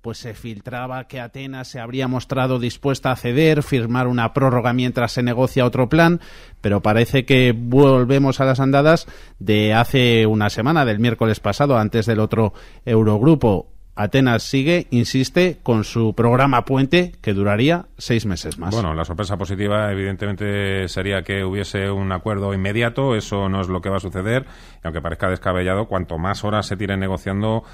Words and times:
pues 0.00 0.18
se 0.18 0.34
filtraba 0.34 1.08
que 1.08 1.20
Atenas 1.20 1.68
se 1.68 1.80
habría 1.80 2.08
mostrado 2.08 2.58
dispuesta 2.58 3.10
a 3.10 3.16
ceder, 3.16 3.62
firmar 3.62 4.06
una 4.06 4.32
prórroga 4.32 4.72
mientras 4.72 5.12
se 5.12 5.22
negocia 5.22 5.66
otro 5.66 5.88
plan, 5.88 6.20
pero 6.60 6.80
parece 6.80 7.24
que 7.24 7.54
volvemos 7.56 8.40
a 8.40 8.44
las 8.44 8.60
andadas 8.60 9.06
de 9.38 9.74
hace 9.74 10.26
una 10.26 10.50
semana, 10.50 10.84
del 10.84 11.00
miércoles 11.00 11.40
pasado, 11.40 11.78
antes 11.78 12.06
del 12.06 12.20
otro 12.20 12.52
Eurogrupo. 12.84 13.72
Atenas 13.98 14.44
sigue, 14.44 14.86
insiste, 14.90 15.58
con 15.60 15.82
su 15.82 16.14
programa 16.14 16.64
puente 16.64 17.14
que 17.20 17.34
duraría 17.34 17.86
seis 17.98 18.26
meses 18.26 18.56
más. 18.56 18.72
Bueno, 18.72 18.94
la 18.94 19.04
sorpresa 19.04 19.36
positiva 19.36 19.90
evidentemente 19.90 20.86
sería 20.86 21.22
que 21.22 21.42
hubiese 21.42 21.90
un 21.90 22.12
acuerdo 22.12 22.54
inmediato, 22.54 23.16
eso 23.16 23.48
no 23.48 23.60
es 23.60 23.66
lo 23.66 23.80
que 23.80 23.90
va 23.90 23.96
a 23.96 24.00
suceder, 24.00 24.46
y 24.76 24.86
aunque 24.86 25.00
parezca 25.00 25.28
descabellado, 25.28 25.86
cuanto 25.86 26.16
más 26.16 26.44
horas 26.44 26.66
se 26.66 26.76
tiren 26.76 27.00
negociando, 27.00 27.64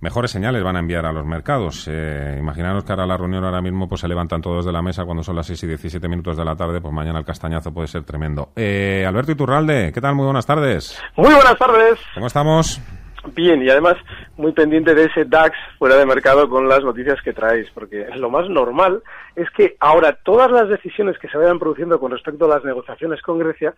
mejores 0.00 0.30
señales 0.30 0.62
van 0.62 0.76
a 0.76 0.80
enviar 0.80 1.06
a 1.06 1.12
los 1.12 1.24
mercados. 1.24 1.86
Eh, 1.88 2.36
imaginaros 2.38 2.84
que 2.84 2.92
ahora 2.92 3.06
la 3.06 3.16
reunión 3.16 3.44
ahora 3.44 3.60
mismo 3.60 3.88
pues 3.88 4.00
se 4.00 4.08
levantan 4.08 4.40
todos 4.40 4.64
de 4.64 4.72
la 4.72 4.82
mesa 4.82 5.04
cuando 5.04 5.22
son 5.22 5.36
las 5.36 5.46
6 5.46 5.62
y 5.64 5.66
17 5.68 6.08
minutos 6.08 6.36
de 6.36 6.44
la 6.44 6.56
tarde, 6.56 6.80
pues 6.80 6.92
mañana 6.92 7.18
el 7.18 7.24
castañazo 7.24 7.72
puede 7.72 7.88
ser 7.88 8.04
tremendo. 8.04 8.50
Eh, 8.56 9.04
Alberto 9.06 9.32
Iturralde, 9.32 9.92
¿qué 9.92 10.00
tal? 10.00 10.14
Muy 10.14 10.24
buenas 10.24 10.46
tardes. 10.46 10.98
Muy 11.16 11.32
buenas 11.32 11.56
tardes. 11.56 11.98
¿Cómo 12.14 12.26
estamos? 12.26 12.80
Bien, 13.26 13.62
y 13.62 13.68
además 13.68 13.96
muy 14.38 14.52
pendiente 14.52 14.94
de 14.94 15.04
ese 15.04 15.26
DAX 15.26 15.54
fuera 15.78 15.96
de 15.96 16.06
mercado 16.06 16.48
con 16.48 16.68
las 16.68 16.82
noticias 16.82 17.20
que 17.22 17.34
traéis, 17.34 17.68
porque 17.74 18.06
lo 18.16 18.30
más 18.30 18.48
normal 18.48 19.02
es 19.36 19.48
que 19.50 19.76
ahora 19.78 20.18
todas 20.24 20.50
las 20.50 20.70
decisiones 20.70 21.18
que 21.18 21.28
se 21.28 21.36
vayan 21.36 21.58
produciendo 21.58 22.00
con 22.00 22.12
respecto 22.12 22.46
a 22.46 22.56
las 22.56 22.64
negociaciones 22.64 23.20
con 23.20 23.38
Grecia 23.38 23.74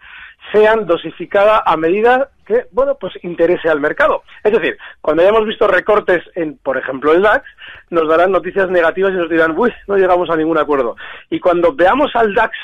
sean 0.53 0.87
dosificadas 0.87 1.63
a 1.67 1.77
medida 1.77 2.31
que, 2.47 2.67
bueno, 2.71 2.97
pues 3.01 3.15
interese 3.25 3.69
al 3.69 3.81
mercado. 3.81 4.23
Es 4.45 4.53
decir, 4.53 4.79
cuando 5.01 5.23
hayamos 5.23 5.45
visto 5.45 5.67
recortes 5.67 6.23
en, 6.37 6.59
por 6.59 6.79
ejemplo, 6.79 7.13
el 7.13 7.23
DAX, 7.23 7.45
nos 7.91 8.09
darán 8.09 8.31
noticias 8.31 8.71
negativas 8.71 9.13
y 9.13 9.17
nos 9.17 9.29
dirán, 9.29 9.59
uy, 9.59 9.73
no 9.89 9.97
llegamos 9.97 10.31
a 10.31 10.37
ningún 10.37 10.59
acuerdo. 10.59 10.97
Y 11.31 11.41
cuando 11.41 11.75
veamos 11.75 12.15
al 12.15 12.33
DAX 12.33 12.57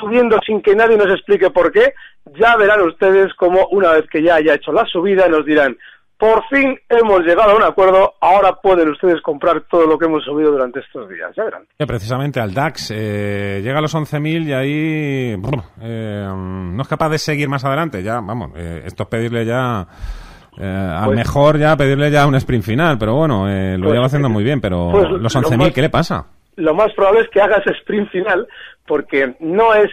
subiendo 0.00 0.38
sin 0.44 0.62
que 0.62 0.74
nadie 0.74 0.96
nos 0.96 1.10
explique 1.10 1.50
por 1.50 1.70
qué, 1.70 1.94
ya 2.38 2.56
verán 2.56 2.80
ustedes 2.80 3.32
como 3.34 3.66
una 3.68 3.92
vez 3.92 4.06
que 4.08 4.22
ya 4.22 4.36
haya 4.36 4.54
hecho 4.54 4.72
la 4.72 4.86
subida 4.86 5.28
nos 5.28 5.44
dirán, 5.44 5.76
por 6.18 6.44
fin 6.48 6.78
hemos 6.88 7.20
llegado 7.20 7.52
a 7.52 7.56
un 7.56 7.62
acuerdo, 7.62 8.14
ahora 8.20 8.54
pueden 8.54 8.88
ustedes 8.90 9.20
comprar 9.20 9.62
todo 9.62 9.86
lo 9.86 9.98
que 9.98 10.06
hemos 10.06 10.24
subido 10.24 10.52
durante 10.52 10.80
estos 10.80 11.08
días, 11.08 11.30
ya 11.36 11.44
verán. 11.44 11.62
precisamente 11.86 12.40
al 12.40 12.54
DAX, 12.54 12.92
eh, 12.94 13.60
llega 13.62 13.78
a 13.78 13.82
los 13.82 13.94
11.000 13.94 14.46
y 14.46 14.52
ahí 14.52 15.42
eh, 15.82 16.26
no 16.26 16.82
es 16.82 16.88
capaz 16.88 17.08
de 17.10 17.18
seguir 17.18 17.48
más 17.48 17.64
adelante, 17.64 18.02
ya, 18.02 18.20
vamos, 18.20 18.52
eh, 18.56 18.82
esto 18.84 19.04
es 19.04 19.08
pedirle 19.08 19.44
ya... 19.44 19.80
a 19.80 21.00
lo 21.00 21.06
pues 21.06 21.16
mejor 21.16 21.58
ya 21.58 21.76
pedirle 21.76 22.10
ya 22.10 22.26
un 22.26 22.36
sprint 22.36 22.64
final, 22.64 22.96
pero 22.96 23.16
bueno, 23.16 23.46
lo 23.46 23.82
pues 23.82 23.92
lleva 23.92 24.06
haciendo 24.06 24.28
muy 24.28 24.44
bien, 24.44 24.60
pero 24.60 24.90
pues 24.92 25.10
los 25.10 25.34
11.000, 25.34 25.72
¿qué 25.72 25.82
le 25.82 25.90
pasa? 25.90 26.26
Lo 26.56 26.72
más 26.72 26.92
probable 26.94 27.22
es 27.22 27.28
que 27.30 27.40
haga 27.40 27.56
ese 27.56 27.72
sprint 27.78 28.10
final 28.10 28.46
porque 28.86 29.34
no 29.40 29.74
es 29.74 29.90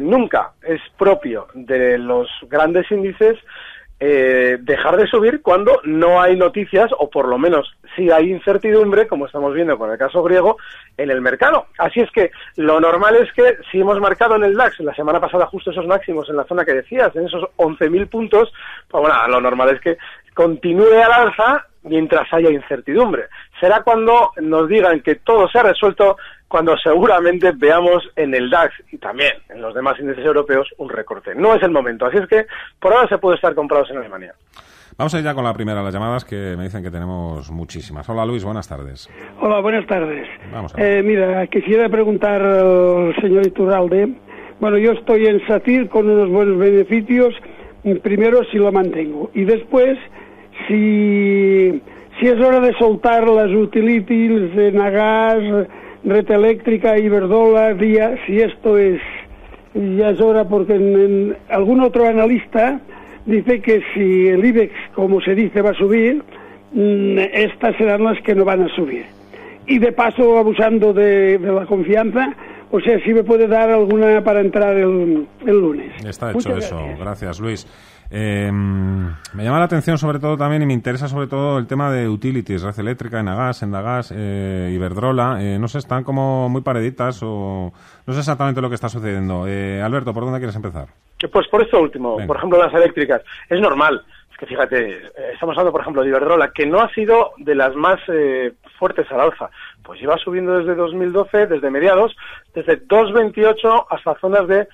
nunca 0.00 0.52
es 0.62 0.80
propio 0.96 1.48
de 1.54 1.98
los 1.98 2.28
grandes 2.48 2.88
índices 2.92 3.36
eh, 4.06 4.58
dejar 4.60 4.98
de 4.98 5.06
subir 5.06 5.40
cuando 5.40 5.80
no 5.84 6.20
hay 6.20 6.36
noticias 6.36 6.90
o 6.98 7.08
por 7.08 7.26
lo 7.26 7.38
menos 7.38 7.74
si 7.96 8.10
hay 8.10 8.30
incertidumbre, 8.30 9.06
como 9.06 9.24
estamos 9.24 9.54
viendo 9.54 9.78
con 9.78 9.90
el 9.90 9.96
caso 9.96 10.22
griego, 10.22 10.58
en 10.98 11.10
el 11.10 11.22
mercado. 11.22 11.68
Así 11.78 12.00
es 12.00 12.10
que 12.10 12.30
lo 12.56 12.78
normal 12.80 13.16
es 13.16 13.32
que 13.32 13.56
si 13.72 13.80
hemos 13.80 13.98
marcado 14.00 14.36
en 14.36 14.44
el 14.44 14.56
DAX 14.56 14.78
la 14.80 14.94
semana 14.94 15.20
pasada 15.20 15.46
justo 15.46 15.70
esos 15.70 15.86
máximos 15.86 16.28
en 16.28 16.36
la 16.36 16.44
zona 16.44 16.66
que 16.66 16.74
decías, 16.74 17.16
en 17.16 17.24
esos 17.24 17.44
11.000 17.56 18.06
puntos, 18.10 18.52
pues 18.88 19.00
bueno, 19.00 19.16
lo 19.26 19.40
normal 19.40 19.70
es 19.70 19.80
que 19.80 19.96
continúe 20.34 21.00
al 21.02 21.12
alza 21.12 21.66
mientras 21.84 22.26
haya 22.32 22.50
incertidumbre. 22.50 23.24
Será 23.60 23.82
cuando 23.82 24.32
nos 24.40 24.68
digan 24.68 25.00
que 25.00 25.16
todo 25.16 25.48
se 25.48 25.58
ha 25.58 25.62
resuelto 25.62 26.16
cuando 26.48 26.76
seguramente 26.76 27.52
veamos 27.52 28.08
en 28.16 28.34
el 28.34 28.50
DAX 28.50 28.74
y 28.92 28.98
también 28.98 29.32
en 29.48 29.60
los 29.60 29.74
demás 29.74 29.98
índices 29.98 30.24
europeos 30.24 30.68
un 30.78 30.88
recorte. 30.88 31.34
No 31.34 31.54
es 31.54 31.62
el 31.62 31.70
momento, 31.70 32.06
así 32.06 32.18
es 32.18 32.26
que 32.28 32.46
por 32.80 32.92
ahora 32.92 33.08
se 33.08 33.18
puede 33.18 33.36
estar 33.36 33.54
comprados 33.54 33.90
en 33.90 33.98
Alemania. 33.98 34.34
Vamos 34.96 35.12
a 35.14 35.18
ir 35.18 35.24
ya 35.24 35.34
con 35.34 35.42
la 35.42 35.52
primera 35.52 35.80
de 35.80 35.84
las 35.86 35.94
llamadas 35.94 36.24
que 36.24 36.54
me 36.56 36.64
dicen 36.64 36.82
que 36.82 36.90
tenemos 36.90 37.50
muchísimas. 37.50 38.08
Hola 38.08 38.24
Luis, 38.24 38.44
buenas 38.44 38.68
tardes. 38.68 39.10
Hola, 39.40 39.60
buenas 39.60 39.86
tardes. 39.86 40.28
Vamos 40.52 40.72
a 40.72 40.76
ver. 40.76 40.98
Eh, 40.98 41.02
mira, 41.02 41.44
quisiera 41.48 41.88
preguntar 41.88 42.40
al 42.40 43.16
señor 43.20 43.44
Iturralde. 43.44 44.14
Bueno, 44.60 44.78
yo 44.78 44.92
estoy 44.92 45.26
en 45.26 45.44
Satir 45.48 45.88
con 45.88 46.08
unos 46.08 46.30
buenos 46.30 46.58
beneficios. 46.58 47.34
Primero, 48.02 48.44
si 48.44 48.58
lo 48.58 48.70
mantengo. 48.70 49.30
Y 49.34 49.44
después, 49.44 49.98
si, 50.68 51.82
si 52.20 52.26
es 52.26 52.40
hora 52.40 52.60
de 52.60 52.72
soltar 52.74 53.28
las 53.28 53.50
utilities 53.50 54.54
de 54.54 54.72
Nagas 54.72 55.68
Red 56.04 56.30
Eléctrica, 56.30 56.98
Iberdrola, 56.98 57.74
Día, 57.74 58.16
si 58.26 58.40
esto 58.40 58.76
es, 58.76 59.00
ya 59.74 60.10
es 60.10 60.20
hora, 60.20 60.46
porque 60.46 60.74
en, 60.74 61.36
algún 61.48 61.80
otro 61.80 62.06
analista 62.06 62.80
dice 63.24 63.60
que 63.60 63.82
si 63.94 64.28
el 64.28 64.44
IBEX, 64.44 64.72
como 64.94 65.20
se 65.22 65.34
dice, 65.34 65.62
va 65.62 65.70
a 65.70 65.74
subir, 65.74 66.22
mm, 66.72 67.18
estas 67.18 67.76
serán 67.76 68.04
las 68.04 68.20
que 68.22 68.34
no 68.34 68.44
van 68.44 68.62
a 68.62 68.68
subir. 68.74 69.06
Y 69.66 69.78
de 69.78 69.92
paso, 69.92 70.36
abusando 70.36 70.92
de, 70.92 71.38
la 71.38 71.64
confianza, 71.64 72.34
o 72.70 72.80
sea, 72.80 73.02
si 73.02 73.14
me 73.14 73.24
puede 73.24 73.46
dar 73.46 73.70
alguna 73.70 74.22
para 74.22 74.40
entrar 74.40 74.76
el, 74.76 75.26
lunes. 75.46 75.92
Está 76.04 76.32
hecho 76.32 76.56
eso. 76.56 76.78
Gracias, 76.98 77.40
Luis. 77.40 77.66
Eh, 78.10 78.50
me 78.52 79.44
llama 79.44 79.58
la 79.58 79.64
atención 79.64 79.98
sobre 79.98 80.18
todo 80.18 80.36
también 80.36 80.62
y 80.62 80.66
me 80.66 80.72
interesa 80.72 81.08
sobre 81.08 81.26
todo 81.26 81.58
el 81.58 81.66
tema 81.66 81.90
de 81.90 82.08
utilities, 82.08 82.62
red 82.62 82.78
eléctrica, 82.78 83.20
Enagas, 83.20 83.62
Endagas, 83.62 84.12
eh, 84.14 84.70
Iberdrola. 84.72 85.42
Eh, 85.42 85.58
no 85.58 85.68
sé, 85.68 85.78
están 85.78 86.04
como 86.04 86.48
muy 86.48 86.62
pareditas 86.62 87.20
o 87.22 87.72
no 88.06 88.12
sé 88.12 88.20
exactamente 88.20 88.60
lo 88.60 88.68
que 88.68 88.76
está 88.76 88.88
sucediendo. 88.88 89.46
Eh, 89.46 89.82
Alberto, 89.82 90.12
¿por 90.12 90.24
dónde 90.24 90.38
quieres 90.38 90.56
empezar? 90.56 90.88
Pues 91.32 91.48
por 91.48 91.62
esto 91.62 91.80
último, 91.80 92.18
por 92.26 92.36
ejemplo, 92.36 92.58
las 92.58 92.74
eléctricas. 92.74 93.22
Es 93.48 93.60
normal. 93.60 94.04
Es 94.34 94.38
que 94.38 94.46
fíjate, 94.46 94.96
eh, 94.96 95.02
estamos 95.32 95.54
hablando, 95.54 95.70
por 95.70 95.80
ejemplo, 95.82 96.02
de 96.02 96.08
Iberdrola, 96.08 96.50
que 96.50 96.66
no 96.66 96.80
ha 96.80 96.92
sido 96.92 97.34
de 97.38 97.54
las 97.54 97.74
más 97.76 98.00
eh, 98.08 98.52
fuertes 98.78 99.10
al 99.12 99.20
alza. 99.20 99.48
Pues 99.84 100.00
lleva 100.00 100.18
subiendo 100.18 100.58
desde 100.58 100.74
2012, 100.74 101.46
desde 101.46 101.70
mediados, 101.70 102.16
desde 102.52 102.84
2,28 102.86 103.86
hasta 103.88 104.14
zonas 104.16 104.48
de 104.48 104.66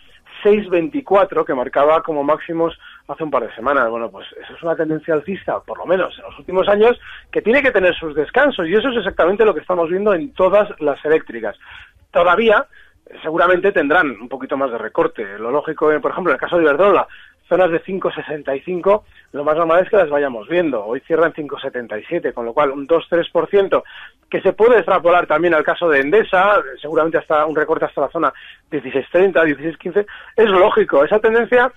6,24 0.43 1.45
que 1.45 1.55
marcaba 1.55 2.03
como 2.03 2.23
máximos 2.25 2.79
hace 3.09 3.25
un 3.25 3.31
par 3.31 3.47
de 3.47 3.55
semanas. 3.55 3.89
Bueno, 3.91 4.11
pues 4.11 4.27
eso 4.43 4.55
es 4.55 4.63
una 4.63 4.77
tendencia 4.77 5.15
alcista, 5.15 5.61
por 5.61 5.79
lo 5.79 5.87
menos 5.87 6.17
en 6.19 6.25
los 6.25 6.39
últimos 6.39 6.69
años, 6.69 6.99
que 7.31 7.43
tiene 7.43 7.63
que 7.63 7.71
tener 7.71 7.95
sus 7.95 8.15
descansos 8.15 8.67
y 8.67 8.75
eso 8.75 8.89
es 8.91 8.99
exactamente 8.99 9.45
lo 9.45 9.55
que 9.55 9.61
estamos 9.61 9.89
viendo 9.89 10.15
en 10.15 10.33
todas 10.33 10.69
las 10.81 11.05
eléctricas. 11.05 11.57
Todavía 12.11 12.67
seguramente 13.23 13.73
tendrán 13.73 14.11
un 14.11 14.29
poquito 14.29 14.57
más 14.57 14.71
de 14.71 14.79
recorte. 14.79 15.39
Lo 15.39 15.51
lógico, 15.51 15.91
por 16.01 16.11
ejemplo, 16.11 16.33
en 16.33 16.37
el 16.37 16.41
caso 16.41 16.57
de 16.57 16.63
Iberdrola, 16.63 17.07
zonas 17.51 17.71
de 17.71 17.83
5,65, 17.83 19.03
lo 19.33 19.45
más 19.45 19.57
normal 19.57 19.83
es 19.83 19.91
que 19.91 19.97
las 19.97 20.09
vayamos 20.09 20.49
viendo. 20.49 20.83
Hoy 20.85 21.01
cierran 21.01 21.35
5,77, 21.35 22.33
con 22.33 22.47
lo 22.47 22.55
cual 22.55 22.71
un 22.71 22.87
2-3%, 22.87 23.83
que 24.31 24.41
se 24.41 24.53
puede 24.53 24.77
extrapolar 24.77 25.27
también 25.27 25.53
al 25.53 25.65
caso 25.65 25.89
de 25.89 26.01
Endesa, 26.01 26.63
seguramente 26.81 27.19
hasta 27.19 27.45
un 27.45 27.57
recorte 27.57 27.85
hasta 27.85 28.03
la 28.03 28.09
zona 28.09 28.33
16,30, 28.71 29.33
16,15. 29.57 30.07
Es 30.37 30.49
lógico, 30.49 31.05
esa 31.05 31.19
tendencia 31.19 31.73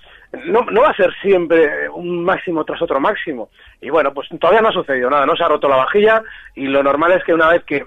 no, 0.45 0.61
no 0.61 0.81
va 0.81 0.89
a 0.89 0.95
ser 0.95 1.11
siempre 1.21 1.89
un 1.89 2.23
máximo 2.23 2.63
tras 2.63 2.81
otro 2.81 2.99
máximo. 2.99 3.49
Y 3.81 3.89
bueno, 3.89 4.13
pues 4.13 4.29
todavía 4.39 4.61
no 4.61 4.69
ha 4.69 4.73
sucedido 4.73 5.09
nada, 5.09 5.25
no 5.25 5.35
se 5.35 5.43
ha 5.43 5.47
roto 5.47 5.67
la 5.67 5.77
vajilla 5.77 6.21
y 6.55 6.67
lo 6.67 6.83
normal 6.83 7.13
es 7.13 7.23
que 7.23 7.33
una 7.33 7.49
vez 7.49 7.63
que 7.63 7.85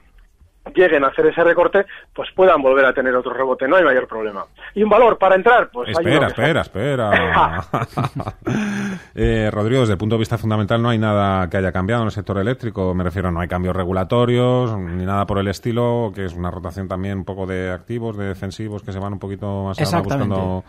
lleguen 0.74 1.04
a 1.04 1.08
hacer 1.08 1.26
ese 1.26 1.42
recorte, 1.42 1.86
pues 2.14 2.28
puedan 2.34 2.62
volver 2.62 2.84
a 2.84 2.92
tener 2.92 3.14
otro 3.14 3.32
rebote, 3.32 3.68
no 3.68 3.76
hay 3.76 3.84
mayor 3.84 4.06
problema. 4.06 4.44
¿Y 4.74 4.82
un 4.82 4.90
valor 4.90 5.18
para 5.18 5.36
entrar? 5.36 5.70
Pues 5.72 5.90
espera, 5.90 6.28
espera, 6.28 6.60
espera. 6.60 7.10
eh, 9.14 9.50
Rodrigo, 9.52 9.80
desde 9.80 9.92
el 9.92 9.98
punto 9.98 10.16
de 10.16 10.20
vista 10.20 10.38
fundamental 10.38 10.82
no 10.82 10.88
hay 10.88 10.98
nada 10.98 11.48
que 11.48 11.56
haya 11.56 11.72
cambiado 11.72 12.02
en 12.02 12.06
el 12.06 12.12
sector 12.12 12.38
eléctrico, 12.38 12.94
me 12.94 13.04
refiero, 13.04 13.30
no 13.30 13.40
hay 13.40 13.48
cambios 13.48 13.76
regulatorios 13.76 14.76
ni 14.76 15.04
nada 15.04 15.26
por 15.26 15.38
el 15.38 15.48
estilo, 15.48 16.12
que 16.14 16.24
es 16.24 16.34
una 16.34 16.50
rotación 16.50 16.88
también 16.88 17.18
un 17.18 17.24
poco 17.24 17.46
de 17.46 17.70
activos, 17.70 18.16
de 18.16 18.26
defensivos 18.26 18.82
que 18.82 18.92
se 18.92 18.98
van 18.98 19.14
un 19.14 19.18
poquito 19.18 19.64
más 19.64 19.80
allá 19.80 20.00
buscando 20.00 20.64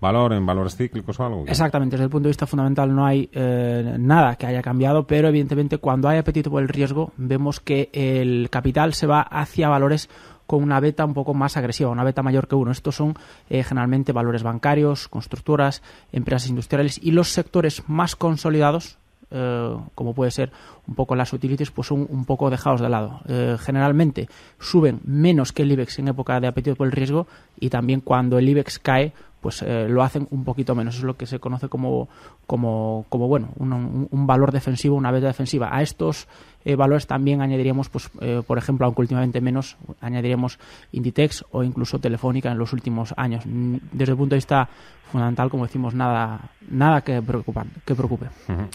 valor, 0.00 0.32
en 0.32 0.44
valores 0.46 0.76
cíclicos 0.76 1.20
o 1.20 1.24
algo. 1.24 1.44
Exactamente, 1.46 1.94
desde 1.94 2.04
el 2.04 2.10
punto 2.10 2.24
de 2.24 2.30
vista 2.30 2.46
fundamental 2.46 2.94
no 2.94 3.04
hay 3.04 3.28
eh, 3.32 3.96
nada 3.98 4.36
que 4.36 4.46
haya 4.46 4.62
cambiado, 4.62 5.06
pero 5.06 5.28
evidentemente 5.28 5.78
cuando 5.78 6.08
hay 6.08 6.18
apetito 6.18 6.50
por 6.50 6.62
el 6.62 6.68
riesgo 6.68 7.12
vemos 7.16 7.60
que 7.60 7.90
el 7.92 8.48
capital 8.50 8.94
se 8.94 9.06
va 9.06 9.20
hacia 9.20 9.68
valores 9.68 10.08
con 10.46 10.64
una 10.64 10.80
beta 10.80 11.04
un 11.04 11.14
poco 11.14 11.32
más 11.32 11.56
agresiva, 11.56 11.90
una 11.90 12.02
beta 12.02 12.22
mayor 12.22 12.48
que 12.48 12.56
uno. 12.56 12.72
Estos 12.72 12.96
son 12.96 13.14
eh, 13.48 13.62
generalmente 13.62 14.10
valores 14.12 14.42
bancarios, 14.42 15.06
constructoras, 15.06 15.80
empresas 16.10 16.48
industriales 16.48 16.98
y 17.00 17.12
los 17.12 17.28
sectores 17.28 17.84
más 17.86 18.16
consolidados 18.16 18.98
eh, 19.32 19.76
como 19.94 20.12
puede 20.12 20.32
ser 20.32 20.50
un 20.90 20.96
poco 20.96 21.14
las 21.14 21.32
utilities, 21.32 21.70
pues 21.70 21.86
son 21.86 22.06
un 22.10 22.24
poco 22.24 22.50
dejados 22.50 22.80
de 22.80 22.88
lado. 22.88 23.20
Eh, 23.28 23.56
generalmente 23.60 24.28
suben 24.58 25.00
menos 25.04 25.52
que 25.52 25.62
el 25.62 25.70
IBEX 25.70 26.00
en 26.00 26.08
época 26.08 26.40
de 26.40 26.48
apetito 26.48 26.74
por 26.74 26.88
el 26.88 26.92
riesgo 26.92 27.28
y 27.60 27.70
también 27.70 28.00
cuando 28.00 28.38
el 28.38 28.48
IBEX 28.48 28.80
cae, 28.80 29.12
pues 29.40 29.62
eh, 29.62 29.86
lo 29.88 30.02
hacen 30.02 30.26
un 30.30 30.44
poquito 30.44 30.74
menos. 30.74 30.96
es 30.96 31.04
lo 31.04 31.16
que 31.16 31.26
se 31.26 31.38
conoce 31.38 31.68
como, 31.68 32.08
como, 32.46 33.06
como 33.08 33.28
bueno, 33.28 33.50
un, 33.56 34.26
valor 34.26 34.50
defensivo, 34.50 34.96
una 34.96 35.12
beta 35.12 35.28
defensiva. 35.28 35.68
A 35.72 35.80
estos 35.80 36.26
eh, 36.64 36.74
valores 36.74 37.06
también 37.06 37.40
añadiríamos, 37.40 37.88
pues, 37.88 38.10
por 38.46 38.58
ejemplo, 38.58 38.84
aunque 38.84 39.02
últimamente 39.02 39.40
menos, 39.40 39.76
añadiríamos 40.00 40.58
Inditex 40.90 41.44
o 41.52 41.62
incluso 41.62 42.00
Telefónica 42.00 42.50
en 42.50 42.58
los 42.58 42.72
últimos 42.72 43.14
años. 43.16 43.46
Mm, 43.46 43.76
desde 43.92 44.12
el 44.12 44.18
punto 44.18 44.34
de 44.34 44.38
vista 44.38 44.68
fundamental, 45.10 45.50
como 45.50 45.66
decimos, 45.66 45.94
nada, 45.94 46.50
nada 46.70 47.02
que, 47.02 47.20
preocupan, 47.20 47.70
que 47.84 47.94
preocupe. 47.94 48.26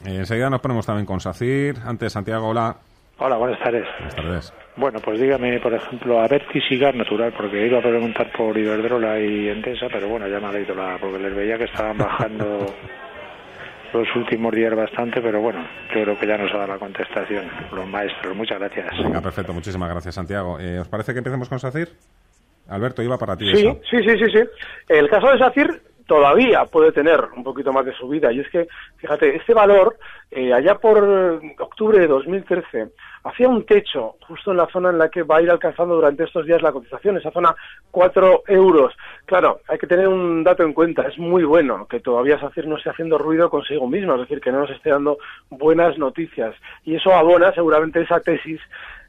enseguida 0.03 0.50
nos 0.50 0.61
ponemos 0.61 0.85
también 0.85 1.06
con 1.06 1.19
SACIR. 1.19 1.79
Antes, 1.85 2.05
Santiago, 2.10 2.50
hola. 2.50 2.75
Hola, 3.18 3.38
buenas 3.38 3.60
tardes. 3.60 3.86
Buenas 3.98 4.16
tardes. 4.16 4.54
Bueno, 4.75 5.00
pues 5.00 5.19
dígame, 5.22 5.60
por 5.60 5.74
ejemplo, 5.74 6.19
a 6.19 6.28
ver 6.28 6.46
y 6.54 6.78
Gas 6.78 6.96
Natural, 6.96 7.34
porque 7.36 7.66
iba 7.66 7.80
a 7.80 7.81
preguntar 7.81 8.30
por 8.34 8.57
Iberdrola 8.57 9.19
y 9.19 9.48
Endesa, 9.48 9.88
pero 9.90 10.10
bueno, 10.10 10.28
ya 10.28 10.40
me 10.40 10.48
ha 10.48 10.52
leído 10.52 10.75
la, 10.75 10.98
porque 11.00 11.19
les 11.19 11.34
veía 11.34 11.57
que 11.57 11.63
estaban 11.63 11.98
bajando 11.98 12.66
los 13.94 14.16
últimos 14.18 14.54
días 14.54 14.75
bastante, 14.75 15.22
pero 15.22 15.40
bueno, 15.40 15.66
yo 15.96 16.04
creo 16.04 16.19
que 16.19 16.28
ya 16.28 16.38
nos 16.38 16.54
ha 16.54 16.57
dado 16.57 16.74
la 16.74 16.80
contestación 16.80 17.50
los 17.72 17.88
maestros. 17.88 18.36
Muchas 18.36 18.60
gracias. 18.60 18.88
Venga, 19.02 19.22
perfecto, 19.22 19.54
muchísimas 19.54 19.90
gracias, 19.90 20.16
Santiago. 20.16 20.60
Eh, 20.60 20.80
¿Os 20.80 20.90
parece 20.90 21.13
que 21.13 21.19
empecemos 21.19 21.48
con 21.48 21.60
SACIR? 21.60 21.88
Alberto, 22.68 23.02
iba 23.02 23.18
para 23.18 23.38
ti. 23.38 23.46
Sí, 23.56 23.63
sí, 23.90 23.98
sí, 24.04 24.18
sí, 24.18 24.25
sí. 24.34 24.44
El 24.90 25.07
caso 25.10 25.31
de 25.31 25.38
SACIR 25.38 25.81
todavía 26.06 26.66
puede 26.66 26.92
tener 26.92 27.19
un 27.36 27.44
poquito 27.44 27.74
más 27.74 27.86
de 27.86 27.94
subida. 27.94 28.31
Y 28.31 28.40
es 28.40 28.50
que, 28.50 28.68
fíjate, 28.98 29.36
este 29.36 29.54
valor, 29.54 29.98
eh, 30.31 30.54
allá 30.54 30.75
por 30.75 31.42
octubre 31.60 32.00
de 32.00 32.07
2013, 32.07 32.90
hacía 33.24 33.50
un 33.50 33.66
techo 33.66 34.16
justo 34.28 34.52
en 34.52 34.57
la 34.57 34.68
zona 34.68 34.90
en 34.90 35.00
la 35.00 35.10
que 35.10 35.24
va 35.24 35.38
a 35.38 35.42
ir 35.42 35.50
alcanzando 35.50 35.96
durante 35.96 36.24
estos 36.24 36.46
días 36.46 36.62
la 36.62 36.72
cotización, 36.72 37.18
esa 37.18 37.31
zona 37.31 37.56
4 37.92 38.44
euros. 38.48 38.94
Claro, 39.25 39.62
hay 39.68 39.78
que 39.78 39.88
tener 39.88 40.07
un 40.07 40.44
dato 40.44 40.63
en 40.63 40.74
cuenta, 40.74 41.04
es 41.07 41.18
muy 41.18 41.44
bueno 41.44 41.88
que 41.88 42.00
todavía 42.00 42.40
SACIR 42.40 42.68
no 42.68 42.78
esté 42.78 42.92
haciendo 42.92 43.18
ruido 43.18 43.50
consigo 43.50 43.88
mismo, 43.88 44.13
es 44.13 44.22
decir, 44.22 44.40
que 44.40 44.52
no 44.52 44.60
nos 44.60 44.69
esté 44.69 44.92
dando 44.92 45.18
buenas 45.50 45.98
noticias. 45.98 46.56
Y 46.84 46.96
eso 46.96 47.12
abona 47.13 47.52
seguramente 47.54 48.02
esa 48.02 48.19
tesis 48.19 48.62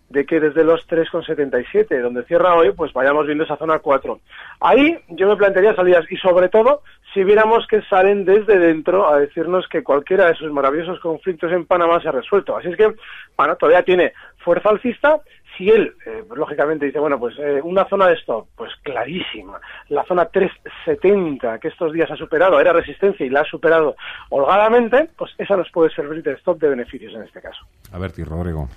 de 0.09 0.25
que 0.25 0.41
desde 0.41 0.65
los 0.65 0.87
3,77, 0.89 2.01
donde 2.01 2.25
cierra 2.25 2.55
hoy, 2.55 2.73
pues 2.73 2.93
vayamos 2.93 3.27
viendo 3.27 3.45
esa 3.45 3.57
zona 3.57 3.79
4. 3.81 4.21
Ahí 4.61 4.99
yo 5.09 5.29
me 5.29 5.37
plantearía 5.37 5.75
salidas 5.75 6.05
y 6.11 6.17
sobre 6.17 6.49
todo 6.49 6.83
si 7.13 7.25
viéramos 7.25 7.67
que 7.67 7.83
salen 7.83 8.25
desde 8.25 8.59
dentro 8.59 9.09
a 9.09 9.19
decirnos 9.19 9.67
que 9.69 9.83
cualquiera 9.83 10.27
de 10.27 10.33
esos 10.33 10.53
maravillosos 10.53 11.01
conflictos 11.01 11.51
en 11.51 11.65
Panamá 11.65 12.01
se 12.01 12.09
ha 12.09 12.13
resuelto. 12.13 12.57
Así 12.57 12.69
es 12.69 12.77
que, 12.77 12.95
bueno, 13.37 13.57
todavía 13.57 13.83
tiene 13.83 14.13
fuerza 14.37 14.69
alcista. 14.69 15.21
Si 15.57 15.71
él, 15.71 15.95
eh, 16.05 16.23
lógicamente, 16.35 16.85
dice, 16.85 16.99
bueno, 16.99 17.19
pues 17.19 17.35
eh, 17.39 17.61
una 17.65 17.89
zona 17.89 18.09
de 18.09 18.17
stop, 18.17 18.49
pues 18.55 18.71
clarísima. 18.83 19.59
La 19.89 20.05
zona 20.05 20.27
370, 20.27 21.59
que 21.59 21.69
estos 21.69 21.95
días 21.95 22.11
ha 22.11 22.17
superado, 22.17 22.61
era 22.61 22.75
resistencia 22.75 23.25
y 23.25 23.31
la 23.31 23.41
ha 23.41 23.45
superado 23.45 23.97
holgadamente, 24.29 25.09
pues 25.17 25.33
esa 25.39 25.57
nos 25.57 25.71
puede 25.71 25.89
servir 25.95 26.23
de 26.23 26.33
stop 26.33 26.61
de 26.61 26.69
beneficios 26.69 27.15
en 27.15 27.23
este 27.23 27.41
caso. 27.41 27.65
A 27.93 27.99
ver, 27.99 28.13
Rodrigo. 28.27 28.69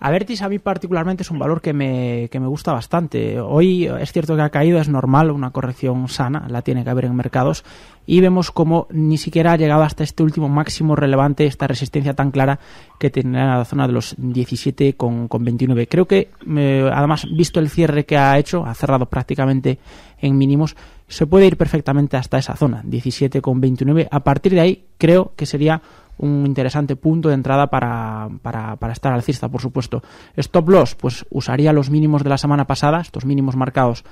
Avertis 0.00 0.42
a 0.42 0.48
mí 0.48 0.58
particularmente 0.58 1.22
es 1.22 1.30
un 1.30 1.38
valor 1.38 1.60
que 1.60 1.72
me, 1.72 2.28
que 2.30 2.38
me 2.38 2.46
gusta 2.46 2.72
bastante. 2.72 3.40
Hoy 3.40 3.86
es 3.86 4.12
cierto 4.12 4.36
que 4.36 4.42
ha 4.42 4.50
caído, 4.50 4.80
es 4.80 4.88
normal, 4.88 5.30
una 5.30 5.50
corrección 5.50 6.08
sana, 6.08 6.46
la 6.48 6.62
tiene 6.62 6.84
que 6.84 6.90
haber 6.90 7.06
en 7.06 7.16
mercados, 7.16 7.64
y 8.06 8.20
vemos 8.20 8.50
como 8.50 8.86
ni 8.90 9.18
siquiera 9.18 9.52
ha 9.52 9.56
llegado 9.56 9.82
hasta 9.82 10.04
este 10.04 10.22
último 10.22 10.48
máximo 10.48 10.96
relevante, 10.96 11.46
esta 11.46 11.66
resistencia 11.66 12.14
tan 12.14 12.30
clara 12.30 12.58
que 12.98 13.10
tiene 13.10 13.40
en 13.40 13.48
la 13.48 13.64
zona 13.64 13.86
de 13.86 13.92
los 13.92 14.14
17 14.16 14.94
con, 14.94 15.28
con 15.28 15.44
29. 15.44 15.86
Creo 15.88 16.06
que, 16.06 16.30
eh, 16.56 16.90
además, 16.92 17.26
visto 17.30 17.60
el 17.60 17.68
cierre 17.68 18.06
que 18.06 18.16
ha 18.16 18.38
hecho, 18.38 18.64
ha 18.64 18.74
cerrado 18.74 19.06
prácticamente 19.06 19.78
en 20.20 20.38
mínimos, 20.38 20.76
se 21.06 21.26
puede 21.26 21.46
ir 21.46 21.56
perfectamente 21.56 22.16
hasta 22.16 22.38
esa 22.38 22.54
zona, 22.54 22.82
17 22.84 23.40
con 23.40 23.60
29. 23.60 24.08
A 24.10 24.20
partir 24.20 24.52
de 24.52 24.60
ahí, 24.60 24.84
creo 24.96 25.32
que 25.36 25.46
sería 25.46 25.82
un 26.18 26.44
interesante 26.46 26.96
punto 26.96 27.28
de 27.28 27.34
entrada 27.34 27.68
para, 27.68 28.28
para, 28.42 28.76
para 28.76 28.92
estar 28.92 29.12
alcista, 29.12 29.48
por 29.48 29.60
supuesto. 29.60 30.02
Stop 30.36 30.68
loss, 30.68 30.94
pues 30.94 31.24
usaría 31.30 31.72
los 31.72 31.90
mínimos 31.90 32.22
de 32.22 32.30
la 32.30 32.38
semana 32.38 32.66
pasada, 32.66 33.00
estos 33.00 33.24
mínimos 33.24 33.56
marcados 33.56 34.04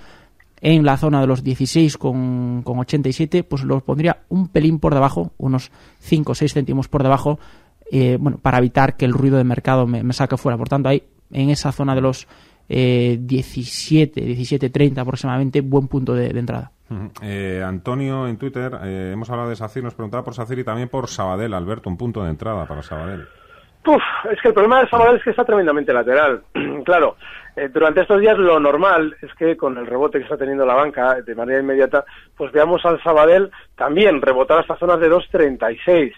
en 0.60 0.84
la 0.84 0.96
zona 0.96 1.20
de 1.20 1.26
los 1.26 1.42
16 1.42 1.98
con, 1.98 2.62
con 2.62 2.78
87, 2.78 3.44
pues 3.44 3.62
los 3.62 3.82
pondría 3.82 4.24
un 4.28 4.48
pelín 4.48 4.78
por 4.78 4.94
debajo, 4.94 5.32
unos 5.36 5.70
5 6.00 6.32
o 6.32 6.34
6 6.34 6.54
céntimos 6.54 6.88
por 6.88 7.02
debajo, 7.02 7.38
eh, 7.90 8.16
bueno, 8.20 8.38
para 8.38 8.58
evitar 8.58 8.96
que 8.96 9.04
el 9.04 9.12
ruido 9.12 9.36
de 9.36 9.44
mercado 9.44 9.86
me, 9.86 10.12
saque 10.12 10.36
fuera. 10.36 10.56
Por 10.56 10.68
tanto, 10.68 10.88
ahí 10.88 11.02
en 11.30 11.50
esa 11.50 11.72
zona 11.72 11.94
de 11.94 12.00
los 12.00 12.26
eh, 12.68 13.18
17, 13.20 14.20
17, 14.20 14.70
30 14.70 15.00
aproximadamente, 15.00 15.60
buen 15.60 15.88
punto 15.88 16.14
de 16.14 16.28
entrada. 16.38 16.72
Eh, 17.20 17.62
Antonio 17.64 18.28
en 18.28 18.36
Twitter, 18.36 18.72
eh, 18.84 19.10
hemos 19.12 19.28
hablado 19.30 19.48
de 19.48 19.56
SACIR, 19.56 19.82
nos 19.82 19.94
preguntaba 19.94 20.24
por 20.24 20.34
SACIR 20.34 20.60
y 20.60 20.64
también 20.64 20.88
por 20.88 21.08
Sabadell, 21.08 21.54
Alberto, 21.54 21.90
un 21.90 21.96
punto 21.96 22.22
de 22.22 22.30
entrada 22.30 22.64
para 22.66 22.82
Sabadell. 22.82 23.26
Uf, 23.86 24.02
es 24.30 24.40
que 24.40 24.48
el 24.48 24.54
problema 24.54 24.80
de 24.80 24.88
Sabadell 24.88 25.16
es 25.16 25.22
que 25.22 25.30
está 25.30 25.44
tremendamente 25.44 25.92
lateral. 25.92 26.42
claro, 26.84 27.16
eh, 27.56 27.68
durante 27.72 28.02
estos 28.02 28.20
días 28.20 28.36
lo 28.38 28.58
normal 28.60 29.16
es 29.20 29.32
que 29.34 29.56
con 29.56 29.78
el 29.78 29.86
rebote 29.86 30.18
que 30.18 30.24
está 30.24 30.36
teniendo 30.36 30.66
la 30.66 30.74
banca 30.74 31.20
de 31.20 31.34
manera 31.34 31.60
inmediata, 31.60 32.04
pues 32.36 32.52
veamos 32.52 32.84
al 32.84 33.02
Sabadell 33.02 33.50
también 33.76 34.22
rebotar 34.22 34.58
hasta 34.58 34.76
zonas 34.76 35.00
de 35.00 35.10
2.36 35.10 36.12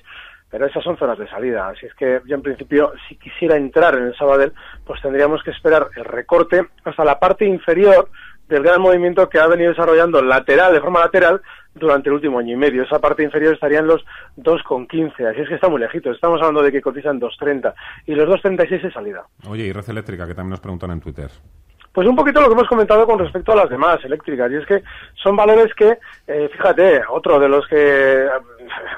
pero 0.50 0.66
esas 0.66 0.82
son 0.82 0.96
zonas 0.96 1.18
de 1.18 1.28
salida. 1.28 1.68
Así 1.68 1.86
es 1.86 1.94
que 1.94 2.22
yo 2.26 2.34
en 2.34 2.42
principio, 2.42 2.92
si 3.08 3.16
quisiera 3.16 3.56
entrar 3.56 3.94
en 3.96 4.04
el 4.04 4.16
Sabadell, 4.16 4.52
pues 4.86 5.00
tendríamos 5.02 5.42
que 5.42 5.50
esperar 5.50 5.88
el 5.94 6.04
recorte 6.04 6.66
hasta 6.84 7.04
la 7.04 7.18
parte 7.18 7.44
inferior 7.44 8.08
del 8.48 8.62
gran 8.62 8.80
movimiento 8.80 9.28
que 9.28 9.38
ha 9.38 9.46
venido 9.46 9.70
desarrollando 9.70 10.22
lateral, 10.22 10.72
de 10.72 10.80
forma 10.80 11.00
lateral, 11.00 11.40
durante 11.74 12.08
el 12.08 12.14
último 12.14 12.38
año 12.38 12.54
y 12.54 12.56
medio. 12.56 12.82
Esa 12.82 12.98
parte 12.98 13.22
inferior 13.22 13.54
estaría 13.54 13.78
en 13.78 13.86
los 13.86 14.04
2,15, 14.38 15.30
así 15.30 15.40
es 15.40 15.48
que 15.48 15.54
está 15.54 15.68
muy 15.68 15.80
lejito. 15.80 16.10
Estamos 16.10 16.40
hablando 16.40 16.62
de 16.62 16.72
que 16.72 16.82
cotizan 16.82 17.20
2,30 17.20 17.72
y 18.06 18.14
los 18.14 18.28
2,36 18.28 18.86
es 18.86 18.92
salida. 18.92 19.24
Oye, 19.48 19.64
y 19.64 19.72
red 19.72 19.88
eléctrica, 19.88 20.26
que 20.26 20.34
también 20.34 20.50
nos 20.50 20.60
preguntan 20.60 20.90
en 20.90 21.00
Twitter. 21.00 21.30
Pues 21.92 22.06
un 22.06 22.14
poquito 22.14 22.40
lo 22.40 22.48
que 22.48 22.52
hemos 22.52 22.68
comentado 22.68 23.06
con 23.06 23.18
respecto 23.18 23.52
a 23.52 23.56
las 23.56 23.70
demás 23.70 23.98
eléctricas, 24.04 24.50
y 24.52 24.56
es 24.56 24.66
que 24.66 24.82
son 25.14 25.34
valores 25.34 25.74
que, 25.74 25.98
eh, 26.26 26.48
fíjate, 26.52 27.00
otro 27.08 27.40
de 27.40 27.48
los 27.48 27.66
que 27.66 28.28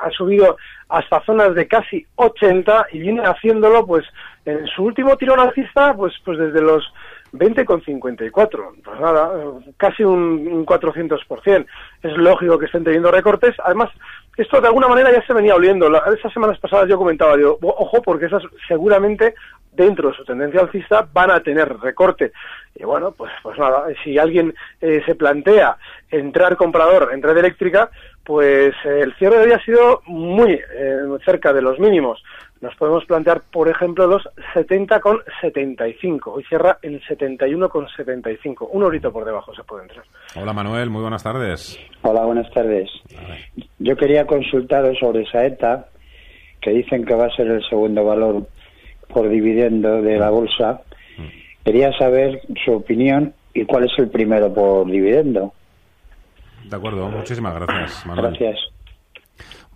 ha 0.02 0.11
subido 0.11 0.56
hasta 0.88 1.23
zonas 1.25 1.55
de 1.55 1.67
casi 1.69 2.05
80 2.17 2.88
y 2.93 2.99
viene 2.99 3.23
haciéndolo, 3.23 3.87
pues, 3.87 4.05
en 4.44 4.67
su 4.67 4.85
último 4.85 5.17
tirón 5.17 5.41
alcista, 5.41 5.94
pues, 5.94 6.12
pues 6.25 6.38
desde 6.38 6.61
los 6.61 6.85
20,54. 7.32 8.82
Pues 8.82 9.00
nada, 9.00 9.30
casi 9.76 10.04
un, 10.04 10.46
un 10.46 10.66
400%. 10.66 11.66
Es 12.02 12.12
lógico 12.16 12.58
que 12.58 12.66
estén 12.66 12.84
teniendo 12.84 13.10
recortes. 13.10 13.54
Además, 13.64 13.90
esto 14.37 14.60
de 14.60 14.68
alguna 14.68 14.88
manera 14.88 15.12
ya 15.12 15.25
se 15.26 15.34
venía 15.34 15.54
oliendo. 15.54 15.88
esas 16.12 16.32
semanas 16.32 16.58
pasadas 16.58 16.88
yo 16.88 16.96
comentaba, 16.96 17.37
digo, 17.37 17.58
ojo, 17.60 18.00
porque 18.02 18.26
esas 18.26 18.42
seguramente 18.66 19.34
dentro 19.72 20.10
de 20.10 20.16
su 20.16 20.25
tendencia 20.25 20.60
alcista 20.60 21.06
van 21.12 21.30
a 21.30 21.40
tener 21.40 21.78
recorte. 21.78 22.32
Y 22.75 22.84
bueno, 22.84 23.12
pues, 23.12 23.32
pues 23.42 23.58
nada, 23.58 23.84
si 24.02 24.18
alguien 24.18 24.54
eh, 24.80 25.02
se 25.04 25.14
plantea 25.14 25.76
entrar 26.10 26.56
comprador 26.56 27.10
en 27.12 27.22
red 27.22 27.37
eléctrica, 27.37 27.90
pues 28.25 28.75
eh, 28.84 29.00
el 29.02 29.14
cierre 29.14 29.38
de 29.38 29.44
hoy 29.44 29.52
ha 29.52 29.64
sido 29.64 30.02
muy 30.06 30.52
eh, 30.52 30.99
cerca 31.25 31.52
de 31.52 31.62
los 31.62 31.78
mínimos 31.78 32.22
nos 32.61 32.75
podemos 32.76 33.05
plantear, 33.07 33.43
por 33.50 33.69
ejemplo, 33.69 34.07
los 34.07 34.23
70,75. 34.55 36.21
Hoy 36.26 36.45
cierra 36.45 36.79
en 36.83 37.00
71,75. 37.00 38.69
Un 38.71 38.83
horito 38.83 39.12
por 39.12 39.25
debajo 39.25 39.55
se 39.55 39.64
puede 39.64 39.85
entrar. 39.85 40.05
Hola 40.37 40.52
Manuel, 40.52 40.90
muy 40.90 41.00
buenas 41.00 41.23
tardes. 41.23 41.79
Hola, 42.02 42.25
buenas 42.26 42.50
tardes. 42.52 42.90
Yo 43.79 43.97
quería 43.97 44.26
consultaros 44.26 44.99
sobre 44.99 45.25
Saeta, 45.31 45.87
que 46.61 46.71
dicen 46.71 47.05
que 47.05 47.14
va 47.14 47.26
a 47.26 47.37
ser 47.37 47.47
el 47.47 47.64
segundo 47.67 48.05
valor 48.05 48.47
por 49.09 49.29
dividendo 49.29 50.02
de 50.02 50.19
la 50.19 50.29
bolsa. 50.29 50.83
Mm. 51.17 51.64
Quería 51.64 51.93
saber 51.99 52.43
su 52.62 52.73
opinión 52.73 53.33
y 53.55 53.64
cuál 53.64 53.85
es 53.85 53.93
el 53.99 54.11
primero 54.11 54.52
por 54.52 54.87
dividendo. 54.87 55.55
De 56.64 56.76
acuerdo, 56.76 57.09
muchísimas 57.09 57.55
gracias, 57.55 58.07
Manuel. 58.07 58.37
Gracias. 58.38 58.59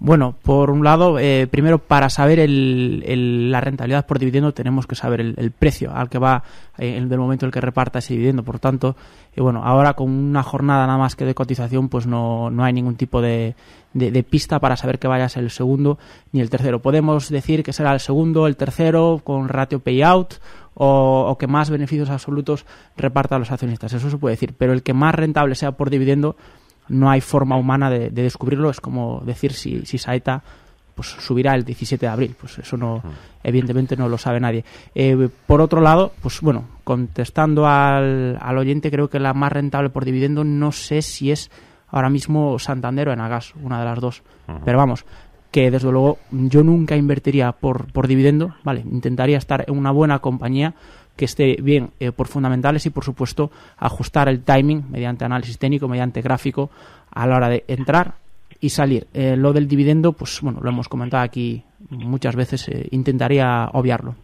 Bueno, 0.01 0.35
por 0.43 0.71
un 0.71 0.85
lado, 0.85 1.19
eh, 1.19 1.47
primero 1.47 1.79
para 1.79 2.11
saber 2.11 2.41
el, 2.41 3.51
la 3.51 3.61
rentabilidad 3.61 4.07
por 4.07 4.19
dividendo 4.19 4.53
tenemos 4.53 4.87
que 4.87 4.97
saber 4.97 5.21
el, 5.21 5.51
precio 5.53 5.95
al 5.95 6.11
que 6.11 6.19
va 6.19 6.43
eh, 6.77 6.97
en 6.97 7.11
el 7.11 7.19
momento 7.19 7.47
en 7.47 7.49
el 7.49 7.53
que 7.53 7.61
reparta 7.61 8.01
ese 8.01 8.15
dividendo. 8.15 8.43
Por 8.43 8.59
tanto, 8.59 8.97
eh, 9.35 9.41
bueno, 9.41 9.65
ahora 9.65 9.95
con 9.95 10.11
una 10.11 10.43
jornada 10.43 10.87
nada 10.87 10.99
más 10.99 11.15
que 11.15 11.25
de 11.25 11.35
cotización, 11.35 11.89
pues 11.89 12.07
no, 12.07 12.51
no 12.51 12.65
hay 12.65 12.73
ningún 12.73 12.97
tipo 12.97 13.23
de, 13.23 13.55
de, 13.93 14.23
pista 14.25 14.59
para 14.59 14.77
saber 14.77 14.99
que 14.99 15.07
vaya 15.07 15.27
a 15.27 15.29
ser 15.29 15.45
el 15.45 15.51
segundo 15.51 15.97
ni 16.33 16.41
el 16.41 16.51
tercero. 16.51 16.83
Podemos 16.83 17.31
decir 17.31 17.63
que 17.63 17.73
será 17.73 17.93
el 17.95 18.01
segundo, 18.01 18.49
el 18.49 18.57
tercero 18.57 19.21
con 19.23 19.49
ratio 19.49 19.79
payout 19.79 20.35
o, 20.75 21.27
o 21.29 21.39
que 21.39 21.47
más 21.47 21.71
beneficios 21.71 22.11
absolutos 22.11 22.67
reparta 22.97 23.37
a 23.37 23.39
los 23.39 23.53
accionistas. 23.53 23.93
Eso 23.93 24.11
se 24.11 24.19
puede 24.19 24.35
decir, 24.35 24.55
pero 24.59 24.73
el 24.73 24.83
que 24.83 24.93
más 24.93 25.15
rentable 25.15 25.55
sea 25.55 25.73
por 25.73 25.89
dividendo 25.89 26.37
no 26.89 27.11
hay 27.11 27.21
forma 27.21 27.57
humana 27.57 27.91
de, 27.91 28.11
descubrirlo. 28.11 28.71
Es 28.71 28.81
como 28.81 29.23
decir 29.25 29.53
si, 29.53 29.85
si 29.87 29.99
Saeta 29.99 30.43
pues 30.95 31.09
subirá 31.09 31.55
el 31.55 31.65
17 31.65 32.07
de 32.07 32.13
abril. 32.13 32.37
Pues 32.39 32.59
eso 32.59 32.77
no, 32.77 33.03
evidentemente 33.43 33.97
no 33.97 34.09
lo 34.09 34.19
sabe 34.19 34.41
nadie. 34.41 34.65
Eh, 34.95 35.29
por 35.47 35.61
otro 35.61 35.81
lado, 35.81 36.13
pues 36.23 36.41
bueno, 36.41 36.65
contestando 36.85 37.67
al, 37.67 38.39
al 38.41 38.59
oyente, 38.59 38.91
creo 38.91 39.09
que 39.09 39.19
la 39.19 39.35
más 39.35 39.53
rentable 39.53 39.91
por 39.91 40.05
dividendo 40.05 40.45
no 40.45 40.71
sé 40.73 41.03
si 41.03 41.33
es 41.33 41.51
ahora 41.89 42.11
mismo 42.11 42.59
Santander 42.59 43.09
o 43.09 43.13
Enagas, 43.13 43.55
una 43.63 43.79
de 43.79 43.85
las 43.85 44.01
dos. 44.01 44.23
Pero 44.65 44.79
vamos, 44.79 45.05
que 45.55 45.71
desde 45.71 45.93
luego 45.93 46.19
yo 46.33 46.65
nunca 46.65 46.97
invertiría 46.97 47.53
por, 47.53 47.93
por 47.93 48.09
dividendo, 48.09 48.57
¿vale? 48.65 48.81
Intentaría 48.81 49.39
estar 49.39 49.65
en 49.69 49.79
una 49.79 49.93
buena 49.93 50.19
compañía 50.19 50.75
que 51.15 51.27
esté 51.27 51.59
bien 51.63 51.91
eh, 52.01 52.11
por 52.11 52.27
fundamentales 52.27 52.87
y 52.87 52.91
por 52.91 53.05
supuesto 53.05 53.53
ajustar 53.79 54.29
el 54.29 54.43
timing 54.43 54.91
mediante 54.91 55.25
análisis 55.25 55.57
técnico, 55.57 55.87
mediante 55.87 56.23
gráfico 56.23 56.71
a 57.09 57.25
la 57.29 57.37
hora 57.37 57.49
de 57.49 57.63
entrar 57.69 58.15
y 58.59 58.71
salir. 58.71 59.07
Eh, 59.15 59.37
lo 59.37 59.53
del 59.53 59.69
dividendo, 59.69 60.13
pues 60.13 60.41
bueno, 60.43 60.59
lo 60.61 60.71
hemos 60.71 60.89
comentado 60.89 61.23
aquí 61.23 61.63
muchas 61.89 62.35
veces, 62.35 62.69
eh, 62.69 62.89
intentaría 62.91 63.69
obviarlo. 63.75 64.17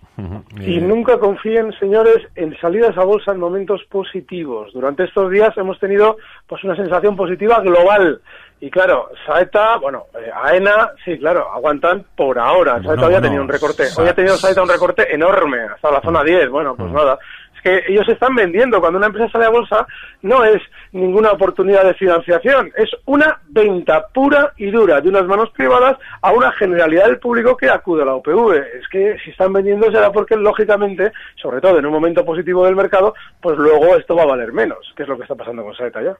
Y 0.61 0.81
nunca 0.81 1.19
confíen, 1.19 1.73
señores, 1.79 2.19
en 2.35 2.59
salidas 2.59 2.99
a 2.99 3.05
bolsa 3.05 3.33
en 3.33 3.39
momentos 3.39 3.83
positivos. 3.89 4.73
Durante 4.73 5.05
estos 5.05 5.31
días 5.31 5.57
hemos 5.57 5.79
tenido 5.79 6.19
pues 6.49 6.63
una 6.65 6.77
sensación 6.77 7.17
positiva 7.17 7.61
global. 7.61 8.21
Y 8.61 8.71
claro, 8.71 9.11
Saeta, 9.27 9.79
bueno, 9.79 10.07
eh, 10.15 10.31
AENA, 10.33 10.91
sí, 11.05 11.19
claro, 11.19 11.51
aguantan 11.51 12.05
por 12.15 12.39
ahora. 12.39 12.83
Saeta 12.83 13.07
había 13.07 13.21
tenido 13.21 13.43
un 13.43 13.49
recorte, 13.49 13.85
hoy 13.97 14.09
ha 14.09 14.15
tenido 14.15 14.37
Saeta 14.37 14.63
un 14.63 14.69
recorte 14.69 15.15
enorme, 15.15 15.61
hasta 15.61 15.91
la 15.91 16.03
zona 16.03 16.23
10. 16.23 16.51
Bueno, 16.51 16.77
pues 16.77 16.93
nada, 16.93 17.19
que 17.63 17.85
ellos 17.89 18.09
están 18.09 18.35
vendiendo. 18.35 18.81
Cuando 18.81 18.99
una 18.99 19.07
empresa 19.07 19.31
sale 19.31 19.47
a 19.47 19.51
bolsa, 19.51 19.87
no 20.23 20.45
es 20.45 20.61
ninguna 20.93 21.33
oportunidad 21.33 21.85
de 21.85 21.95
financiación, 21.95 22.73
es 22.77 22.91
una 23.07 23.41
venta 23.49 24.07
pura 24.09 24.53
y 24.57 24.71
dura 24.71 25.01
de 25.01 25.09
unas 25.09 25.27
manos 25.27 25.51
privadas 25.51 25.99
a 26.23 26.33
una 26.33 26.53
generalidad 26.53 27.07
del 27.07 27.19
público 27.19 27.57
que 27.57 27.71
acude 27.71 28.03
a 28.03 28.07
la 28.07 28.15
OPV. 28.15 28.55
Es 28.79 28.89
que 28.89 29.17
si 29.25 29.31
están 29.31 29.53
vendiendo 29.53 29.91
será 29.91 30.11
porque, 30.11 30.37
lógicamente, 30.37 31.13
sobre 31.37 31.61
todo 31.61 31.79
en 31.79 31.87
un 31.87 31.93
momento 31.93 32.25
positivo 32.25 32.65
del 32.65 32.77
mercado, 32.77 33.15
pues 33.41 33.57
luego 33.57 33.97
esto 33.97 34.15
va 34.15 34.23
a 34.23 34.27
valer 34.27 34.53
menos, 34.53 34.93
que 34.97 35.05
es 35.05 35.09
lo 35.09 35.17
que 35.17 35.23
está 35.23 35.35
pasando 35.35 35.63
con 35.63 35.75
Saeta 35.75 36.03
ya. 36.03 36.17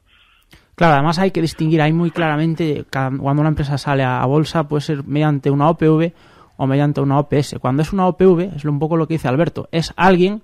Claro, 0.81 0.95
además 0.95 1.19
hay 1.19 1.31
que 1.31 1.43
distinguir 1.43 1.83
ahí 1.83 1.93
muy 1.93 2.11
claramente 2.11 2.87
cuando 2.91 3.43
una 3.43 3.51
empresa 3.51 3.77
sale 3.77 4.03
a 4.03 4.25
bolsa, 4.25 4.67
puede 4.67 4.81
ser 4.81 5.05
mediante 5.05 5.51
una 5.51 5.69
OPV 5.69 6.15
o 6.57 6.67
mediante 6.67 7.03
una 7.03 7.19
OPS. 7.19 7.57
Cuando 7.61 7.83
es 7.83 7.93
una 7.93 8.07
OPV, 8.07 8.57
es 8.57 8.65
un 8.65 8.79
poco 8.79 8.97
lo 8.97 9.07
que 9.07 9.13
dice 9.13 9.29
Alberto, 9.29 9.69
es 9.73 9.93
alguien 9.95 10.41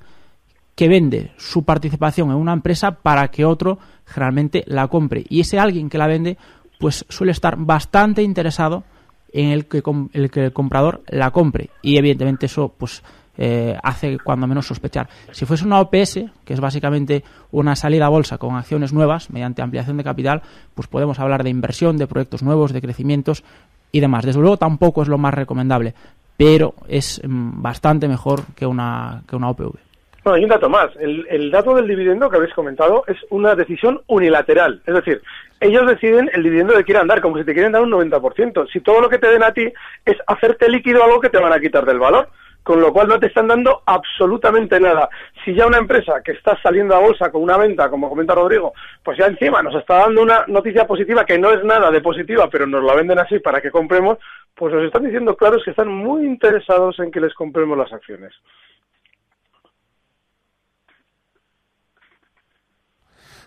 que 0.75 0.88
vende 0.88 1.33
su 1.38 1.64
participación 1.64 2.28
en 2.28 2.37
una 2.37 2.52
empresa 2.52 2.90
para 2.90 3.28
que 3.28 3.47
otro 3.47 3.78
generalmente 4.05 4.62
la 4.66 4.88
compre. 4.88 5.25
Y 5.26 5.40
ese 5.40 5.59
alguien 5.59 5.88
que 5.88 5.97
la 5.97 6.07
vende, 6.07 6.37
pues 6.78 7.07
suele 7.09 7.33
estar 7.33 7.57
bastante 7.57 8.23
interesado 8.23 8.85
en 9.33 9.52
el 9.52 9.64
que, 9.64 9.83
el, 10.12 10.31
que 10.31 10.45
el 10.45 10.52
comprador 10.52 11.02
la 11.09 11.31
compre. 11.31 11.71
Y 11.81 11.97
evidentemente 11.97 12.45
eso, 12.45 12.75
pues 12.76 13.02
eh, 13.38 13.76
hace 13.83 14.19
cuando 14.19 14.47
menos 14.47 14.66
sospechar. 14.66 15.09
Si 15.33 15.45
fuese 15.45 15.64
una 15.64 15.81
OPS, 15.81 16.21
que 16.45 16.55
es 16.55 16.61
básicamente 16.61 17.23
una 17.52 17.76
salida 17.76 18.07
a 18.07 18.11
bolsa 18.11 18.38
con 18.38 18.57
acciones 18.57 18.93
nuevas 18.93 19.31
mediante 19.31 19.62
ampliación 19.62 19.97
de 19.97 20.05
capital, 20.05 20.43
pues 20.75 20.88
podemos 20.88 21.19
hablar 21.19 21.45
de 21.45 21.50
inversión, 21.50 21.97
de 21.97 22.07
proyectos 22.07 22.43
nuevos, 22.43 22.73
de 22.73 22.81
crecimientos 22.81 23.45
y 23.93 24.00
demás. 24.00 24.25
Desde 24.25 24.40
luego 24.40 24.57
tampoco 24.57 25.02
es 25.02 25.09
lo 25.09 25.19
más 25.19 25.35
recomendable, 25.35 25.95
pero 26.37 26.75
es 26.88 27.21
mm, 27.25 27.62
bastante 27.62 28.09
mejor 28.09 28.43
que 28.55 28.66
una, 28.66 29.23
que 29.28 29.37
una 29.37 29.50
OPV. 29.50 29.87
No, 30.26 30.33
hay 30.33 30.43
un 30.43 30.50
dato 30.50 30.69
más. 30.69 30.90
El, 30.99 31.52
dato 31.52 31.73
del 31.76 31.87
dividendo 31.87 32.28
que 32.28 32.37
habéis 32.37 32.52
comentado 32.52 33.05
es 33.07 33.16
una 33.31 33.55
decisión 33.55 34.00
unilateral. 34.09 34.83
Es 34.85 34.93
decir, 34.93 35.23
ellos 35.61 35.87
deciden 35.87 36.28
el 36.33 36.43
dividendo 36.43 36.75
que 36.75 36.83
quieran 36.83 37.07
dar, 37.07 37.21
como 37.21 37.38
si 37.38 37.45
te 37.45 37.55
quieren 37.55 37.71
dar 37.71 37.83
un 37.83 37.93
90%. 37.93 38.69
Si 38.73 38.81
todo 38.81 39.00
lo 39.00 39.09
que 39.09 39.19
te 39.19 39.28
den 39.28 39.45
a 39.45 39.52
ti 39.52 39.73
es 40.05 40.16
hacerte 40.26 40.69
líquido 40.69 41.05
algo 41.05 41.21
que 41.21 41.31
te 41.31 41.38
van 41.38 41.52
a 41.52 41.61
quitar 41.61 41.87
del 41.87 42.00
valor, 42.00 42.28
con 42.66 42.80
lo 42.80 42.92
cual 42.92 43.06
no 43.06 43.20
te 43.20 43.28
están 43.28 43.46
dando 43.46 43.85
absolutamente 43.87 44.80
nada. 44.80 45.08
Si 45.44 45.54
ya 45.54 45.68
una 45.68 45.78
empresa 45.78 46.20
que 46.25 46.32
está 46.32 46.61
saliendo 46.61 46.96
a 46.96 46.99
bolsa 46.99 47.30
con 47.30 47.44
una 47.44 47.56
venta, 47.56 47.88
como 47.88 48.08
comenta 48.08 48.35
Rodrigo, 48.35 48.73
pues 49.04 49.16
ya 49.16 49.26
encima 49.26 49.62
nos 49.62 49.76
está 49.76 49.99
dando 49.99 50.20
una 50.20 50.44
noticia 50.49 50.85
positiva 50.85 51.25
que 51.25 51.38
no 51.38 51.52
es 51.52 51.62
nada 51.62 51.92
de 51.92 52.00
positiva, 52.00 52.49
pero 52.50 52.66
nos 52.66 52.82
la 52.82 52.96
venden 52.96 53.20
así 53.20 53.38
para 53.38 53.61
que 53.61 53.70
compremos, 53.70 54.18
pues 54.52 54.75
nos 54.75 54.82
están 54.82 55.04
diciendo 55.04 55.37
claros 55.37 55.62
que 55.64 55.70
están 55.70 55.87
muy 55.87 56.26
interesados 56.26 56.99
en 56.99 57.12
que 57.12 57.20
les 57.20 57.32
compremos 57.35 57.78
las 57.78 57.92
acciones. 57.92 58.35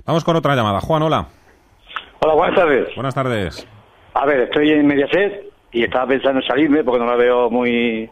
Vamos 0.06 0.24
con 0.24 0.38
otra 0.38 0.56
llamada. 0.56 0.80
Juan, 0.80 1.04
hola. 1.04 1.28
Hola, 2.22 2.36
buenas 2.36 2.56
tardes. 2.56 2.96
Buenas 2.96 3.16
tardes. 3.16 3.68
A 4.14 4.26
ver, 4.26 4.40
estoy 4.44 4.72
en 4.72 4.88
Mediaset 4.88 5.44
y 5.74 5.84
estaba 5.84 6.08
pensando 6.08 6.40
en 6.40 6.48
salirme 6.48 6.86
porque 6.86 7.00
no 7.00 7.06
la 7.06 7.18
veo 7.18 7.50
muy 7.50 8.10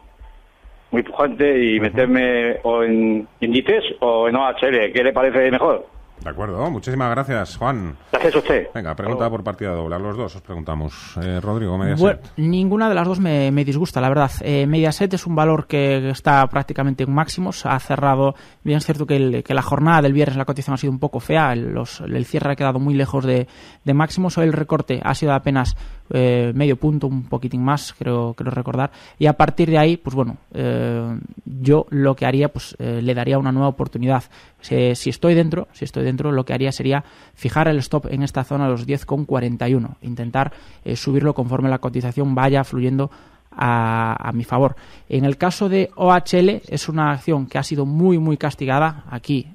muy 0.92 1.04
pujante 1.04 1.74
y 1.74 1.80
meterme 1.80 2.60
o 2.64 2.84
en 2.84 3.28
Inditex 3.40 3.84
o 4.00 4.28
en 4.28 4.36
OHL. 4.36 4.92
¿Qué 4.94 5.04
le 5.04 5.14
parece 5.14 5.52
mejor? 5.52 5.86
De 6.24 6.32
acuerdo, 6.32 6.70
muchísimas 6.72 7.12
gracias, 7.12 7.58
Juan. 7.58 7.96
Gracias 8.12 8.36
a 8.36 8.38
usted. 8.40 8.68
Venga, 8.74 8.96
pregunta 8.96 9.30
por 9.30 9.44
partida 9.44 9.72
doble. 9.72 9.96
A 9.96 10.00
los 10.00 10.18
dos 10.18 10.36
os 10.36 10.42
preguntamos. 10.42 11.16
Eh, 11.22 11.40
Rodrigo, 11.40 11.78
Mediaset. 11.78 12.32
ninguna 12.38 12.90
de 12.90 12.96
las 12.96 13.08
dos 13.08 13.20
me, 13.20 13.52
disgusta, 13.64 14.02
la 14.02 14.10
verdad. 14.10 14.32
Eh, 14.42 14.66
Mediaset 14.66 15.14
es 15.14 15.28
un 15.28 15.36
valor 15.36 15.68
que 15.68 16.10
está 16.10 16.46
prácticamente 16.48 17.04
en 17.04 17.14
máximos. 17.14 17.66
Ha 17.68 17.80
cerrado. 17.80 18.34
Bien, 18.64 18.80
es 18.80 18.86
cierto 18.86 19.06
que, 19.06 19.44
la 19.48 19.62
jornada 19.62 20.02
del 20.02 20.14
viernes 20.14 20.38
la 20.38 20.46
cotización 20.46 20.74
ha 20.74 20.78
sido 20.78 20.92
un 20.92 21.00
poco 21.00 21.20
fea. 21.20 21.54
El, 21.54 22.26
cierre 22.26 22.54
ha 22.54 22.56
quedado 22.56 22.80
muy 22.80 22.96
lejos 22.96 23.24
de, 23.24 23.48
de 23.84 23.94
máximos. 23.94 24.38
Hoy 24.40 24.48
el 24.48 24.54
recorte 24.54 25.00
ha 25.04 25.14
sido 25.14 25.34
apenas 25.34 25.78
eh, 26.10 26.52
medio 26.56 26.78
punto, 26.78 27.08
un 27.08 27.24
poquitín 27.24 27.64
más, 27.64 27.94
creo, 27.98 28.34
creo 28.34 28.52
recordar. 28.52 28.92
Y 29.20 29.26
a 29.26 29.34
partir 29.34 29.70
de 29.70 29.78
ahí, 29.78 29.98
pues 29.98 30.16
bueno, 30.16 30.38
eh, 30.54 31.20
yo 31.46 31.86
lo 31.90 32.16
que 32.16 32.26
haría, 32.26 32.50
pues 32.50 32.76
eh, 32.80 33.02
le 33.02 33.14
daría 33.14 33.38
una 33.38 33.52
nueva 33.52 33.68
oportunidad. 33.68 34.24
Si, 34.62 34.76
estoy 35.10 35.34
dentro, 35.34 35.68
si 35.74 35.86
estoy 35.86 36.04
dentro, 36.04 36.32
lo 36.32 36.46
que 36.46 36.54
haría 36.54 36.72
sería 36.72 37.04
fijar 37.34 37.68
el 37.68 37.78
stop 37.80 38.08
en 38.08 38.24
esta 38.24 38.44
zona 38.44 38.66
de 38.66 38.72
los 38.72 38.88
10,41. 38.88 39.96
Intentar 40.02 40.52
subirlo 40.96 41.34
conforme 41.34 41.70
la 41.70 41.80
cotización 41.80 42.36
vaya 42.36 42.64
fluyendo 42.64 43.12
a, 43.52 44.16
a, 44.30 44.32
mi 44.32 44.44
favor. 44.44 44.76
En 45.10 45.26
el 45.26 45.38
caso 45.38 45.70
de 45.70 45.90
OHL 45.96 46.62
es 46.68 46.90
una 46.90 47.12
acción 47.12 47.48
que 47.48 47.58
ha 47.58 47.64
sido 47.64 47.86
muy 47.86 48.18
muy 48.18 48.38
castigada. 48.38 49.06
Aquí 49.10 49.48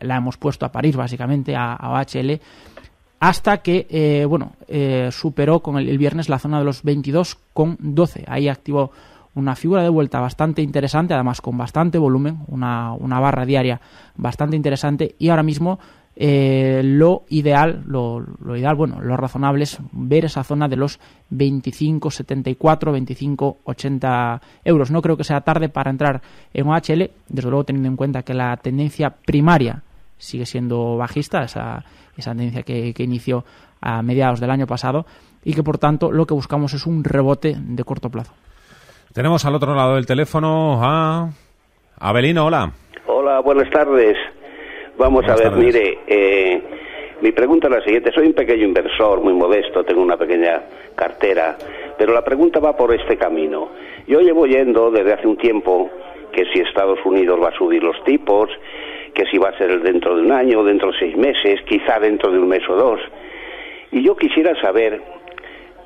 la, 0.00 0.16
hemos 0.16 0.36
puesto 0.36 0.66
a 0.66 0.72
París 0.72 0.96
básicamente 0.96 1.56
a, 1.56 1.74
a 1.74 1.90
OHL 1.90 2.40
hasta 3.20 3.58
que 3.58 3.86
eh, 3.90 4.24
bueno 4.24 4.52
eh, 4.66 5.10
superó 5.12 5.60
con 5.60 5.76
el, 5.78 5.98
viernes 5.98 6.28
la 6.28 6.38
zona 6.38 6.58
de 6.58 6.64
los 6.64 6.84
22,12. 6.84 8.24
Ahí 8.26 8.48
activó 8.48 8.90
una 9.34 9.54
figura 9.54 9.82
de 9.82 9.90
vuelta 9.90 10.20
bastante 10.20 10.62
interesante, 10.62 11.14
además 11.14 11.40
con 11.40 11.56
bastante 11.56 11.98
volumen, 11.98 12.38
una, 12.48 12.96
barra 12.98 13.44
diaria 13.44 13.80
bastante 14.16 14.56
interesante 14.56 15.14
y 15.18 15.28
ahora 15.28 15.44
mismo 15.44 15.78
eh, 16.16 16.80
lo 16.82 17.24
ideal, 17.28 17.84
lo, 17.86 18.24
ideal, 18.56 18.74
bueno, 18.74 19.00
lo 19.00 19.16
razonable 19.16 19.64
es 19.64 19.78
ver 19.92 20.24
esa 20.24 20.42
zona 20.42 20.68
de 20.68 20.76
los 20.76 20.98
25,74, 21.30 22.56
25,80 22.56 24.40
euros. 24.64 24.90
No 24.90 25.00
creo 25.00 25.16
que 25.16 25.24
sea 25.24 25.42
tarde 25.42 25.68
para 25.68 25.90
entrar 25.90 26.20
en 26.52 26.66
OHL, 26.66 27.10
desde 27.28 27.50
luego 27.50 27.64
teniendo 27.64 27.88
en 27.88 27.96
cuenta 27.96 28.22
que 28.22 28.34
la 28.34 28.56
tendencia 28.56 29.10
primaria 29.10 29.82
sigue 30.20 30.46
siendo 30.46 30.96
bajista, 30.96 31.42
esa, 31.42 31.84
esa 32.16 32.30
tendencia 32.30 32.62
que, 32.62 32.94
inició 32.98 33.44
a 33.80 34.02
mediados 34.02 34.40
del 34.40 34.50
año 34.50 34.66
pasado 34.66 35.06
y 35.42 35.54
que 35.54 35.62
por 35.62 35.78
tanto 35.78 36.12
lo 36.12 36.26
que 36.26 36.34
buscamos 36.34 36.74
es 36.74 36.86
un 36.86 37.02
rebote 37.02 37.56
de 37.58 37.82
corto 37.82 38.10
plazo. 38.10 38.34
Tenemos 39.12 39.44
al 39.44 39.54
otro 39.54 39.74
lado 39.74 39.96
del 39.96 40.06
teléfono 40.06 40.80
a 40.82 41.30
Abelino, 41.98 42.46
hola. 42.46 42.70
Hola, 43.06 43.40
buenas 43.40 43.70
tardes. 43.70 44.16
Vamos 44.98 45.24
a 45.26 45.34
ver, 45.34 45.52
mire, 45.52 45.98
eh, 46.06 46.62
mi 47.22 47.32
pregunta 47.32 47.68
es 47.68 47.74
la 47.74 47.82
siguiente. 47.82 48.12
Soy 48.12 48.26
un 48.26 48.34
pequeño 48.34 48.64
inversor, 48.64 49.20
muy 49.20 49.32
modesto, 49.32 49.82
tengo 49.82 50.02
una 50.02 50.16
pequeña 50.16 50.62
cartera, 50.94 51.56
pero 51.96 52.12
la 52.12 52.22
pregunta 52.22 52.60
va 52.60 52.76
por 52.76 52.94
este 52.94 53.16
camino. 53.16 53.70
Yo 54.06 54.20
llevo 54.20 54.46
yendo 54.46 54.90
desde 54.90 55.14
hace 55.14 55.26
un 55.26 55.38
tiempo 55.38 55.90
que 56.32 56.44
si 56.52 56.60
Estados 56.60 56.98
Unidos 57.04 57.40
va 57.42 57.48
a 57.48 57.58
subir 57.58 57.82
los 57.82 58.02
tipos, 58.04 58.50
que 59.14 59.26
si 59.26 59.38
va 59.38 59.50
a 59.50 59.58
ser 59.58 59.80
dentro 59.82 60.16
de 60.16 60.22
un 60.22 60.32
año, 60.32 60.64
dentro 60.64 60.92
de 60.92 60.98
seis 60.98 61.16
meses, 61.16 61.60
quizá 61.66 61.98
dentro 61.98 62.30
de 62.30 62.38
un 62.38 62.48
mes 62.48 62.62
o 62.68 62.74
dos. 62.74 63.00
Y 63.92 64.02
yo 64.02 64.16
quisiera 64.16 64.58
saber, 64.60 65.02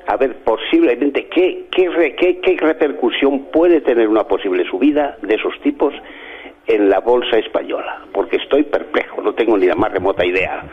a 0.07 0.17
ver, 0.17 0.37
posiblemente, 0.43 1.27
¿qué, 1.27 1.65
qué, 1.71 2.15
qué, 2.41 2.57
repercusión 2.59 3.45
puede 3.51 3.81
tener 3.81 4.07
una 4.07 4.23
posible 4.25 4.63
subida 4.69 5.17
de 5.21 5.35
esos 5.35 5.59
tipos 5.61 5.93
en 6.67 6.89
la 6.89 6.99
bolsa 6.99 7.37
española? 7.37 8.01
Porque 8.13 8.37
estoy 8.37 8.63
perplejo, 8.63 9.21
no 9.21 9.33
tengo 9.33 9.57
ni 9.57 9.65
la 9.65 9.75
más 9.75 9.91
remota 9.91 10.25
idea. 10.25 10.63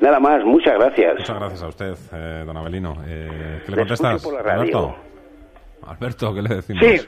Nada 0.00 0.18
más, 0.18 0.44
muchas 0.44 0.74
gracias. 0.74 1.18
Muchas 1.18 1.38
gracias 1.38 1.62
a 1.62 1.68
usted, 1.68 1.94
eh, 2.12 2.42
don 2.44 2.56
Abelino. 2.56 2.96
Eh, 3.06 3.60
¿Qué 3.64 3.70
le 3.70 3.76
contestas? 3.78 4.26
Alberto? 4.26 4.96
Alberto, 5.86 6.34
¿qué 6.34 6.42
le 6.42 6.54
decimos? 6.56 6.84
Sí, 6.84 7.00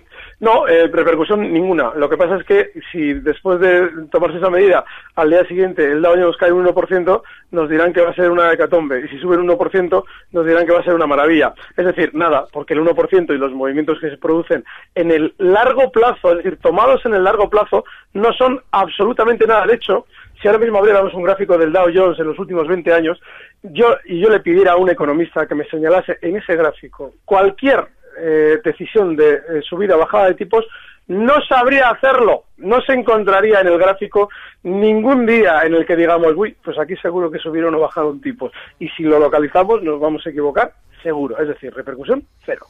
No, 0.45 0.69
eh, 0.69 0.89
repercusión 0.89 1.41
ninguna. 1.51 1.93
Lo 1.97 2.11
que 2.11 2.19
pasa 2.19 2.37
es 2.37 2.45
que 2.45 2.73
si 2.93 3.15
después 3.15 3.59
de 3.61 3.89
tomarse 4.11 4.37
esa 4.37 4.51
medida 4.51 4.85
al 5.15 5.31
día 5.31 5.43
siguiente 5.47 5.83
el 5.83 6.03
Dow 6.03 6.17
Jones 6.17 6.37
cae 6.37 6.53
un 6.53 6.67
1%, 6.67 7.23
nos 7.51 7.71
dirán 7.71 7.95
que 7.95 8.03
va 8.03 8.11
a 8.11 8.15
ser 8.15 8.31
una 8.31 8.53
hecatombe. 8.53 9.01
Y 9.01 9.09
si 9.09 9.19
sube 9.21 9.39
un 9.39 9.49
1%, 9.49 10.05
nos 10.33 10.47
dirán 10.47 10.67
que 10.67 10.73
va 10.73 10.81
a 10.81 10.85
ser 10.85 10.93
una 10.93 11.07
maravilla. 11.07 11.55
Es 11.79 11.87
decir, 11.87 12.11
nada, 12.15 12.45
porque 12.53 12.75
el 12.75 12.81
1% 12.81 13.35
y 13.35 13.39
los 13.39 13.55
movimientos 13.55 13.99
que 14.01 14.11
se 14.11 14.19
producen 14.19 14.67
en 14.95 15.13
el 15.13 15.33
largo 15.39 15.91
plazo, 15.91 16.33
es 16.33 16.45
decir, 16.45 16.59
tomados 16.61 17.07
en 17.07 17.15
el 17.15 17.25
largo 17.25 17.49
plazo, 17.49 17.87
no 18.13 18.31
son 18.35 18.61
absolutamente 18.71 19.47
nada. 19.47 19.65
De 19.65 19.77
hecho, 19.77 20.05
si 20.43 20.47
ahora 20.47 20.61
mismo 20.61 20.77
abriéramos 20.77 21.15
un 21.15 21.23
gráfico 21.23 21.57
del 21.57 21.73
Dow 21.73 21.87
Jones 21.95 22.19
en 22.19 22.27
los 22.27 22.39
últimos 22.39 22.69
20 22.69 22.93
años, 22.93 23.19
yo 23.63 23.97
y 24.05 24.21
yo 24.21 24.29
le 24.29 24.41
pidiera 24.41 24.73
a 24.73 24.77
un 24.77 24.91
economista 24.91 25.47
que 25.47 25.55
me 25.55 25.65
señalase 25.71 26.19
en 26.21 26.37
ese 26.37 26.55
gráfico 26.55 27.15
cualquier 27.25 27.94
eh, 28.19 28.61
decisión 28.65 29.17
de 29.17 29.35
eh, 29.35 29.63
subida 29.69 29.97
o 29.97 29.99
bajada 29.99 30.27
de 30.27 30.35
tipos, 30.35 30.67
no 31.07 31.35
sabría 31.47 31.91
hacerlo, 31.91 32.45
no 32.57 32.81
se 32.81 32.95
encontraría 32.95 33.61
en 33.61 33.67
el 33.67 33.79
gráfico 33.79 34.31
ningún 34.63 35.27
día 35.27 35.63
en 35.65 35.75
el 35.75 35.85
que 35.85 35.97
digamos, 35.97 36.33
uy, 36.37 36.57
pues 36.65 36.79
aquí 36.79 36.97
seguro 36.97 37.31
que 37.31 37.39
subieron 37.39 37.75
o 37.75 37.81
bajaron 37.81 38.21
tipos. 38.21 38.53
Y 38.79 38.89
si 38.91 39.03
lo 39.03 39.19
localizamos, 39.19 39.83
nos 39.83 40.01
vamos 40.01 40.27
a 40.27 40.31
equivocar, 40.31 40.73
seguro. 41.03 41.39
Es 41.39 41.49
decir, 41.49 41.75
repercusión 41.75 42.25
cero. 42.47 42.67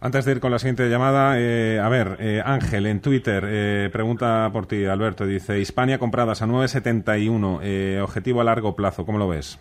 Antes 0.00 0.24
de 0.24 0.32
ir 0.32 0.40
con 0.40 0.50
la 0.50 0.58
siguiente 0.58 0.88
llamada, 0.88 1.38
eh, 1.38 1.78
a 1.78 1.88
ver, 1.88 2.42
Ángel 2.44 2.86
en 2.86 3.00
Twitter 3.00 3.90
pregunta 3.92 4.50
por 4.52 4.66
ti, 4.66 4.84
Alberto, 4.86 5.26
dice, 5.26 5.60
Hispania 5.60 5.98
compradas 5.98 6.42
a 6.42 6.46
9,71, 6.46 8.02
objetivo 8.02 8.40
a 8.40 8.44
largo 8.44 8.74
plazo, 8.74 9.06
¿cómo 9.06 9.18
lo 9.18 9.28
ves? 9.28 9.60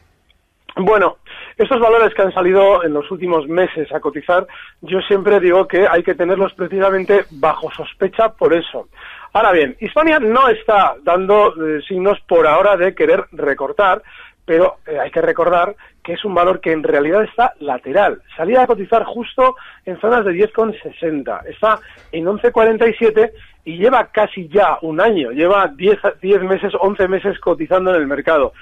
Bueno, 0.76 1.18
estos 1.58 1.80
valores 1.80 2.14
que 2.14 2.22
han 2.22 2.34
salido 2.34 2.84
en 2.84 2.94
los 2.94 3.10
últimos 3.12 3.48
meses 3.48 3.92
a 3.94 4.00
cotizar, 4.00 4.48
yo 4.82 5.00
siempre 5.02 5.40
digo 5.40 5.68
que 5.68 5.88
hay 5.88 6.04
que 6.04 6.16
tenerlos 6.16 6.54
precisamente 6.54 7.26
bajo 7.32 7.72
sospecha 7.72 8.30
por 8.30 8.54
eso. 8.54 8.88
Ahora 9.34 9.52
bien, 9.52 9.78
Hispania 9.80 10.20
no 10.20 10.50
está 10.50 10.96
dando 11.04 11.54
eh, 11.56 11.82
signos 11.88 12.20
por 12.28 12.46
ahora 12.48 12.76
de 12.76 12.94
querer 12.94 13.26
recortar, 13.32 14.02
pero 14.46 14.78
eh, 14.86 15.00
hay 15.00 15.12
que 15.12 15.22
recordar 15.22 15.76
que 16.04 16.14
es 16.14 16.26
un 16.26 16.34
valor 16.34 16.60
que 16.60 16.72
en 16.72 16.84
realidad 16.84 17.24
está 17.24 17.54
lateral. 17.60 18.22
Salía 18.36 18.64
a 18.64 18.68
cotizar 18.68 19.04
justo 19.04 19.56
en 19.86 20.00
zonas 20.02 20.26
de 20.26 20.34
10,60. 20.34 21.46
Está 21.46 21.80
en 22.12 22.26
11,47 22.26 23.32
y 23.64 23.78
lleva 23.78 24.08
casi 24.08 24.48
ya 24.50 24.80
un 24.82 25.00
año, 25.00 25.32
lleva 25.32 25.68
10, 25.68 26.00
10 26.22 26.42
meses, 26.42 26.74
11 26.80 27.08
meses 27.08 27.40
cotizando 27.40 27.92
en 27.92 28.02
el 28.02 28.08
mercado 28.08 28.54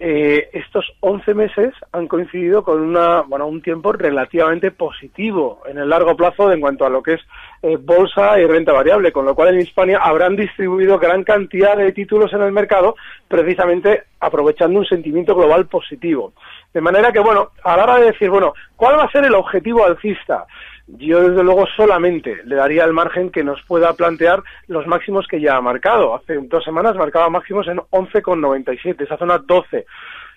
eh, 0.00 0.48
estos 0.52 0.92
11 1.00 1.34
meses 1.34 1.74
han 1.90 2.06
coincidido 2.06 2.62
con 2.62 2.80
una, 2.80 3.22
bueno, 3.22 3.48
un 3.48 3.60
tiempo 3.60 3.92
relativamente 3.92 4.70
positivo 4.70 5.62
en 5.66 5.78
el 5.78 5.88
largo 5.88 6.16
plazo 6.16 6.52
en 6.52 6.60
cuanto 6.60 6.86
a 6.86 6.90
lo 6.90 7.02
que 7.02 7.14
es 7.14 7.20
eh, 7.62 7.76
bolsa 7.76 8.38
y 8.38 8.46
renta 8.46 8.72
variable, 8.72 9.10
con 9.10 9.24
lo 9.24 9.34
cual 9.34 9.54
en 9.54 9.60
Hispania 9.60 9.98
habrán 9.98 10.36
distribuido 10.36 10.98
gran 10.98 11.24
cantidad 11.24 11.76
de 11.76 11.90
títulos 11.92 12.32
en 12.32 12.42
el 12.42 12.52
mercado 12.52 12.94
precisamente 13.26 14.04
aprovechando 14.20 14.78
un 14.78 14.86
sentimiento 14.86 15.34
global 15.34 15.66
positivo. 15.66 16.32
De 16.72 16.80
manera 16.80 17.10
que, 17.10 17.18
bueno, 17.18 17.50
a 17.64 17.76
la 17.76 17.82
hora 17.82 17.98
de 17.98 18.12
decir, 18.12 18.30
bueno, 18.30 18.54
¿cuál 18.76 18.98
va 18.98 19.04
a 19.04 19.10
ser 19.10 19.24
el 19.24 19.34
objetivo 19.34 19.84
alcista? 19.84 20.46
Yo 20.88 21.28
desde 21.28 21.44
luego 21.44 21.66
solamente 21.76 22.42
le 22.44 22.56
daría 22.56 22.84
el 22.84 22.94
margen 22.94 23.30
que 23.30 23.44
nos 23.44 23.62
pueda 23.62 23.92
plantear 23.92 24.42
los 24.68 24.86
máximos 24.86 25.26
que 25.28 25.40
ya 25.40 25.56
ha 25.56 25.60
marcado. 25.60 26.14
Hace 26.14 26.38
dos 26.42 26.64
semanas 26.64 26.96
marcaba 26.96 27.28
máximos 27.28 27.68
en 27.68 27.76
11,97, 27.76 29.02
esa 29.02 29.18
zona 29.18 29.38
12. 29.38 29.84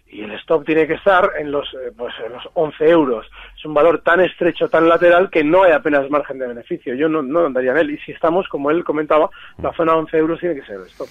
Y 0.08 0.24
el 0.24 0.32
stop 0.34 0.66
tiene 0.66 0.86
que 0.88 0.96
estar 0.96 1.32
en 1.40 1.52
los, 1.52 1.66
eh, 1.74 1.94
pues, 1.98 2.14
en 2.26 2.34
los 2.34 2.44
11 2.54 2.90
euros. 2.90 3.26
Es 3.58 3.64
un 3.64 3.74
valor 3.74 4.02
tan 4.02 4.20
estrecho, 4.20 4.68
tan 4.68 4.90
lateral, 4.90 5.30
que 5.30 5.42
no 5.42 5.64
hay 5.64 5.72
apenas 5.72 6.10
margen 6.10 6.38
de 6.38 6.48
beneficio. 6.48 6.96
Yo 6.96 7.08
no, 7.08 7.22
no 7.22 7.46
andaría 7.46 7.72
en 7.72 7.78
él. 7.78 7.92
Y 7.92 7.98
si 8.00 8.12
estamos, 8.12 8.46
como 8.50 8.72
él 8.72 8.84
comentaba, 8.84 9.30
la 9.64 9.72
zona 9.72 9.96
11 9.96 10.18
euros 10.18 10.40
tiene 10.42 10.56
que 10.56 10.66
ser 10.66 10.76
el 10.76 10.88
stop. 10.88 11.08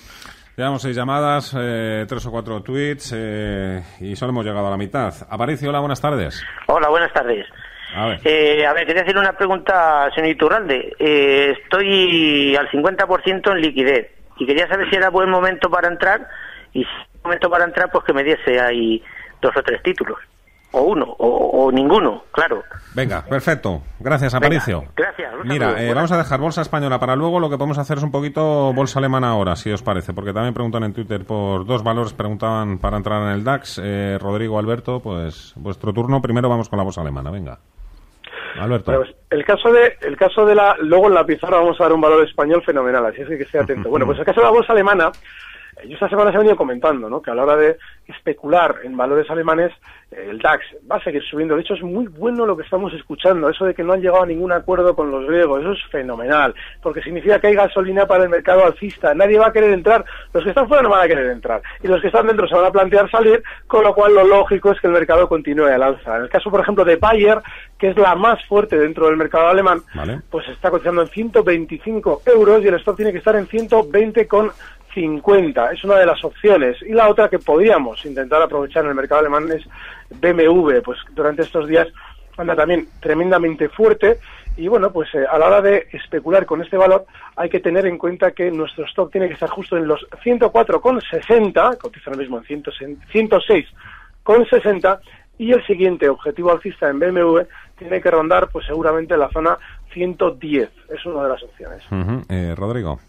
Llevamos 0.55 0.83
seis 0.83 0.95
llamadas, 0.95 1.57
eh, 1.59 2.05
tres 2.07 2.27
o 2.27 2.31
cuatro 2.31 2.63
tweets 2.63 3.15
eh, 3.17 3.83
y 4.01 4.15
solo 4.15 4.33
hemos 4.33 4.45
llegado 4.45 4.67
a 4.67 4.71
la 4.71 4.77
mitad. 4.77 5.15
Aparicio, 5.31 5.71
hola, 5.71 5.81
buenas 5.81 6.03
tardes. 6.03 6.45
Hola, 6.67 6.91
buenas 6.91 7.11
tardes. 7.15 7.47
A 7.95 8.07
ver. 8.07 8.21
Eh, 8.25 8.67
a 8.67 8.73
ver, 8.73 8.87
quería 8.87 9.03
hacer 9.03 9.19
una 9.19 9.33
pregunta, 9.33 10.11
señor 10.15 10.31
Iturralde. 10.31 10.95
Eh, 10.99 11.57
estoy 11.63 12.57
al 12.57 12.69
50% 12.71 13.53
en 13.53 13.61
liquidez 13.61 14.11
y 14.39 14.47
quería 14.47 14.69
saber 14.69 14.89
si 14.89 14.97
era 14.97 15.11
buen 15.11 15.31
momento 15.31 15.71
para 15.71 15.89
entrar 15.89 16.27
y 16.73 16.85
si 16.85 16.91
era 16.91 17.21
momento 17.25 17.51
para 17.51 17.65
entrar, 17.65 17.91
pues 17.91 18.05
que 18.05 18.13
me 18.13 18.25
diese 18.25 18.61
ahí 18.61 19.03
dos 19.43 19.57
o 19.57 19.63
tres 19.63 19.83
títulos. 19.83 20.19
O 20.73 20.83
uno, 20.83 21.05
o, 21.19 21.73
ninguno, 21.73 22.23
claro. 22.31 22.63
Venga, 22.95 23.25
perfecto. 23.25 23.83
Gracias, 23.99 24.35
Aparicio. 24.35 24.85
gracias. 24.95 25.33
Mira, 25.43 25.83
eh, 25.83 25.93
vamos 25.93 26.13
a 26.13 26.17
dejar 26.17 26.39
bolsa 26.39 26.63
española 26.63 27.01
para 27.01 27.17
luego. 27.17 27.41
Lo 27.41 27.51
que 27.51 27.57
podemos 27.57 27.79
hacer 27.79 27.99
es 27.99 28.05
un 28.05 28.13
poquito 28.13 28.73
bolsa 28.73 29.01
alemana 29.01 29.31
ahora, 29.31 29.57
si 29.57 29.73
os 29.73 29.83
parece, 29.83 30.13
porque 30.13 30.33
también 30.33 30.55
preguntan 30.55 30.85
en 30.85 30.93
Twitter 30.93 31.25
por 31.25 31.67
dos 31.67 31.83
valores, 31.83 32.13
preguntaban 32.13 32.79
para 32.79 32.99
entrar 32.99 33.21
en 33.23 33.31
el 33.31 33.43
DAX. 33.43 33.81
Rodrigo, 34.21 34.61
Alberto, 34.61 35.01
pues 35.01 35.55
vuestro 35.57 35.93
turno. 35.93 36.23
Primero 36.23 36.49
vamos 36.49 36.69
con 36.69 36.77
la 36.77 36.85
bolsa 36.85 37.01
alemana, 37.01 37.33
venga. 37.33 37.59
Alberto. 38.59 38.93
Pues, 38.93 39.15
el 39.31 39.45
caso 39.45 39.73
de, 39.73 39.97
el 40.01 40.17
caso 40.17 40.45
de 40.45 40.55
la, 40.55 40.77
luego 40.81 41.09
en 41.09 41.15
la 41.15 41.25
pizarra 41.25 41.59
vamos 41.59 41.81
a 41.81 41.85
dar 41.85 41.93
un 41.93 42.01
valor 42.01 42.27
español 42.27 42.63
fenomenal, 42.65 43.07
así 43.07 43.23
es 43.23 43.29
que 43.29 43.43
esté 43.43 43.59
atento. 43.59 43.89
bueno, 43.91 44.07
pues 44.07 44.19
el 44.19 44.25
caso 44.25 44.41
de 44.41 44.47
la 44.47 44.53
bolsa 44.53 44.73
alemana, 44.73 45.11
yo 45.85 45.95
esta 45.95 46.09
semana 46.09 46.31
se 46.31 46.37
he 46.37 46.39
venido 46.39 46.57
comentando, 46.57 47.09
¿no? 47.09 47.23
Que 47.23 47.31
a 47.31 47.35
la 47.35 47.45
hora 47.45 47.57
de 47.57 47.77
especular 48.07 48.77
en 48.83 48.97
valores 48.97 49.31
alemanes, 49.31 49.73
el 50.11 50.39
DAX 50.39 50.65
va 50.91 50.97
a 50.97 51.05
seguir 51.05 51.23
subiendo. 51.23 51.55
De 51.55 51.63
hecho, 51.63 51.75
es 51.75 51.83
muy 51.83 52.07
bueno 52.09 52.45
lo 52.45 52.57
que 52.57 52.65
estamos 52.65 52.93
escuchando. 52.93 53.49
Eso 53.49 53.65
de 53.65 53.75
que 53.75 53.85
no 53.85 53.93
han 53.93 54.01
llegado 54.01 54.25
a 54.25 54.27
ningún 54.27 54.53
acuerdo 54.53 54.95
con 54.95 55.11
los 55.11 55.27
griegos, 55.27 55.61
eso 55.61 55.73
es 55.73 55.83
fenomenal. 55.91 56.55
Porque 56.83 57.03
significa 57.03 57.39
que 57.39 57.49
hay 57.49 57.55
gasolina 57.55 58.07
para 58.07 58.25
el 58.25 58.31
mercado 58.31 58.65
alcista. 58.65 59.15
Nadie 59.15 59.39
va 59.39 59.49
a 59.49 59.53
querer 59.53 59.73
entrar. 59.73 60.05
Los 60.33 60.43
que 60.43 60.51
están 60.51 60.69
fuera 60.69 60.83
no 60.83 60.91
van 60.91 61.05
a 61.05 61.09
querer 61.09 61.27
entrar. 61.27 61.63
Y 61.83 61.89
los 61.89 62.01
que 62.01 62.09
están 62.09 62.27
dentro 62.27 62.49
se 62.49 62.55
van 62.55 62.67
a 62.67 62.73
plantear 62.73 63.11
salir, 63.11 63.43
con 63.67 63.85
lo 63.85 63.95
cual 63.95 64.15
lo 64.15 64.25
lógico 64.25 64.73
es 64.73 64.81
que 64.81 64.89
el 64.89 64.93
mercado 64.93 65.29
continúe 65.29 65.67
al 65.67 65.83
alza. 65.83 66.17
En 66.17 66.23
el 66.23 66.29
caso, 66.29 66.51
por 66.51 66.61
ejemplo, 66.61 66.85
de 66.85 66.97
Bayer, 66.97 67.39
que 67.79 67.91
es 67.91 67.97
la 67.97 68.15
más 68.15 68.45
fuerte 68.47 68.77
dentro 68.77 69.07
del 69.07 69.17
mercado 69.17 69.49
alemán, 69.49 69.83
pues 70.29 70.49
está 70.49 70.71
cotizando 70.71 71.03
en 71.03 71.09
125 71.09 72.23
euros 72.27 72.63
y 72.65 72.69
el 72.69 72.75
stock 72.75 72.97
tiene 72.97 73.13
que 73.13 73.19
estar 73.19 73.37
en 73.37 73.47
120 73.47 74.27
con 74.27 74.51
50, 74.95 75.73
es 75.73 75.85
una 75.85 75.97
de 75.97 76.07
las 76.07 76.25
opciones. 76.25 76.77
Y 76.83 76.93
la 76.93 77.09
otra 77.09 77.29
que 77.29 77.39
podríamos 77.39 78.05
intentar 78.05 78.43
aprovechar 78.43 78.85
en 78.85 78.91
el 78.91 78.97
mercado 78.97 79.21
alemán 79.21 79.49
es 79.51 79.65
BMW, 80.21 80.81
pues 80.85 80.99
durante 81.13 81.43
estos 81.43 81.69
días 81.69 81.89
anda 82.37 82.57
también 82.57 82.89
tremendamente 83.01 83.69
fuerte 83.69 84.19
y 84.57 84.67
bueno, 84.69 84.93
pues 84.93 85.13
eh, 85.15 85.25
a 85.31 85.39
la 85.39 85.47
hora 85.47 85.63
de 85.63 85.87
especular 85.93 86.45
con 86.47 86.61
este 86.63 86.77
valor 86.77 87.07
hay 87.37 87.49
que 87.49 87.61
tener 87.61 87.87
en 87.87 87.97
cuenta 87.99 88.33
que 88.33 88.51
nuestro 88.51 88.85
stock 88.87 89.13
tiene 89.13 89.29
que 89.29 89.35
estar 89.35 89.49
justo 89.49 89.77
en 89.77 89.87
los 89.87 90.05
104,60, 90.25 91.79
cotiza 91.79 92.11
ahora 92.11 92.21
mismo 92.21 92.39
en 92.39 92.45
106,60 92.45 94.99
y 95.39 95.53
el 95.53 95.65
siguiente 95.67 96.09
objetivo 96.09 96.51
alcista 96.53 96.89
en 96.89 96.99
BMW 96.99 97.43
tiene 97.79 98.03
que 98.03 98.11
rondar 98.11 98.49
pues 98.51 98.67
seguramente 98.67 99.17
la 99.17 99.31
zona 99.31 99.57
110, 99.93 100.69
es 100.91 101.07
una 101.07 101.23
de 101.23 101.29
las 101.29 101.41
opciones. 101.43 101.83
Eh, 102.29 102.55
Rodrigo. 102.57 103.01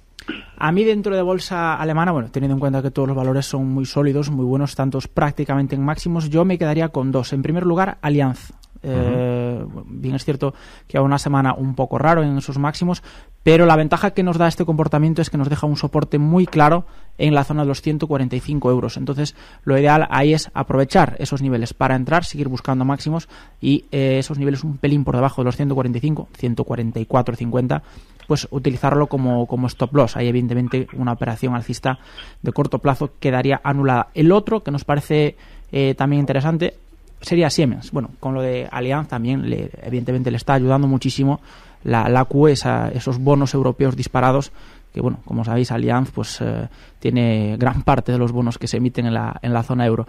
A 0.58 0.72
mí 0.72 0.84
dentro 0.84 1.16
de 1.16 1.22
bolsa 1.22 1.76
alemana, 1.76 2.12
bueno, 2.12 2.30
teniendo 2.32 2.54
en 2.56 2.60
cuenta 2.60 2.82
que 2.82 2.92
todos 2.92 3.08
los 3.08 3.18
valores 3.18 3.46
son 3.46 3.68
muy 3.70 3.86
sólidos, 3.86 4.30
muy 4.30 4.46
buenos, 4.46 4.76
tantos 4.76 5.08
prácticamente 5.08 5.76
en 5.76 5.84
máximos, 5.84 6.30
yo 6.30 6.46
me 6.46 6.58
quedaría 6.58 6.90
con 6.90 7.12
dos. 7.12 7.34
En 7.34 7.42
primer 7.42 7.66
lugar, 7.66 7.98
Allianz. 8.02 8.52
Eh, 8.84 9.64
bien 9.86 10.16
es 10.16 10.26
cierto 10.26 10.56
que 10.88 10.98
a 10.98 11.04
una 11.04 11.20
semana 11.20 11.54
un 11.54 11.76
poco 11.76 12.00
raro 12.00 12.24
en 12.24 12.42
sus 12.42 12.58
máximos, 12.58 13.04
pero 13.44 13.66
la 13.66 13.76
ventaja 13.76 14.12
que 14.12 14.24
nos 14.24 14.38
da 14.38 14.48
este 14.48 14.66
comportamiento 14.66 15.22
es 15.22 15.30
que 15.30 15.38
nos 15.38 15.50
deja 15.50 15.68
un 15.68 15.78
soporte 15.78 16.18
muy 16.18 16.48
claro 16.48 16.86
en 17.18 17.36
la 17.36 17.44
zona 17.44 17.62
de 17.62 17.68
los 17.68 17.82
145 17.82 18.72
euros. 18.72 18.98
Entonces, 18.98 19.36
lo 19.64 19.78
ideal 19.78 20.08
ahí 20.10 20.34
es 20.34 20.50
aprovechar 20.54 21.16
esos 21.20 21.42
niveles 21.42 21.74
para 21.74 21.96
entrar, 21.96 22.26
seguir 22.26 22.48
buscando 22.48 22.86
máximos 22.86 23.30
y 23.60 23.86
eh, 23.92 24.18
esos 24.20 24.40
niveles 24.40 24.64
un 24.64 24.78
pelín 24.78 25.04
por 25.04 25.16
debajo 25.16 25.42
de 25.42 25.46
los 25.46 25.58
145, 25.58 26.30
144.50 26.40 27.82
pues 28.28 28.48
utilizarlo 28.52 29.08
como, 29.08 29.46
como 29.48 29.68
stop 29.68 29.96
loss. 29.96 30.18
Ahí 30.18 30.28
evidentemente 30.28 30.88
una 30.94 31.14
operación 31.14 31.56
alcista 31.56 32.00
de 32.42 32.52
corto 32.52 32.80
plazo 32.80 33.12
quedaría 33.20 33.62
anulada. 33.64 34.08
El 34.14 34.32
otro 34.32 34.64
que 34.64 34.72
nos 34.72 34.84
parece 34.84 35.36
eh, 35.72 35.96
también 35.96 36.20
interesante 36.20 36.76
sería 37.22 37.50
Siemens. 37.50 37.92
Bueno, 37.92 38.12
con 38.20 38.34
lo 38.34 38.42
de 38.42 38.68
Allianz 38.72 39.08
también 39.08 39.50
le, 39.50 39.70
evidentemente 39.84 40.32
le 40.32 40.38
está 40.38 40.54
ayudando 40.54 40.88
muchísimo 40.88 41.40
la, 41.84 42.10
la 42.10 42.26
QE, 42.26 42.54
esos 42.54 43.20
bonos 43.20 43.54
europeos 43.54 43.96
disparados 43.96 44.52
que 44.94 45.02
bueno, 45.02 45.20
como 45.26 45.44
sabéis, 45.46 45.72
Allianz 45.72 46.12
pues 46.12 46.40
eh, 46.42 46.68
tiene 47.00 47.56
gran 47.58 47.84
parte 47.84 48.12
de 48.12 48.18
los 48.18 48.32
bonos 48.32 48.58
que 48.58 48.68
se 48.68 48.78
emiten 48.78 49.06
en 49.06 49.14
la, 49.14 49.40
en 49.42 49.54
la 49.54 49.64
zona 49.64 49.86
euro. 49.86 50.06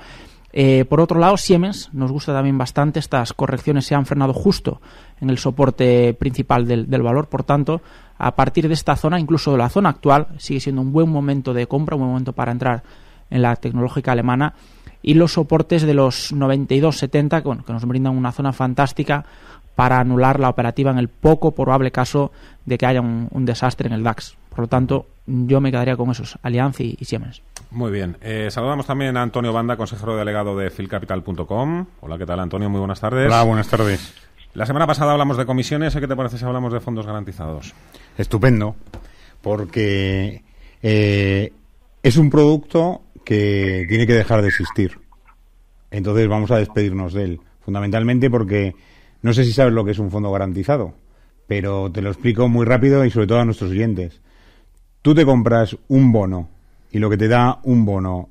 Eh, 0.52 0.84
por 0.84 1.00
otro 1.00 1.18
lado, 1.18 1.36
Siemens 1.36 1.90
nos 1.92 2.12
gusta 2.12 2.32
también 2.32 2.58
bastante. 2.58 2.98
Estas 2.98 3.32
correcciones 3.32 3.86
se 3.86 3.94
han 3.94 4.06
frenado 4.06 4.32
justo 4.32 4.80
en 5.20 5.30
el 5.30 5.38
soporte 5.38 6.14
principal 6.14 6.66
del, 6.66 7.02
valor. 7.02 7.28
Por 7.28 7.42
tanto, 7.42 7.80
a 8.18 8.34
partir 8.34 8.68
de 8.68 8.74
esta 8.74 8.96
zona, 8.96 9.18
incluso 9.18 9.52
de 9.52 9.58
la 9.58 9.68
zona 9.68 9.88
actual, 9.88 10.28
sigue 10.38 10.60
siendo 10.60 10.82
un 10.82 10.92
buen 10.92 11.08
momento 11.08 11.54
de 11.54 11.66
compra, 11.66 11.96
un 11.96 12.02
buen 12.02 12.10
momento 12.10 12.32
para 12.32 12.52
entrar 12.52 12.82
en 13.30 13.42
la 13.42 13.56
tecnológica 13.56 14.12
alemana. 14.12 14.54
Y 15.02 15.14
los 15.14 15.32
soportes 15.32 15.82
de 15.82 15.94
los 15.94 16.32
92-70, 16.32 17.42
que, 17.42 17.64
que 17.64 17.72
nos 17.72 17.84
brindan 17.86 18.16
una 18.16 18.30
zona 18.30 18.52
fantástica 18.52 19.24
para 19.74 20.00
anular 20.00 20.38
la 20.38 20.48
operativa 20.48 20.90
en 20.90 20.98
el 20.98 21.08
poco 21.08 21.52
probable 21.52 21.90
caso 21.90 22.30
de 22.64 22.78
que 22.78 22.86
haya 22.86 23.00
un, 23.00 23.44
desastre 23.44 23.86
en 23.86 23.94
el 23.94 24.02
DAX. 24.02 24.36
Por 24.50 24.60
lo 24.60 24.66
tanto, 24.68 25.06
yo 25.26 25.60
me 25.60 25.70
quedaría 25.70 25.96
con 25.96 26.10
esos, 26.10 26.38
Allianz 26.42 26.80
y, 26.80 26.96
Siemens. 27.04 27.42
Muy 27.72 27.90
bien. 27.90 28.18
Eh, 28.20 28.48
saludamos 28.50 28.84
también 28.84 29.16
a 29.16 29.22
Antonio 29.22 29.50
Banda, 29.50 29.78
consejero 29.78 30.14
delegado 30.14 30.54
de 30.58 30.68
filcapital.com. 30.68 31.86
Hola, 32.02 32.18
¿qué 32.18 32.26
tal, 32.26 32.38
Antonio? 32.40 32.68
Muy 32.68 32.80
buenas 32.80 33.00
tardes. 33.00 33.26
Hola, 33.28 33.42
buenas 33.44 33.66
tardes. 33.66 34.12
La 34.52 34.66
semana 34.66 34.86
pasada 34.86 35.12
hablamos 35.12 35.38
de 35.38 35.46
comisiones. 35.46 35.94
¿Qué 35.94 36.06
te 36.06 36.14
parece 36.14 36.36
si 36.36 36.44
hablamos 36.44 36.74
de 36.74 36.80
fondos 36.80 37.06
garantizados? 37.06 37.72
Estupendo, 38.18 38.76
porque 39.40 40.42
eh, 40.82 41.50
es 42.02 42.16
un 42.18 42.28
producto 42.28 43.04
que 43.24 43.86
tiene 43.88 44.06
que 44.06 44.12
dejar 44.12 44.42
de 44.42 44.48
existir. 44.48 44.98
Entonces 45.90 46.28
vamos 46.28 46.50
a 46.50 46.58
despedirnos 46.58 47.14
de 47.14 47.24
él. 47.24 47.40
Fundamentalmente 47.64 48.28
porque 48.28 48.74
no 49.22 49.32
sé 49.32 49.44
si 49.44 49.52
sabes 49.54 49.72
lo 49.72 49.82
que 49.86 49.92
es 49.92 49.98
un 49.98 50.10
fondo 50.10 50.30
garantizado, 50.30 50.92
pero 51.46 51.90
te 51.90 52.02
lo 52.02 52.10
explico 52.10 52.50
muy 52.50 52.66
rápido 52.66 53.02
y 53.06 53.10
sobre 53.10 53.28
todo 53.28 53.40
a 53.40 53.46
nuestros 53.46 53.70
oyentes. 53.70 54.20
Tú 55.00 55.14
te 55.14 55.24
compras 55.24 55.74
un 55.88 56.12
bono 56.12 56.51
y 56.92 56.98
lo 56.98 57.10
que 57.10 57.16
te 57.16 57.26
da 57.26 57.58
un 57.64 57.84
bono, 57.84 58.28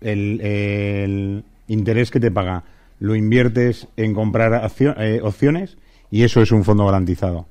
el, 0.00 1.42
interés 1.66 2.10
que 2.10 2.20
te 2.20 2.30
paga, 2.30 2.64
lo 3.00 3.16
inviertes 3.16 3.88
en 3.96 4.12
comprar 4.12 4.70
eh, 4.78 5.20
opciones 5.22 5.78
y 6.10 6.22
eso 6.22 6.42
es 6.42 6.52
un 6.52 6.64
fondo 6.64 6.84
garantizado. 6.84 7.48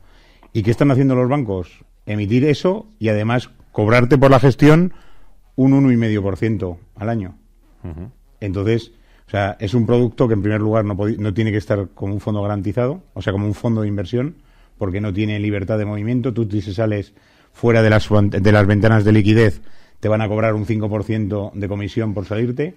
¿Y 0.54 0.62
qué 0.62 0.72
están 0.72 0.92
haciendo 0.92 1.16
los 1.16 1.28
bancos? 1.28 1.84
Emitir 2.06 2.46
eso 2.46 2.88
y 3.00 3.10
además 3.10 3.50
cobrarte 3.72 4.18
por 4.20 4.30
la 4.30 4.40
gestión 4.40 4.94
un 5.56 5.72
1,5% 5.72 6.78
al 6.96 7.10
año. 7.10 7.36
Entonces, 8.40 8.92
o 9.28 9.32
sea, 9.32 9.58
es 9.60 9.74
un 9.74 9.86
producto 9.86 10.28
que 10.28 10.36
en 10.36 10.44
primer 10.44 10.62
lugar 10.62 10.86
no, 10.86 10.96
no 10.96 11.34
tiene 11.34 11.52
que 11.52 11.58
estar 11.58 11.90
como 11.96 12.14
un 12.14 12.20
fondo 12.20 12.42
garantizado, 12.44 13.04
o 13.14 13.22
sea, 13.22 13.34
como 13.34 13.48
un 13.48 13.56
fondo 13.56 13.82
de 13.82 13.88
inversión, 13.88 14.36
porque 14.78 15.02
no 15.02 15.12
tiene 15.12 15.40
libertad 15.40 15.80
de 15.80 15.86
movimiento. 15.86 16.34
Tú, 16.34 16.48
si 16.50 16.62
sales 16.74 17.14
fuera 17.52 17.82
de 17.82 17.90
las, 17.90 18.08
de 18.08 18.52
las 18.52 18.68
ventanas 18.68 19.04
de 19.04 19.12
liquidez, 19.12 19.62
te 20.04 20.10
van 20.10 20.22
a 20.22 20.28
cobrar 20.28 20.54
un 20.54 20.66
5% 20.66 21.54
de 21.54 21.68
comisión 21.70 22.14
por 22.14 22.26
salirte. 22.26 22.76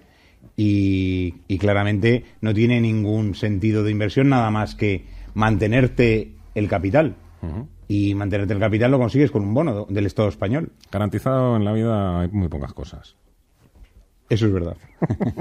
Y, 0.55 1.33
claramente 1.59 2.23
no 2.39 2.53
tiene 2.53 2.79
ningún 2.79 3.35
sentido 3.35 3.83
de 3.83 3.91
inversión 3.91 4.29
nada 4.29 4.49
más 4.49 4.75
que 4.75 5.03
mantenerte 5.33 6.31
el 6.55 6.69
capital. 6.69 7.17
Y 7.89 8.15
mantenerte 8.15 8.53
el 8.53 8.61
capital 8.61 8.91
lo 8.91 8.97
consigues 8.97 9.29
con 9.29 9.43
un 9.43 9.53
bono 9.53 9.85
del 9.89 10.05
Estado 10.05 10.29
español. 10.29 10.71
Garantizado 10.89 11.57
en 11.57 11.65
la 11.65 11.73
vida 11.73 12.21
hay 12.21 12.29
muy 12.29 12.47
pocas 12.47 12.71
cosas. 12.71 13.17
Eso 14.29 14.45
es 14.45 14.53
verdad. 14.53 14.77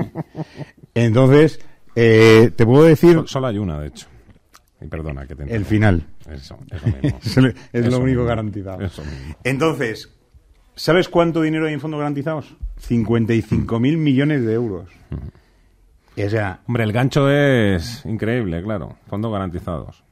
Entonces, 0.94 1.60
eh, 1.94 2.50
te 2.56 2.66
puedo 2.66 2.82
decir... 2.82 3.22
Solo 3.26 3.46
hay 3.46 3.58
una, 3.58 3.78
de 3.78 3.86
hecho. 3.86 4.08
Y 4.80 4.86
perdona 4.88 5.24
que 5.24 5.36
te 5.36 5.54
El 5.54 5.64
final. 5.64 6.04
Eso, 6.28 6.58
eso 6.68 6.86
mismo. 6.86 7.52
es 7.72 7.86
lo 7.86 8.00
único 8.00 8.24
garantizado. 8.24 8.78
Entonces, 9.44 10.15
¿sabes 10.76 11.08
cuánto 11.08 11.42
dinero 11.42 11.66
hay 11.66 11.74
en 11.74 11.80
fondos 11.80 11.98
garantizados? 11.98 12.54
55 12.78 13.80
mil 13.80 13.98
millones 13.98 14.44
de 14.44 14.52
euros. 14.52 14.88
O 15.10 16.30
sea, 16.30 16.60
Hombre, 16.66 16.84
el 16.84 16.92
gancho 16.92 17.30
es 17.30 18.04
increíble, 18.06 18.62
claro. 18.62 18.96
Fondos 19.08 19.32
garantizados. 19.32 20.04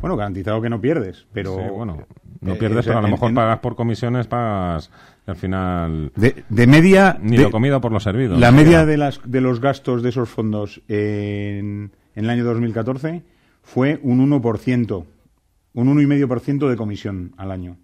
Bueno, 0.00 0.16
garantizado 0.16 0.60
que 0.60 0.70
no 0.70 0.80
pierdes, 0.80 1.26
pero... 1.32 1.54
bueno, 1.56 1.98
no 2.40 2.54
eh, 2.54 2.56
pierdes, 2.56 2.86
pero 2.86 2.98
a 2.98 3.02
lo 3.02 3.08
mejor 3.08 3.32
pagas 3.34 3.60
por 3.60 3.76
comisiones, 3.76 4.26
pagas 4.26 4.90
al 5.26 5.36
final... 5.36 6.10
De, 6.16 6.66
media... 6.66 7.18
Ni 7.20 7.36
lo 7.36 7.50
comido 7.50 7.80
por 7.80 7.92
lo 7.92 8.00
servido. 8.00 8.36
La 8.36 8.50
media 8.50 8.84
de, 8.84 8.96
las, 8.96 9.20
de 9.24 9.40
los 9.40 9.60
gastos 9.60 10.02
de 10.02 10.08
esos 10.08 10.28
fondos 10.28 10.80
en, 10.88 11.92
en 12.16 12.24
el 12.24 12.30
año 12.30 12.44
2014 12.44 13.22
fue 13.62 14.00
un 14.02 14.28
1%, 14.28 15.04
un 15.74 15.96
1,5% 15.96 16.68
de 16.68 16.76
comisión 16.76 17.32
al 17.36 17.52
año. 17.52 17.76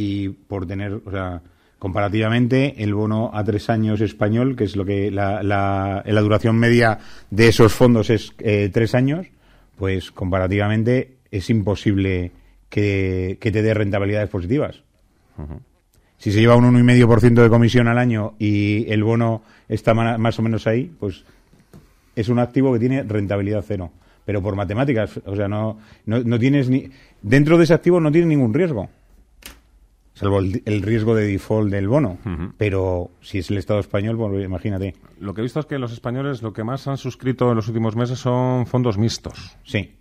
Y 0.00 0.28
por 0.28 0.64
tener, 0.64 1.00
o 1.04 1.10
sea, 1.10 1.42
comparativamente, 1.80 2.84
el 2.84 2.94
bono 2.94 3.32
a 3.34 3.42
tres 3.42 3.68
años 3.68 4.00
español, 4.00 4.54
que 4.54 4.62
es 4.62 4.76
lo 4.76 4.84
que 4.84 5.10
la, 5.10 5.42
la, 5.42 6.04
la 6.06 6.20
duración 6.20 6.56
media 6.56 7.00
de 7.30 7.48
esos 7.48 7.72
fondos 7.72 8.08
es 8.08 8.32
eh, 8.38 8.70
tres 8.72 8.94
años, 8.94 9.26
pues 9.76 10.12
comparativamente 10.12 11.16
es 11.32 11.50
imposible 11.50 12.30
que, 12.68 13.38
te 13.40 13.60
dé 13.60 13.74
rentabilidades 13.74 14.30
positivas. 14.30 14.84
Si 16.16 16.30
se 16.30 16.38
lleva 16.38 16.54
un 16.54 16.72
1,5% 16.72 17.42
de 17.42 17.48
comisión 17.48 17.88
al 17.88 17.98
año 17.98 18.34
y 18.38 18.88
el 18.92 19.02
bono 19.02 19.42
está 19.68 19.94
más 19.94 20.38
o 20.38 20.42
menos 20.42 20.68
ahí, 20.68 20.92
pues 21.00 21.24
es 22.14 22.28
un 22.28 22.38
activo 22.38 22.72
que 22.72 22.78
tiene 22.78 23.02
rentabilidad 23.02 23.64
cero. 23.66 23.90
Pero 24.24 24.42
por 24.42 24.54
matemáticas, 24.54 25.18
o 25.24 25.34
sea, 25.34 25.48
no, 25.48 25.78
no, 26.04 26.38
tienes 26.38 26.68
ni. 26.68 26.90
Dentro 27.22 27.56
de 27.56 27.64
ese 27.64 27.72
activo 27.72 27.98
no 27.98 28.12
tiene 28.12 28.26
ningún 28.26 28.52
riesgo. 28.52 28.90
Salvo 30.18 30.40
el, 30.40 30.82
riesgo 30.82 31.14
de 31.14 31.28
default 31.28 31.70
del 31.70 31.86
bono. 31.86 32.18
Pero 32.56 33.12
si 33.20 33.38
es 33.38 33.50
el 33.50 33.58
Estado 33.58 33.78
español, 33.78 34.18
imagínate. 34.42 34.96
Lo 35.20 35.32
que 35.32 35.42
he 35.42 35.44
visto 35.44 35.60
es 35.60 35.66
que 35.66 35.78
los 35.78 35.92
españoles 35.92 36.42
lo 36.42 36.52
que 36.52 36.64
más 36.64 36.88
han 36.88 36.96
suscrito 36.96 37.48
en 37.50 37.54
los 37.54 37.68
últimos 37.68 37.94
meses 37.94 38.18
son 38.18 38.66
fondos 38.66 38.98
mixtos. 38.98 39.56
Sí 39.64 39.94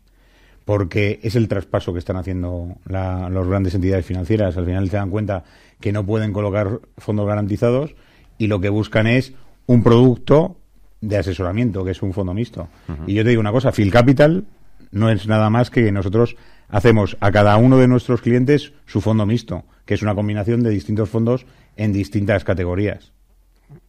porque 0.65 1.21
es 1.23 1.37
el 1.37 1.47
traspaso 1.47 1.93
que 1.93 1.99
están 1.99 2.17
haciendo 2.17 2.75
las 2.89 3.47
grandes 3.47 3.73
entidades 3.73 4.05
financieras. 4.05 4.57
Al 4.57 4.65
final 4.65 4.89
se 4.89 4.97
dan 4.97 5.09
cuenta 5.09 5.45
que 5.79 5.93
no 5.93 6.05
pueden 6.05 6.33
colocar 6.33 6.81
fondos 6.97 7.25
garantizados 7.25 7.95
y 8.37 8.47
lo 8.47 8.59
que 8.59 8.67
buscan 8.67 9.07
es 9.07 9.33
un 9.65 9.81
producto 9.81 10.57
de 10.99 11.17
asesoramiento, 11.19 11.85
que 11.85 11.91
es 11.91 12.01
un 12.01 12.11
fondo 12.11 12.33
mixto. 12.33 12.67
Y 13.05 13.13
yo 13.13 13.23
te 13.23 13.29
digo 13.29 13.39
una 13.39 13.53
cosa, 13.53 13.71
Phil 13.71 13.93
Capital 13.93 14.43
no 14.91 15.09
es 15.09 15.25
nada 15.25 15.49
más 15.49 15.69
que 15.69 15.89
nosotros 15.89 16.35
hacemos 16.67 17.15
a 17.21 17.31
cada 17.31 17.55
uno 17.55 17.77
de 17.77 17.87
nuestros 17.87 18.21
clientes 18.21 18.73
su 18.85 18.99
fondo 18.99 19.25
mixto, 19.25 19.63
que 19.87 19.95
es 19.95 20.03
una 20.03 20.13
combinación 20.13 20.61
de 20.61 20.69
distintos 20.69 21.09
fondos 21.09 21.47
en 21.75 21.93
distintas 21.93 22.43
categorías. 22.43 23.13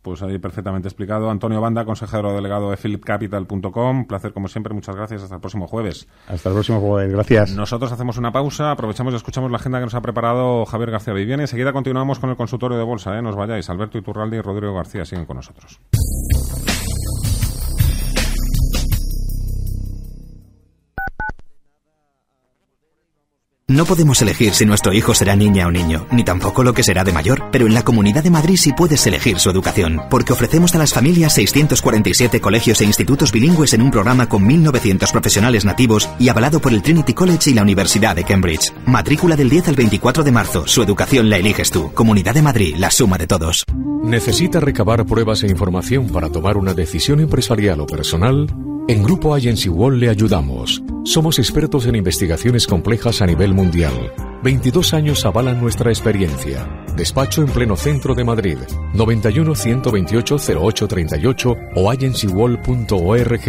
Pues 0.02 0.22
ahí 0.22 0.38
perfectamente 0.38 0.88
explicado. 0.88 1.30
Antonio 1.30 1.60
Banda, 1.60 1.84
consejero 1.84 2.34
delegado 2.34 2.70
de 2.70 2.76
philipcapital.com. 2.76 4.06
Placer 4.06 4.32
como 4.32 4.48
siempre, 4.48 4.74
muchas 4.74 4.96
gracias. 4.96 5.22
Hasta 5.22 5.36
el 5.36 5.40
próximo 5.40 5.66
jueves. 5.66 6.08
Hasta 6.26 6.48
el 6.48 6.54
próximo 6.54 6.80
jueves, 6.80 7.12
gracias. 7.12 7.54
Nosotros 7.54 7.92
hacemos 7.92 8.16
una 8.16 8.32
pausa, 8.32 8.70
aprovechamos 8.70 9.12
y 9.12 9.16
escuchamos 9.16 9.50
la 9.50 9.58
agenda 9.58 9.78
que 9.78 9.84
nos 9.84 9.94
ha 9.94 10.00
preparado 10.00 10.64
Javier 10.64 10.90
García 10.92 11.12
Viviani. 11.12 11.42
Enseguida 11.42 11.72
continuamos 11.72 12.18
con 12.18 12.30
el 12.30 12.36
consultorio 12.36 12.78
de 12.78 12.84
bolsa. 12.84 13.16
¿eh? 13.18 13.22
Nos 13.22 13.36
vayáis. 13.36 13.68
Alberto 13.70 13.98
Iturralde 13.98 14.38
y 14.38 14.40
Rodrigo 14.40 14.74
García 14.74 15.04
siguen 15.04 15.26
con 15.26 15.36
nosotros. 15.36 15.80
No 23.70 23.84
podemos 23.84 24.22
elegir 24.22 24.54
si 24.54 24.64
nuestro 24.64 24.94
hijo 24.94 25.12
será 25.12 25.36
niña 25.36 25.66
o 25.66 25.70
niño, 25.70 26.06
ni 26.10 26.24
tampoco 26.24 26.64
lo 26.64 26.72
que 26.72 26.82
será 26.82 27.04
de 27.04 27.12
mayor, 27.12 27.50
pero 27.52 27.66
en 27.66 27.74
la 27.74 27.84
Comunidad 27.84 28.24
de 28.24 28.30
Madrid 28.30 28.56
sí 28.56 28.72
puedes 28.72 29.06
elegir 29.06 29.38
su 29.38 29.50
educación, 29.50 30.00
porque 30.08 30.32
ofrecemos 30.32 30.74
a 30.74 30.78
las 30.78 30.94
familias 30.94 31.34
647 31.34 32.40
colegios 32.40 32.80
e 32.80 32.86
institutos 32.86 33.30
bilingües 33.30 33.74
en 33.74 33.82
un 33.82 33.90
programa 33.90 34.26
con 34.26 34.48
1.900 34.48 35.12
profesionales 35.12 35.66
nativos 35.66 36.08
y 36.18 36.30
avalado 36.30 36.60
por 36.60 36.72
el 36.72 36.82
Trinity 36.82 37.12
College 37.12 37.50
y 37.50 37.54
la 37.54 37.60
Universidad 37.60 38.16
de 38.16 38.24
Cambridge. 38.24 38.72
Matrícula 38.86 39.36
del 39.36 39.50
10 39.50 39.68
al 39.68 39.76
24 39.76 40.24
de 40.24 40.32
marzo, 40.32 40.66
su 40.66 40.82
educación 40.82 41.28
la 41.28 41.36
eliges 41.36 41.70
tú. 41.70 41.92
Comunidad 41.92 42.32
de 42.32 42.40
Madrid, 42.40 42.74
la 42.78 42.90
suma 42.90 43.18
de 43.18 43.26
todos. 43.26 43.64
¿Necesita 44.02 44.60
recabar 44.60 45.04
pruebas 45.04 45.42
e 45.42 45.48
información 45.48 46.08
para 46.08 46.30
tomar 46.30 46.56
una 46.56 46.72
decisión 46.72 47.20
empresarial 47.20 47.82
o 47.82 47.86
personal? 47.86 48.46
En 48.88 49.02
Grupo 49.02 49.34
Agency 49.34 49.68
Wall 49.68 50.00
le 50.00 50.08
ayudamos. 50.08 50.82
Somos 51.04 51.38
expertos 51.38 51.84
en 51.84 51.94
investigaciones 51.94 52.66
complejas 52.66 53.20
a 53.20 53.26
nivel 53.26 53.52
mundial. 53.58 54.12
22 54.44 54.94
años 54.94 55.24
avalan 55.24 55.60
nuestra 55.60 55.90
experiencia. 55.90 56.64
Despacho 56.96 57.42
en 57.42 57.48
pleno 57.48 57.76
centro 57.76 58.14
de 58.14 58.22
Madrid. 58.22 58.58
91 58.94 59.54
128 59.54 60.36
0838 60.36 61.56
o 61.74 61.90
agencywall.org. 61.90 63.46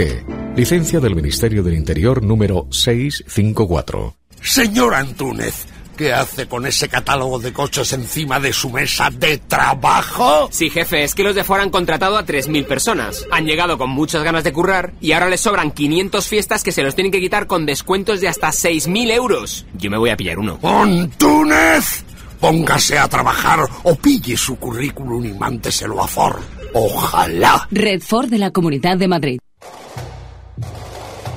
Licencia 0.56 1.00
del 1.00 1.16
Ministerio 1.16 1.62
del 1.62 1.76
Interior 1.76 2.24
número 2.24 2.66
654. 2.72 4.16
Señor 4.42 4.96
Antúnez, 4.96 5.68
¿Qué 6.00 6.14
hace 6.14 6.48
con 6.48 6.66
ese 6.66 6.88
catálogo 6.88 7.40
de 7.40 7.52
coches 7.52 7.92
encima 7.92 8.40
de 8.40 8.54
su 8.54 8.70
mesa 8.70 9.10
de 9.10 9.38
trabajo? 9.38 10.48
Sí, 10.50 10.70
jefe, 10.70 11.04
es 11.04 11.14
que 11.14 11.26
los 11.26 11.36
de 11.36 11.44
fuera 11.44 11.62
han 11.62 11.72
contratado 11.72 12.18
a 12.18 12.26
3.000 12.26 12.66
personas. 12.68 13.26
Han 13.32 13.46
llegado 13.46 13.78
con 13.78 13.90
muchas 13.90 14.24
ganas 14.24 14.46
de 14.46 14.54
currar 14.54 14.94
y 15.02 15.12
ahora 15.12 15.28
les 15.28 15.42
sobran 15.42 15.72
500 15.72 16.26
fiestas 16.26 16.64
que 16.64 16.72
se 16.72 16.84
los 16.84 16.96
tienen 16.96 17.12
que 17.12 17.20
quitar 17.20 17.48
con 17.48 17.66
descuentos 17.66 18.22
de 18.22 18.30
hasta 18.30 18.48
6.000 18.48 19.12
euros. 19.12 19.66
Yo 19.74 19.92
me 19.92 19.98
voy 19.98 20.12
a 20.12 20.16
pillar 20.16 20.40
uno. 20.40 20.58
¡Antúnez! 20.64 22.06
Póngase 22.40 22.98
a 22.98 23.10
trabajar 23.10 23.68
o 23.84 23.96
pille 23.96 24.38
su 24.38 24.56
currículum 24.56 25.26
y 25.26 25.34
mánteselo 25.34 26.02
a 26.02 26.08
Ford. 26.08 26.42
Ojalá. 26.74 27.68
Red 27.72 28.04
Ford 28.04 28.30
de 28.30 28.38
la 28.38 28.52
Comunidad 28.52 28.96
de 28.96 29.10
Madrid. 29.10 29.40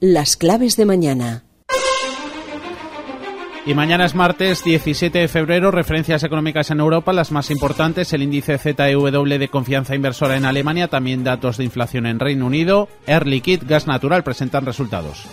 las 0.00 0.36
claves 0.36 0.76
de 0.76 0.86
mañana. 0.86 1.44
Y 3.66 3.72
mañana 3.72 4.04
es 4.04 4.14
martes 4.14 4.62
17 4.62 5.20
de 5.20 5.28
febrero, 5.28 5.70
referencias 5.70 6.22
económicas 6.22 6.70
en 6.70 6.80
Europa, 6.80 7.14
las 7.14 7.32
más 7.32 7.50
importantes, 7.50 8.12
el 8.12 8.22
índice 8.22 8.58
ZEW 8.58 9.10
de 9.38 9.48
confianza 9.48 9.94
inversora 9.94 10.36
en 10.36 10.44
Alemania, 10.44 10.88
también 10.88 11.24
datos 11.24 11.56
de 11.56 11.64
inflación 11.64 12.04
en 12.04 12.20
Reino 12.20 12.44
Unido, 12.44 12.88
Air 13.06 13.26
Liquide, 13.26 13.64
gas 13.66 13.86
natural 13.86 14.22
presentan 14.22 14.66
resultados. 14.66 15.26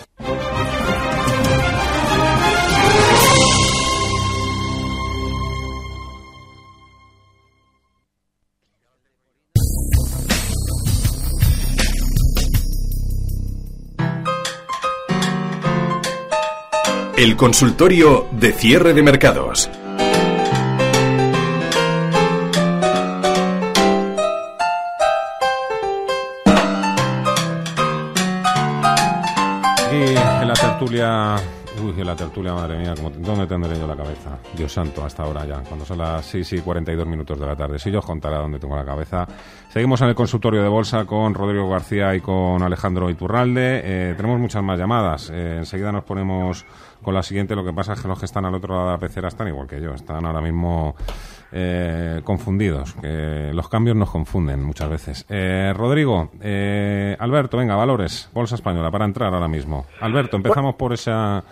El 17.22 17.36
consultorio 17.36 18.26
de 18.32 18.50
cierre 18.50 18.94
de 18.94 19.02
mercados. 19.04 19.70
Tertulia 30.82 31.36
Uy, 31.80 32.04
la 32.04 32.14
tertulia, 32.14 32.52
madre 32.52 32.78
mía, 32.78 32.94
¿dónde 32.94 33.46
tendré 33.46 33.78
yo 33.78 33.86
la 33.86 33.96
cabeza? 33.96 34.38
Dios 34.54 34.70
santo, 34.70 35.02
hasta 35.04 35.22
ahora 35.22 35.46
ya, 35.46 35.60
cuando 35.60 35.86
son 35.86 35.98
las 35.98 36.26
6 36.26 36.52
y 36.52 36.60
42 36.60 37.06
minutos 37.06 37.40
de 37.40 37.46
la 37.46 37.56
tarde. 37.56 37.78
Si 37.78 37.90
yo 37.90 38.00
os 38.00 38.04
contará 38.04 38.38
dónde 38.38 38.58
tengo 38.58 38.76
la 38.76 38.84
cabeza. 38.84 39.26
Seguimos 39.70 40.02
en 40.02 40.08
el 40.08 40.14
consultorio 40.14 40.62
de 40.62 40.68
bolsa 40.68 41.06
con 41.06 41.32
Rodrigo 41.32 41.70
García 41.70 42.14
y 42.14 42.20
con 42.20 42.62
Alejandro 42.62 43.08
Iturralde. 43.08 43.80
Eh, 43.84 44.14
tenemos 44.16 44.38
muchas 44.38 44.62
más 44.62 44.78
llamadas. 44.78 45.30
Eh, 45.30 45.56
enseguida 45.58 45.92
nos 45.92 46.04
ponemos 46.04 46.66
con 47.02 47.14
la 47.14 47.22
siguiente. 47.22 47.56
Lo 47.56 47.64
que 47.64 47.72
pasa 47.72 47.94
es 47.94 48.02
que 48.02 48.08
los 48.08 48.18
que 48.18 48.26
están 48.26 48.44
al 48.44 48.54
otro 48.54 48.74
lado 48.74 48.88
de 48.88 48.92
la 48.92 48.98
pecera 48.98 49.28
están 49.28 49.48
igual 49.48 49.66
que 49.66 49.80
yo. 49.80 49.94
Están 49.94 50.26
ahora 50.26 50.42
mismo 50.42 50.94
eh, 51.52 52.20
confundidos. 52.24 52.94
Que 52.94 53.50
los 53.52 53.68
cambios 53.68 53.96
nos 53.96 54.10
confunden 54.10 54.62
muchas 54.62 54.88
veces. 54.88 55.26
Rodrigo, 55.76 56.30
Alberto, 57.18 57.56
venga, 57.56 57.76
valores. 57.76 58.30
Bolsa 58.32 58.54
española 58.54 58.90
para 58.90 59.04
entrar 59.04 59.32
ahora 59.32 59.48
mismo. 59.48 59.86
Alberto, 60.00 60.36
empezamos 60.36 60.74
por 60.74 60.92
esa 60.92 61.44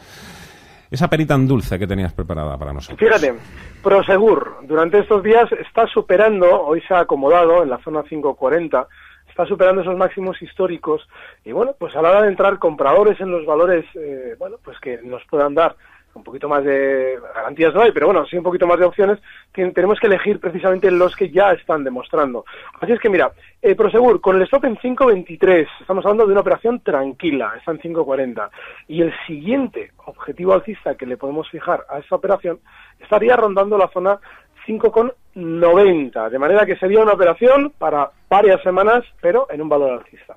esa 0.91 1.09
perita 1.09 1.35
tan 1.35 1.47
dulce 1.47 1.79
que 1.79 1.87
tenías 1.87 2.13
preparada 2.13 2.59
para 2.59 2.73
nosotros. 2.73 2.99
Fíjate, 2.99 3.39
Prosegur 3.83 4.57
durante 4.63 4.99
estos 4.99 5.23
días 5.23 5.51
está 5.53 5.87
superando, 5.87 6.63
hoy 6.63 6.81
se 6.83 6.95
ha 6.95 7.01
acomodado 7.01 7.63
en 7.63 7.71
la 7.71 7.79
zona 7.79 8.03
540, 8.03 8.89
está 9.29 9.47
superando 9.47 9.83
esos 9.83 9.97
máximos 9.97 10.43
históricos 10.43 11.09
y 11.45 11.53
bueno, 11.53 11.75
pues 11.79 11.95
a 11.95 12.03
la 12.03 12.11
hora 12.11 12.23
de 12.23 12.29
entrar 12.29 12.59
compradores 12.59 13.21
en 13.21 13.31
los 13.31 13.47
valores, 13.47 13.85
eh, 13.95 14.35
bueno, 14.39 14.57
pues 14.65 14.79
que 14.81 14.99
nos 15.05 15.25
puedan 15.27 15.55
dar 15.55 15.77
un 16.15 16.25
poquito 16.25 16.49
más 16.49 16.65
de 16.65 17.19
garantías 17.35 17.75
no 17.75 17.83
hay, 17.83 17.93
pero 17.93 18.07
bueno, 18.07 18.27
sí 18.27 18.37
un 18.37 18.43
poquito 18.43 18.67
más 18.67 18.79
de 18.79 18.85
opciones, 18.85 19.19
tenemos 19.53 19.99
que 20.01 20.07
elegir 20.07 20.41
precisamente 20.41 20.91
los 20.91 21.15
que 21.15 21.31
ya 21.31 21.53
están 21.53 21.85
demostrando. 21.85 22.45
Así 22.81 22.93
es 22.93 23.01
que 23.01 23.09
mira, 23.09 23.33
eh, 23.63 23.75
Prosegur, 23.75 24.21
con 24.21 24.37
el 24.37 24.43
stop 24.43 24.65
en 24.65 24.77
5.23, 24.77 25.67
estamos 25.81 26.05
hablando 26.05 26.27
de 26.27 26.33
una 26.33 26.41
operación 26.41 26.81
tranquila, 26.81 27.55
está 27.57 27.73
en 27.73 27.81
5.40, 27.81 28.51
y 28.89 29.03
el 29.03 29.13
siguiente 29.27 29.93
objetivo 30.07 30.55
alcista 30.55 30.95
que 30.97 31.07
le 31.07 31.17
podemos 31.17 31.49
fijar 31.49 31.85
a 31.89 31.99
esa 31.99 32.17
operación 32.17 32.61
estaría 32.99 33.37
rondando 33.37 33.79
la 33.79 33.89
zona 33.89 34.19
5.90, 34.67 36.31
de 36.31 36.39
manera 36.39 36.67
que 36.67 36.77
sería 36.77 37.01
una 37.01 37.13
operación 37.13 37.73
para 37.79 38.11
varias 38.29 38.63
semanas, 38.63 39.05
pero 39.21 39.47
en 39.51 39.63
un 39.63 39.69
valor 39.69 39.93
alcista. 39.93 40.37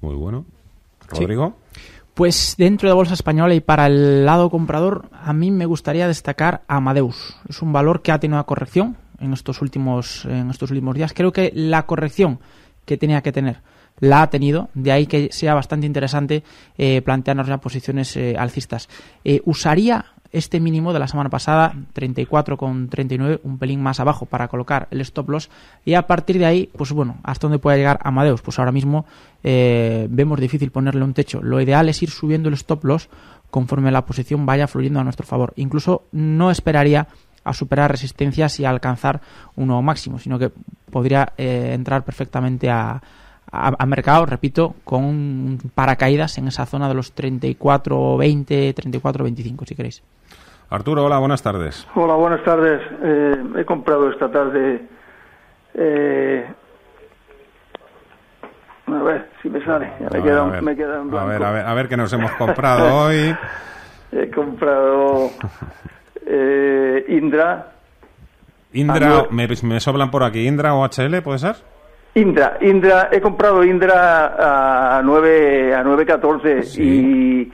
Muy 0.00 0.14
bueno. 0.14 0.44
Rodrigo. 1.08 1.54
Pues 2.14 2.54
dentro 2.56 2.88
de 2.88 2.94
Bolsa 2.94 3.14
Española 3.14 3.54
y 3.54 3.60
para 3.60 3.86
el 3.86 4.24
lado 4.24 4.48
comprador, 4.48 5.10
a 5.12 5.32
mí 5.32 5.50
me 5.50 5.66
gustaría 5.66 6.06
destacar 6.06 6.62
Amadeus. 6.68 7.36
Es 7.48 7.60
un 7.60 7.72
valor 7.72 8.02
que 8.02 8.12
ha 8.12 8.20
tenido 8.20 8.36
una 8.36 8.44
corrección 8.44 8.96
en 9.18 9.32
estos 9.32 9.60
últimos, 9.60 10.24
en 10.24 10.48
estos 10.48 10.70
últimos 10.70 10.94
días. 10.94 11.12
Creo 11.12 11.32
que 11.32 11.50
la 11.52 11.86
corrección 11.86 12.38
que 12.84 12.96
tenía 12.96 13.20
que 13.20 13.32
tener 13.32 13.62
la 13.98 14.22
ha 14.22 14.30
tenido, 14.30 14.70
de 14.74 14.92
ahí 14.92 15.06
que 15.06 15.30
sea 15.32 15.54
bastante 15.54 15.86
interesante 15.86 16.44
eh, 16.78 17.02
plantearnos 17.02 17.48
ya 17.48 17.58
posiciones 17.58 18.16
eh, 18.16 18.36
alcistas. 18.38 18.88
Eh, 19.24 19.40
usaría 19.44 20.13
este 20.34 20.58
mínimo 20.58 20.92
de 20.92 20.98
la 20.98 21.06
semana 21.06 21.30
pasada, 21.30 21.74
34,39, 21.94 23.40
un 23.44 23.58
pelín 23.58 23.80
más 23.80 24.00
abajo 24.00 24.26
para 24.26 24.48
colocar 24.48 24.88
el 24.90 25.00
stop 25.00 25.30
loss. 25.30 25.48
Y 25.84 25.94
a 25.94 26.08
partir 26.08 26.38
de 26.38 26.46
ahí, 26.46 26.70
pues 26.76 26.90
bueno, 26.90 27.18
¿hasta 27.22 27.46
dónde 27.46 27.60
puede 27.60 27.78
llegar 27.78 28.00
Amadeus? 28.02 28.42
Pues 28.42 28.58
ahora 28.58 28.72
mismo 28.72 29.06
eh, 29.44 30.08
vemos 30.10 30.40
difícil 30.40 30.72
ponerle 30.72 31.04
un 31.04 31.14
techo. 31.14 31.40
Lo 31.40 31.60
ideal 31.60 31.88
es 31.88 32.02
ir 32.02 32.10
subiendo 32.10 32.48
el 32.48 32.54
stop 32.54 32.84
loss 32.84 33.08
conforme 33.50 33.92
la 33.92 34.04
posición 34.04 34.44
vaya 34.44 34.66
fluyendo 34.66 34.98
a 34.98 35.04
nuestro 35.04 35.24
favor. 35.24 35.52
Incluso 35.54 36.02
no 36.10 36.50
esperaría 36.50 37.06
a 37.44 37.52
superar 37.52 37.92
resistencias 37.92 38.58
y 38.58 38.64
a 38.64 38.70
alcanzar 38.70 39.20
un 39.54 39.68
nuevo 39.68 39.82
máximo, 39.82 40.18
sino 40.18 40.38
que 40.38 40.50
podría 40.90 41.32
eh, 41.38 41.70
entrar 41.74 42.04
perfectamente 42.04 42.70
a, 42.70 43.00
a, 43.52 43.86
mercado, 43.86 44.26
repito, 44.26 44.74
con 44.84 45.60
paracaídas 45.74 46.38
en 46.38 46.48
esa 46.48 46.66
zona 46.66 46.88
de 46.88 46.94
los 46.94 47.14
34.20, 47.14 48.74
34.25, 48.74 49.68
si 49.68 49.74
queréis. 49.74 50.02
Arturo, 50.70 51.04
hola, 51.04 51.18
buenas 51.18 51.42
tardes. 51.42 51.86
Hola, 51.94 52.14
buenas 52.14 52.42
tardes. 52.42 52.80
Eh, 53.02 53.44
he 53.58 53.64
comprado 53.64 54.10
esta 54.10 54.30
tarde. 54.30 54.82
Eh, 55.74 56.46
a 58.86 59.02
ver 59.02 59.28
si 59.42 59.48
me 59.48 59.64
sale. 59.64 59.92
me, 60.12 60.22
queda, 60.22 60.44
me 60.60 60.76
queda 60.76 61.00
en 61.02 61.14
A 61.14 61.24
ver, 61.24 61.42
a 61.42 61.50
ver, 61.50 61.66
a 61.66 61.74
ver 61.74 61.88
qué 61.88 61.96
nos 61.96 62.12
hemos 62.12 62.32
comprado 62.32 62.94
hoy. 63.06 63.36
He 64.12 64.30
comprado 64.30 65.30
eh, 66.26 67.04
Indra. 67.08 67.72
Indra, 68.72 69.26
me, 69.30 69.48
me 69.62 69.80
soblan 69.80 70.10
por 70.10 70.22
aquí. 70.24 70.46
¿Indra 70.46 70.74
o 70.74 70.84
HL, 70.84 71.22
puede 71.22 71.38
ser? 71.38 71.56
Indra, 72.16 72.58
Indra, 72.60 73.08
he 73.10 73.20
comprado 73.20 73.64
Indra 73.64 74.98
a 74.98 75.02
9 75.02 75.74
a 75.74 75.82
9.14 75.84 76.78
y 76.78 77.52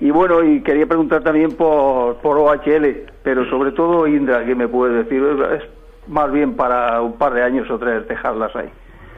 y 0.00 0.10
bueno, 0.10 0.42
y 0.42 0.62
quería 0.62 0.86
preguntar 0.86 1.22
también 1.22 1.52
por, 1.52 2.16
por 2.16 2.38
OHL, 2.38 3.06
pero 3.22 3.48
sobre 3.50 3.72
todo 3.72 4.06
Indra, 4.06 4.44
¿qué 4.44 4.54
me 4.54 4.66
puede 4.66 5.04
decir? 5.04 5.22
Es 5.54 5.62
más 6.08 6.32
bien 6.32 6.56
para 6.56 7.00
un 7.02 7.14
par 7.14 7.34
de 7.34 7.42
años 7.42 7.70
o 7.70 7.78
tres 7.78 8.08
dejarlas 8.08 8.54
ahí. 8.56 8.70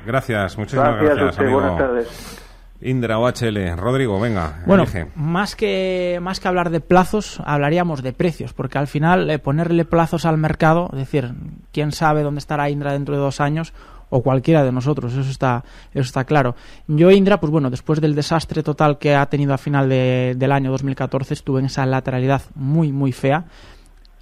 Gracias, 0.04 0.58
muchísimas 0.58 1.00
gracias. 1.00 1.18
gracias 1.18 1.52
Buenas 1.52 1.78
tardes. 1.78 2.38
Indra 2.80 3.18
OHL. 3.18 3.76
Rodrigo, 3.76 4.20
venga. 4.20 4.64
Bueno, 4.66 4.84
más 5.14 5.54
que, 5.54 6.18
más 6.20 6.40
que 6.40 6.48
hablar 6.48 6.70
de 6.70 6.80
plazos, 6.80 7.40
hablaríamos 7.44 8.02
de 8.02 8.12
precios, 8.12 8.52
porque 8.52 8.78
al 8.78 8.88
final 8.88 9.30
eh, 9.30 9.38
ponerle 9.38 9.84
plazos 9.84 10.26
al 10.26 10.36
mercado, 10.36 10.88
es 10.92 10.98
decir, 10.98 11.30
quién 11.72 11.92
sabe 11.92 12.22
dónde 12.22 12.40
estará 12.40 12.70
Indra 12.70 12.92
dentro 12.92 13.14
de 13.14 13.20
dos 13.20 13.40
años, 13.40 13.72
o 14.14 14.22
cualquiera 14.22 14.62
de 14.62 14.70
nosotros, 14.70 15.14
eso 15.14 15.30
está, 15.30 15.64
eso 15.92 16.02
está 16.02 16.24
claro. 16.24 16.54
Yo, 16.86 17.10
Indra, 17.10 17.40
pues 17.40 17.50
bueno, 17.50 17.70
después 17.70 17.98
del 18.00 18.14
desastre 18.14 18.62
total 18.62 18.98
que 18.98 19.14
ha 19.14 19.24
tenido 19.26 19.54
a 19.54 19.58
final 19.58 19.88
de, 19.88 20.34
del 20.36 20.52
año 20.52 20.70
2014, 20.70 21.32
estuve 21.32 21.60
en 21.60 21.66
esa 21.66 21.86
lateralidad 21.86 22.42
muy, 22.54 22.92
muy 22.92 23.12
fea 23.12 23.46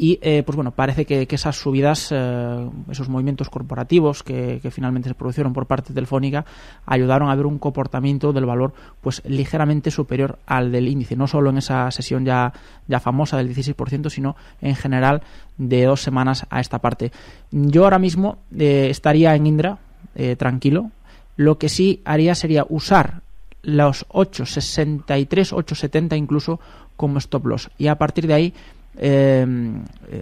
y 0.02 0.18
eh, 0.22 0.42
pues 0.46 0.56
bueno 0.56 0.70
parece 0.70 1.04
que, 1.04 1.28
esas 1.28 1.56
subidas 1.56 2.08
eh, 2.10 2.70
esos 2.90 3.10
movimientos 3.10 3.50
corporativos 3.50 4.22
que, 4.22 4.58
finalmente 4.70 5.10
se 5.10 5.14
produjeron 5.14 5.52
por 5.52 5.66
parte 5.66 5.90
de 5.90 5.94
Telefónica 5.94 6.46
ayudaron 6.86 7.28
a 7.28 7.34
ver 7.34 7.44
un 7.44 7.58
comportamiento 7.58 8.32
del 8.32 8.46
valor 8.46 8.72
pues 9.02 9.20
ligeramente 9.26 9.90
superior 9.90 10.38
al 10.46 10.72
del 10.72 10.88
índice 10.88 11.16
no 11.16 11.26
solo 11.26 11.50
en 11.50 11.58
esa 11.58 11.90
sesión 11.90 12.24
ya 12.24 12.50
ya 12.88 12.98
famosa 12.98 13.36
del 13.36 13.54
16% 13.54 14.08
sino 14.08 14.36
en 14.62 14.74
general 14.74 15.20
de 15.58 15.84
dos 15.84 16.00
semanas 16.00 16.46
a 16.48 16.60
esta 16.60 16.78
parte. 16.78 17.12
Yo 17.50 17.84
ahora 17.84 17.98
mismo 17.98 18.38
eh, 18.56 18.88
estaría 18.88 19.34
en 19.34 19.46
Indra 19.46 19.78
tranquilo. 20.38 20.90
Lo 21.36 21.58
que 21.58 21.68
sí 21.68 22.00
haría 22.04 22.34
sería 22.34 22.66
usar 22.68 23.20
los 23.62 24.06
8.63 24.08 25.52
8.70 25.52 26.16
incluso 26.16 26.58
como 26.96 27.18
stop 27.18 27.46
loss. 27.46 27.70
Y 27.78 27.86
a 27.86 27.96
partir 27.96 28.26
de 28.26 28.34
ahí 28.34 28.54
eh, 28.96 29.46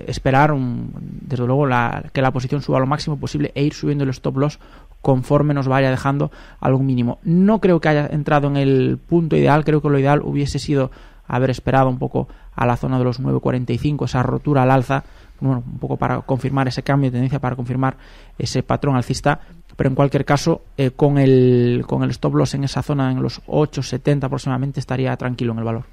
esperar 0.07 0.55
desde 0.57 1.47
luego 1.47 1.67
que 2.13 2.23
la 2.23 2.31
posición 2.33 2.63
suba 2.63 2.79
lo 2.79 2.87
máximo 2.87 3.19
posible 3.19 3.53
e 3.55 3.65
ir 3.65 3.75
subiendo 3.75 4.05
el 4.05 4.11
stop 4.11 4.37
loss 4.37 4.59
conforme 5.01 5.55
nos 5.55 5.69
vaya 5.69 5.91
dejando 5.91 6.31
algún 6.61 6.87
mínimo. 6.87 7.19
No 7.23 7.61
creo 7.61 7.81
que 7.81 7.89
haya 7.89 8.07
entrado 8.07 8.49
en 8.49 8.57
el 8.57 8.99
punto 8.99 9.37
ideal, 9.37 9.65
creo 9.65 9.81
que 9.81 9.89
lo 9.89 9.99
ideal 9.99 10.23
hubiese 10.23 10.59
sido 10.59 10.91
haber 11.27 11.51
esperado 11.51 11.89
un 11.89 11.99
poco 11.99 12.29
a 12.55 12.67
la 12.67 12.77
zona 12.77 12.99
de 12.99 13.05
los 13.05 13.21
9.45, 13.21 14.07
esa 14.07 14.23
rotura 14.23 14.63
al 14.63 14.71
alza, 14.71 15.05
un 15.41 15.79
poco 15.79 15.97
para 15.97 16.23
confirmar 16.23 16.67
ese 16.67 16.83
cambio 16.83 17.11
de 17.11 17.17
tendencia, 17.17 17.39
para 17.39 17.55
confirmar 17.55 17.97
ese 18.39 18.63
patrón 18.63 18.97
alcista, 18.97 19.41
pero 19.77 19.91
en 19.91 19.95
cualquier 19.95 20.25
caso, 20.25 20.63
eh, 20.77 20.91
con, 20.91 21.19
el, 21.19 21.85
con 21.87 22.03
el 22.03 22.11
stop 22.11 22.35
loss 22.35 22.55
en 22.55 22.65
esa 22.65 22.83
zona, 22.83 23.13
en 23.13 23.23
los 23.23 23.41
8.70 23.47 24.25
aproximadamente, 24.25 24.81
estaría 24.81 25.17
tranquilo 25.17 25.53
en 25.53 25.59
el 25.59 25.65
valor. 25.65 25.85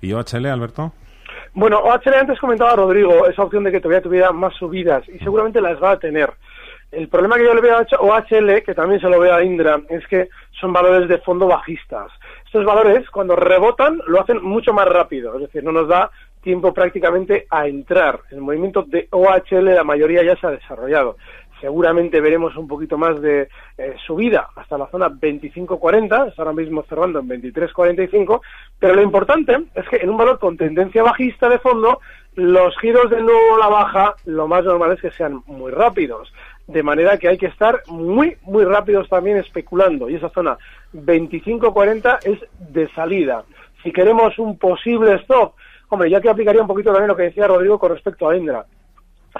¿Y 0.00 0.12
OHL, 0.12 0.46
Alberto? 0.46 0.92
Bueno, 1.56 1.78
OHL 1.78 2.12
antes 2.12 2.38
comentaba 2.38 2.76
Rodrigo 2.76 3.26
esa 3.26 3.42
opción 3.42 3.64
de 3.64 3.72
que 3.72 3.80
todavía 3.80 4.02
tuviera 4.02 4.30
más 4.30 4.54
subidas 4.56 5.08
y 5.08 5.18
seguramente 5.20 5.62
las 5.62 5.82
va 5.82 5.92
a 5.92 5.98
tener. 5.98 6.30
El 6.92 7.08
problema 7.08 7.36
que 7.36 7.44
yo 7.44 7.54
le 7.54 7.62
veo 7.62 7.78
a 7.78 7.86
OHL, 7.98 8.62
que 8.62 8.74
también 8.74 9.00
se 9.00 9.08
lo 9.08 9.18
veo 9.18 9.34
a 9.34 9.42
Indra, 9.42 9.80
es 9.88 10.06
que 10.06 10.28
son 10.60 10.74
valores 10.74 11.08
de 11.08 11.16
fondo 11.16 11.46
bajistas. 11.46 12.12
Estos 12.44 12.62
valores, 12.62 13.08
cuando 13.08 13.36
rebotan, 13.36 13.98
lo 14.06 14.20
hacen 14.20 14.42
mucho 14.42 14.74
más 14.74 14.86
rápido, 14.86 15.34
es 15.36 15.40
decir, 15.40 15.64
no 15.64 15.72
nos 15.72 15.88
da 15.88 16.10
tiempo 16.42 16.74
prácticamente 16.74 17.46
a 17.48 17.66
entrar. 17.66 18.20
El 18.30 18.42
movimiento 18.42 18.82
de 18.82 19.08
OHL, 19.10 19.74
la 19.74 19.82
mayoría 19.82 20.22
ya 20.22 20.36
se 20.36 20.46
ha 20.46 20.50
desarrollado. 20.50 21.16
Seguramente 21.60 22.20
veremos 22.20 22.56
un 22.56 22.68
poquito 22.68 22.98
más 22.98 23.20
de 23.20 23.48
eh, 23.78 23.94
subida 24.06 24.48
hasta 24.56 24.76
la 24.76 24.88
zona 24.88 25.08
25.40, 25.08 26.28
está 26.28 26.42
ahora 26.42 26.52
mismo 26.52 26.82
cerrando 26.88 27.20
en 27.20 27.28
23.45, 27.28 28.40
pero 28.78 28.94
lo 28.94 29.02
importante 29.02 29.56
es 29.74 29.88
que 29.88 29.96
en 29.96 30.10
un 30.10 30.16
valor 30.16 30.38
con 30.38 30.56
tendencia 30.56 31.02
bajista 31.02 31.48
de 31.48 31.58
fondo, 31.58 32.00
los 32.34 32.76
giros 32.78 33.10
de 33.10 33.22
nuevo 33.22 33.54
a 33.54 33.58
la 33.58 33.68
baja, 33.68 34.14
lo 34.26 34.46
más 34.46 34.64
normal 34.64 34.92
es 34.92 35.00
que 35.00 35.10
sean 35.10 35.42
muy 35.46 35.72
rápidos 35.72 36.32
de 36.66 36.82
manera 36.82 37.16
que 37.18 37.28
hay 37.28 37.38
que 37.38 37.46
estar 37.46 37.82
muy, 37.86 38.36
muy 38.42 38.64
rápidos 38.64 39.08
también 39.08 39.36
especulando. 39.36 40.08
Y 40.08 40.16
esa 40.16 40.30
zona 40.30 40.58
25-40 40.94 42.18
es 42.24 42.40
de 42.72 42.88
salida. 42.92 43.44
Si 43.82 43.92
queremos 43.92 44.38
un 44.38 44.58
posible 44.58 45.14
stop, 45.22 45.54
hombre, 45.88 46.10
ya 46.10 46.20
que 46.20 46.28
aplicaría 46.28 46.62
un 46.62 46.66
poquito 46.66 46.90
también 46.90 47.08
lo 47.08 47.16
que 47.16 47.24
decía 47.24 47.46
Rodrigo 47.46 47.78
con 47.78 47.92
respecto 47.92 48.28
a 48.28 48.36
Indra. 48.36 48.66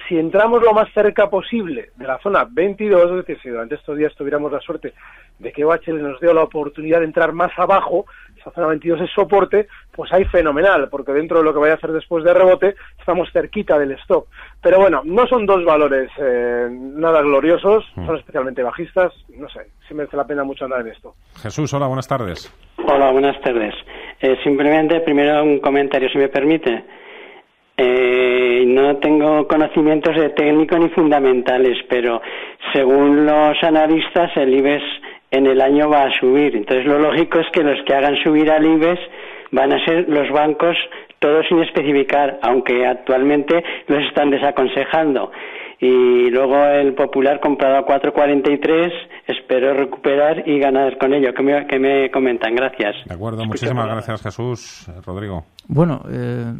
Si 0.09 0.19
entramos 0.19 0.63
lo 0.63 0.73
más 0.73 0.93
cerca 0.93 1.29
posible 1.31 1.91
de 1.97 2.07
la 2.07 2.19
zona 2.19 2.47
22, 2.51 3.11
es 3.11 3.17
decir, 3.19 3.39
si 3.43 3.49
durante 3.49 3.77
estos 3.77 3.97
días 3.97 4.15
tuviéramos 4.15 4.53
la 4.53 4.61
suerte 4.61 4.93
de 5.39 5.53
que 5.53 5.65
OHL 5.65 6.03
nos 6.03 6.21
dio 6.21 6.33
la 6.33 6.43
oportunidad 6.43 7.01
de 7.01 7.07
entrar 7.07 7.33
más 7.33 7.53
abajo, 7.59 8.07
esa 8.39 8.51
zona 8.51 8.69
22 8.69 9.03
es 9.03 9.11
soporte, 9.11 9.69
pues 9.93 10.13
hay 10.13 10.25
fenomenal, 10.27 10.89
porque 10.89 11.13
dentro 11.13 11.39
de 11.39 11.45
lo 11.45 11.53
que 11.53 11.61
vaya 11.61 11.75
a 11.75 11.77
hacer 11.77 11.93
después 11.93 12.25
de 12.25 12.35
rebote, 12.35 12.75
estamos 12.99 13.31
cerquita 13.33 13.79
del 13.79 13.93
stop. 13.93 14.27
Pero 14.61 14.79
bueno, 14.79 15.03
no 15.05 15.27
son 15.27 15.47
dos 15.47 15.65
valores 15.65 16.11
eh, 16.19 16.69
nada 16.71 17.23
gloriosos, 17.23 17.85
mm. 17.97 18.07
son 18.07 18.17
especialmente 18.17 18.63
bajistas, 18.63 19.13
no 19.37 19.49
sé, 19.49 19.69
si 19.89 19.95
merece 19.95 20.17
la 20.17 20.27
pena 20.27 20.45
mucho 20.45 20.65
andar 20.65 20.81
en 20.81 20.89
esto. 20.89 21.15
Jesús, 21.41 21.73
hola, 21.75 21.87
buenas 21.87 22.09
tardes. 22.09 22.53
Hola, 22.87 23.11
buenas 23.11 23.41
tardes. 23.41 23.75
Eh, 24.21 24.37
simplemente, 24.45 25.01
primero 25.01 25.43
un 25.43 25.59
comentario, 25.61 26.09
si 26.09 26.19
me 26.19 26.29
permite. 26.29 26.85
Eh, 27.77 28.46
no 28.75 28.97
tengo 28.97 29.47
conocimientos 29.47 30.17
de 30.17 30.31
técnico 30.31 30.79
ni 30.79 30.89
fundamentales, 30.91 31.79
pero 31.89 32.21
según 32.73 33.27
los 33.27 33.63
analistas, 33.63 34.31
el 34.37 34.55
IBEX 34.55 34.83
en 35.31 35.47
el 35.47 35.61
año 35.61 35.89
va 35.89 36.03
a 36.03 36.19
subir. 36.19 36.57
Entonces 36.57 36.87
lo 36.87 36.99
lógico 36.99 37.39
es 37.41 37.47
que 37.53 37.63
los 37.63 37.79
que 37.85 37.95
hagan 37.95 38.17
subir 38.23 38.51
al 38.51 38.65
IBEX 38.65 39.01
van 39.53 39.73
a 39.73 39.85
ser 39.85 40.09
los 40.09 40.31
bancos, 40.31 40.77
todos 41.19 41.47
sin 41.49 41.63
especificar, 41.63 42.39
aunque 42.43 42.87
actualmente 42.87 43.63
los 43.87 44.03
están 44.05 44.31
desaconsejando. 44.31 45.31
Y 45.79 46.31
luego 46.31 46.57
el 46.65 46.95
Popular 46.95 47.39
comprado 47.41 47.77
a 47.77 47.87
4.43, 47.87 48.91
espero 49.27 49.75
recuperar 49.75 50.49
y 50.49 50.59
ganar 50.59 50.97
con 50.97 51.13
ello. 51.13 51.35
¿Qué 51.35 51.43
me, 51.43 51.67
que 51.67 51.79
me 51.79 52.11
comentan? 52.11 52.55
Gracias. 52.55 52.97
De 53.05 53.15
acuerdo, 53.15 53.45
muchísimas 53.45 53.87
gracias 53.87 54.23
Jesús. 54.23 54.91
Rodrigo. 55.05 55.45
Bueno, 55.69 56.01
eh, 56.11 56.55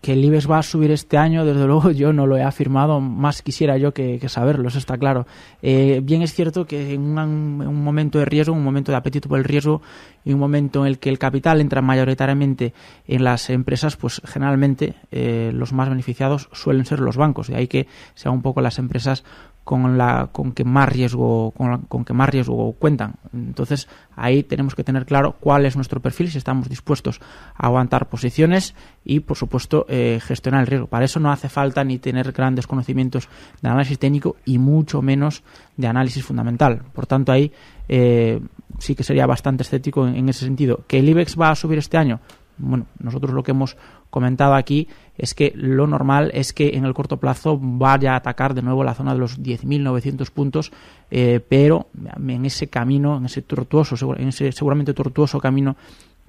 que 0.00 0.12
el 0.12 0.24
IBEX 0.24 0.48
va 0.48 0.58
a 0.58 0.62
subir 0.62 0.90
este 0.90 1.18
año, 1.18 1.44
desde 1.44 1.66
luego 1.66 1.90
yo 1.90 2.12
no 2.12 2.26
lo 2.26 2.36
he 2.36 2.42
afirmado, 2.42 3.00
más 3.00 3.42
quisiera 3.42 3.76
yo 3.78 3.92
que, 3.92 4.20
saberlo, 4.28 4.68
eso 4.68 4.78
está 4.78 4.96
claro. 4.96 5.26
Eh, 5.62 6.00
bien 6.02 6.22
es 6.22 6.34
cierto 6.34 6.66
que 6.66 6.94
en 6.94 7.18
un, 7.18 7.82
momento 7.82 8.18
de 8.18 8.24
riesgo, 8.24 8.54
un 8.54 8.64
momento 8.64 8.92
de 8.92 8.98
apetito 8.98 9.28
por 9.28 9.38
el 9.38 9.44
riesgo 9.44 9.82
y 10.24 10.32
un 10.32 10.40
momento 10.40 10.82
en 10.82 10.88
el 10.88 10.98
que 10.98 11.08
el 11.08 11.18
capital 11.18 11.60
entra 11.60 11.82
mayoritariamente 11.82 12.74
en 13.06 13.24
las 13.24 13.50
empresas, 13.50 13.96
pues 13.96 14.20
generalmente 14.24 14.94
eh, 15.10 15.50
los 15.54 15.72
más 15.72 15.88
beneficiados 15.88 16.48
suelen 16.52 16.84
ser 16.84 17.00
los 17.00 17.16
bancos, 17.16 17.48
de 17.48 17.56
ahí 17.56 17.68
que 17.68 17.86
sean 18.14 18.34
un 18.34 18.42
poco 18.42 18.60
las 18.60 18.78
empresas 18.78 19.24
con 19.68 19.98
la 19.98 20.30
con 20.32 20.52
que 20.52 20.64
más 20.64 20.88
riesgo 20.88 21.50
con, 21.50 22.04
que 22.06 22.14
más 22.14 22.30
riesgo 22.30 22.72
cuentan. 22.78 23.16
Entonces 23.34 23.86
ahí 24.16 24.42
tenemos 24.42 24.74
que 24.74 24.82
tener 24.82 25.04
claro 25.04 25.36
cuál 25.38 25.66
es 25.66 25.76
nuestro 25.76 26.00
perfil 26.00 26.30
si 26.30 26.38
estamos 26.38 26.70
dispuestos 26.70 27.20
a 27.54 27.66
aguantar 27.66 28.08
posiciones 28.08 28.74
y 29.04 29.20
por 29.20 29.36
supuesto 29.36 29.84
eh, 29.90 30.20
gestionar 30.22 30.62
el 30.62 30.68
riesgo. 30.68 30.86
Para 30.86 31.04
eso 31.04 31.20
no 31.20 31.30
hace 31.30 31.50
falta 31.50 31.84
ni 31.84 31.98
tener 31.98 32.32
grandes 32.32 32.66
conocimientos 32.66 33.28
de 33.60 33.68
análisis 33.68 33.98
técnico 33.98 34.36
y 34.46 34.56
mucho 34.56 35.02
menos 35.02 35.42
de 35.76 35.86
análisis 35.86 36.24
fundamental. 36.24 36.80
Por 36.94 37.04
tanto 37.04 37.30
ahí 37.30 37.52
eh, 37.90 38.40
sí 38.78 38.94
que 38.94 39.04
sería 39.04 39.26
bastante 39.26 39.62
escéptico 39.62 40.06
en 40.06 40.28
ese 40.28 40.44
sentido. 40.44 40.80
Que 40.86 40.98
el 40.98 41.08
IBEX 41.08 41.38
va 41.38 41.50
a 41.50 41.54
subir 41.54 41.78
este 41.78 41.96
año 41.96 42.20
bueno, 42.58 42.86
nosotros 42.98 43.32
lo 43.32 43.42
que 43.42 43.52
hemos 43.52 43.76
comentado 44.10 44.54
aquí 44.54 44.88
es 45.16 45.34
que 45.34 45.52
lo 45.54 45.86
normal 45.86 46.30
es 46.34 46.52
que 46.52 46.76
en 46.76 46.84
el 46.84 46.94
corto 46.94 47.18
plazo 47.18 47.58
vaya 47.60 48.12
a 48.12 48.16
atacar 48.16 48.54
de 48.54 48.62
nuevo 48.62 48.84
la 48.84 48.94
zona 48.94 49.14
de 49.14 49.20
los 49.20 49.40
10.900 49.40 50.30
puntos, 50.30 50.72
eh, 51.10 51.40
pero 51.48 51.88
en 52.16 52.44
ese 52.44 52.68
camino, 52.68 53.16
en 53.16 53.26
ese 53.26 53.42
tortuoso, 53.42 54.16
en 54.16 54.28
ese 54.28 54.52
seguramente 54.52 54.92
tortuoso 54.92 55.40
camino 55.40 55.76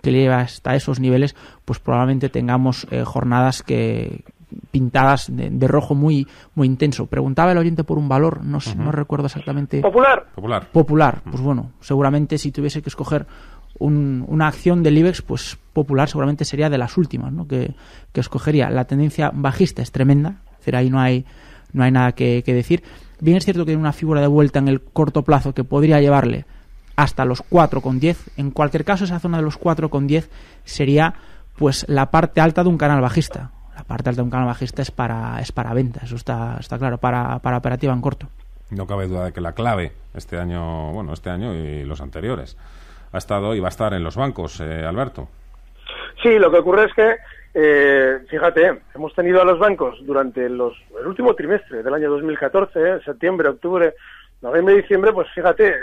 que 0.02 0.12
lleva 0.12 0.40
hasta 0.40 0.76
esos 0.76 1.00
niveles, 1.00 1.36
pues 1.66 1.80
probablemente 1.80 2.30
tengamos 2.30 2.88
eh, 2.92 3.04
jornadas 3.04 3.64
que 3.64 4.24
pintadas 4.72 5.28
de, 5.30 5.68
rojo 5.68 5.96
muy 5.96 6.28
muy 6.56 6.68
intenso. 6.68 7.06
Preguntaba 7.06 7.52
el 7.52 7.58
oyente 7.58 7.84
por 7.84 7.98
un 7.98 8.10
valor, 8.10 8.44
no, 8.44 8.60
no 8.78 8.92
recuerdo 8.92 9.28
exactamente. 9.28 9.82
Popular. 9.82 10.28
Popular. 10.36 10.68
Popular. 10.72 11.22
Pues 11.24 11.42
bueno, 11.42 11.72
seguramente 11.82 12.38
si 12.38 12.52
tuviese 12.52 12.82
que 12.82 12.90
escoger 12.90 13.28
una 13.80 14.48
acción 14.48 14.84
del 14.84 14.98
IBEX 14.98 15.22
pues 15.22 15.58
popular 15.74 16.10
seguramente 16.10 16.44
sería 16.44 16.70
de 16.70 16.78
las 16.78 16.98
últimas 16.98 17.32
¿no? 17.32 17.48
que, 17.48 17.74
escogería. 18.14 18.70
La 18.70 18.86
tendencia 18.86 19.32
bajista 19.34 19.82
es 19.82 19.92
tremenda, 19.92 20.42
es 20.52 20.58
decir, 20.60 20.76
ahí 20.76 20.90
no 20.90 21.00
hay, 21.00 21.26
no 21.72 21.84
hay 21.84 21.92
nada 21.92 22.12
que, 22.12 22.44
decir. 22.46 22.84
Bien 23.22 23.38
es 23.38 23.46
cierto 23.46 23.66
que 23.66 23.72
hay 23.72 23.78
una 23.78 23.94
figura 23.94 24.22
de 24.22 24.28
vuelta 24.28 24.60
en 24.60 24.68
el 24.68 24.82
corto 24.82 25.24
plazo 25.24 25.54
que 25.54 25.64
podría 25.64 26.02
llevarle 26.02 26.46
hasta 26.96 27.24
los 27.24 27.44
4,10. 27.50 28.18
En 28.36 28.52
cualquier 28.52 28.84
caso, 28.84 29.06
esa 29.06 29.20
zona 29.20 29.38
de 29.38 29.44
los 29.44 29.58
4,10 29.58 30.28
sería 30.66 31.14
pues 31.56 31.86
la 31.88 32.12
parte 32.12 32.42
alta 32.42 32.64
de 32.64 32.70
un 32.70 32.78
canal 32.78 33.02
bajista. 33.02 33.52
Alta 33.90 34.12
de 34.12 34.22
un 34.22 34.30
canal 34.30 34.48
bajista 34.48 34.82
es 34.82 34.92
para, 34.92 35.40
es 35.42 35.52
para 35.52 35.74
venta, 35.74 36.02
eso 36.04 36.16
está, 36.16 36.58
está 36.60 36.78
claro, 36.78 36.98
para, 36.98 37.40
para 37.40 37.58
operativa 37.58 37.94
en 37.94 38.02
corto. 38.02 38.28
No 38.70 38.86
cabe 38.86 39.08
duda 39.08 39.26
de 39.26 39.34
que 39.34 39.42
la 39.42 39.54
clave 39.54 39.94
este 40.14 40.38
año, 40.38 40.92
bueno, 40.92 41.14
este 41.14 41.30
año 41.30 41.56
y 41.56 41.84
los 41.86 42.02
anteriores, 42.02 42.56
ha 43.12 43.18
estado 43.18 43.56
y 43.56 43.60
va 43.60 43.68
a 43.68 43.70
estar 43.70 43.94
en 43.94 44.04
los 44.04 44.16
bancos, 44.16 44.60
eh, 44.62 44.86
Alberto. 44.86 45.28
Sí, 46.22 46.38
lo 46.38 46.52
que 46.52 46.60
ocurre 46.60 46.86
es 46.86 46.94
que, 46.94 47.16
eh, 47.54 48.20
fíjate, 48.30 48.82
hemos 48.94 49.14
tenido 49.16 49.42
a 49.42 49.46
los 49.46 49.58
bancos 49.58 49.98
durante 50.06 50.48
los, 50.50 50.74
el 51.00 51.08
último 51.08 51.34
trimestre 51.34 51.82
del 51.82 51.94
año 51.94 52.10
2014, 52.12 52.80
eh, 52.80 53.00
septiembre, 53.04 53.50
octubre, 53.50 53.96
noviembre 54.42 54.76
y 54.76 54.82
diciembre, 54.82 55.12
pues 55.14 55.28
fíjate, 55.34 55.74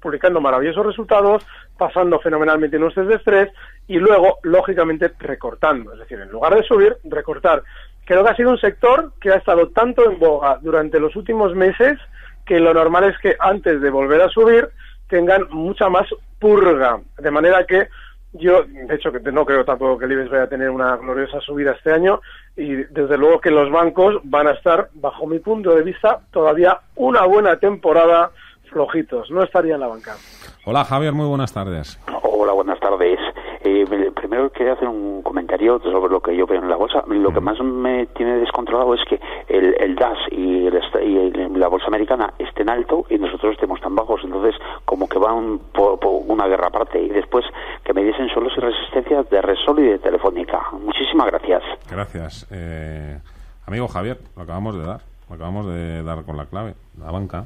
publicando 0.00 0.40
maravillosos 0.40 0.86
resultados, 0.86 1.46
pasando 1.78 2.18
fenomenalmente 2.20 2.78
nuestros 2.78 3.08
de 3.08 3.14
estrés 3.14 3.50
y 3.86 3.98
luego, 3.98 4.38
lógicamente, 4.42 5.12
recortando. 5.18 5.92
Es 5.92 6.00
decir, 6.00 6.20
en 6.20 6.30
lugar 6.30 6.54
de 6.54 6.62
subir, 6.62 6.96
recortar. 7.04 7.62
Creo 8.04 8.24
que 8.24 8.30
ha 8.30 8.36
sido 8.36 8.50
un 8.50 8.58
sector 8.58 9.12
que 9.20 9.30
ha 9.30 9.36
estado 9.36 9.68
tanto 9.68 10.10
en 10.10 10.18
boga 10.18 10.58
durante 10.60 10.98
los 11.00 11.14
últimos 11.16 11.54
meses 11.54 11.98
que 12.44 12.58
lo 12.58 12.74
normal 12.74 13.04
es 13.04 13.18
que 13.18 13.36
antes 13.38 13.80
de 13.80 13.90
volver 13.90 14.20
a 14.20 14.28
subir 14.28 14.68
tengan 15.08 15.46
mucha 15.50 15.88
más 15.88 16.08
purga. 16.38 17.00
De 17.18 17.30
manera 17.30 17.64
que 17.64 17.88
yo, 18.32 18.62
de 18.64 18.94
hecho, 18.94 19.12
que 19.12 19.20
no 19.30 19.44
creo 19.44 19.64
tampoco 19.64 19.98
que 19.98 20.06
el 20.06 20.12
IBEX 20.12 20.30
vaya 20.30 20.44
a 20.44 20.48
tener 20.48 20.70
una 20.70 20.96
gloriosa 20.96 21.40
subida 21.40 21.72
este 21.72 21.92
año 21.92 22.20
y 22.56 22.74
desde 22.74 23.18
luego 23.18 23.40
que 23.40 23.50
los 23.50 23.70
bancos 23.70 24.20
van 24.24 24.48
a 24.48 24.52
estar, 24.52 24.88
bajo 24.94 25.26
mi 25.26 25.38
punto 25.38 25.74
de 25.74 25.82
vista, 25.82 26.20
todavía 26.30 26.78
una 26.96 27.26
buena 27.26 27.56
temporada 27.56 28.30
flojitos. 28.70 29.30
No 29.30 29.42
estaría 29.42 29.74
en 29.74 29.80
la 29.80 29.88
banca. 29.88 30.16
Hola 30.64 30.84
Javier, 30.84 31.12
muy 31.12 31.26
buenas 31.26 31.52
tardes. 31.52 31.98
Hola, 32.22 32.52
buenas 32.52 32.80
tardes. 32.80 33.18
Eh, 33.64 33.84
primero 34.32 34.50
quería 34.50 34.72
hacer 34.72 34.88
un 34.88 35.20
comentario 35.20 35.78
sobre 35.82 36.10
lo 36.10 36.22
que 36.22 36.34
yo 36.34 36.46
veo 36.46 36.62
en 36.62 36.70
la 36.70 36.76
bolsa. 36.76 37.04
Lo 37.06 37.34
que 37.34 37.40
más 37.40 37.60
me 37.60 38.06
tiene 38.06 38.38
descontrolado 38.38 38.94
es 38.94 39.00
que 39.06 39.20
el, 39.46 39.76
el 39.78 39.94
DAS 39.94 40.16
y, 40.30 40.70
la 40.70 41.68
bolsa 41.68 41.88
americana 41.88 42.32
estén 42.38 42.70
alto 42.70 43.04
y 43.10 43.18
nosotros 43.18 43.52
estemos 43.52 43.78
tan 43.82 43.94
bajos. 43.94 44.22
Entonces, 44.24 44.54
como 44.86 45.06
que 45.06 45.18
van 45.18 45.58
por, 45.74 45.98
una 46.02 46.46
guerra 46.46 46.68
aparte. 46.68 46.98
Y 46.98 47.10
después 47.10 47.44
que 47.84 47.92
me 47.92 48.02
diesen 48.02 48.30
solos 48.30 48.54
y 48.56 48.60
resistencias 48.60 49.28
de 49.28 49.42
Resol 49.42 49.80
y 49.80 49.82
de 49.82 49.98
Telefónica. 49.98 50.62
Muchísimas 50.82 51.26
gracias. 51.26 51.62
Gracias. 51.90 52.46
Eh, 52.50 53.18
amigo 53.66 53.86
Javier, 53.86 54.18
lo 54.34 54.44
acabamos 54.44 54.78
de 54.78 54.86
dar. 54.86 55.00
acabamos 55.28 55.66
de 55.66 56.02
dar 56.02 56.24
con 56.24 56.38
la 56.38 56.46
clave, 56.46 56.72
la 56.98 57.10
banca. 57.10 57.44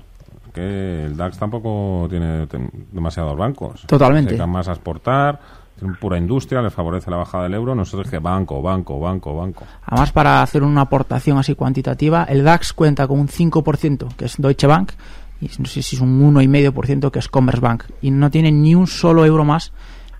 Que 0.55 1.07
el 1.07 1.17
DAX 1.17 1.37
tampoco 1.37 2.07
tiene 2.09 2.47
demasiados 2.93 3.37
bancos. 3.37 3.85
Totalmente. 3.89 4.37
Se 4.37 4.47
más 4.47 4.69
a 4.69 4.73
exportar, 4.73 5.41
tienen 5.79 5.97
pura 5.97 6.19
industria, 6.19 6.63
les 6.63 6.73
favorece 6.73 7.11
la 7.11 7.19
bajada 7.19 7.45
del 7.45 7.55
euro. 7.55 7.75
Nosotros 7.75 8.11
que 8.11 8.19
banco, 8.19 8.63
banco, 8.63 8.99
banco, 8.99 9.37
banco. 9.37 9.67
Además, 9.85 10.13
para 10.13 10.43
hacer 10.43 10.63
una 10.63 10.83
aportación 10.83 11.39
así 11.39 11.55
cuantitativa, 11.55 12.25
el 12.25 12.45
DAX 12.45 12.73
cuenta 12.73 13.07
con 13.07 13.21
un 13.21 13.29
5%, 13.29 14.15
que 14.17 14.25
es 14.25 14.37
Deutsche 14.39 14.67
Bank, 14.67 14.93
y 15.41 15.51
no 15.59 15.67
sé 15.67 15.83
si 15.83 15.97
es 15.97 16.03
un 16.03 16.35
1,5% 16.35 17.11
que 17.11 17.19
es 17.19 17.29
Commerzbank, 17.29 17.85
y 18.01 18.11
no 18.11 18.31
tiene 18.31 18.51
ni 18.51 18.75
un 18.75 18.87
solo 18.87 19.25
euro 19.25 19.45
más 19.45 19.73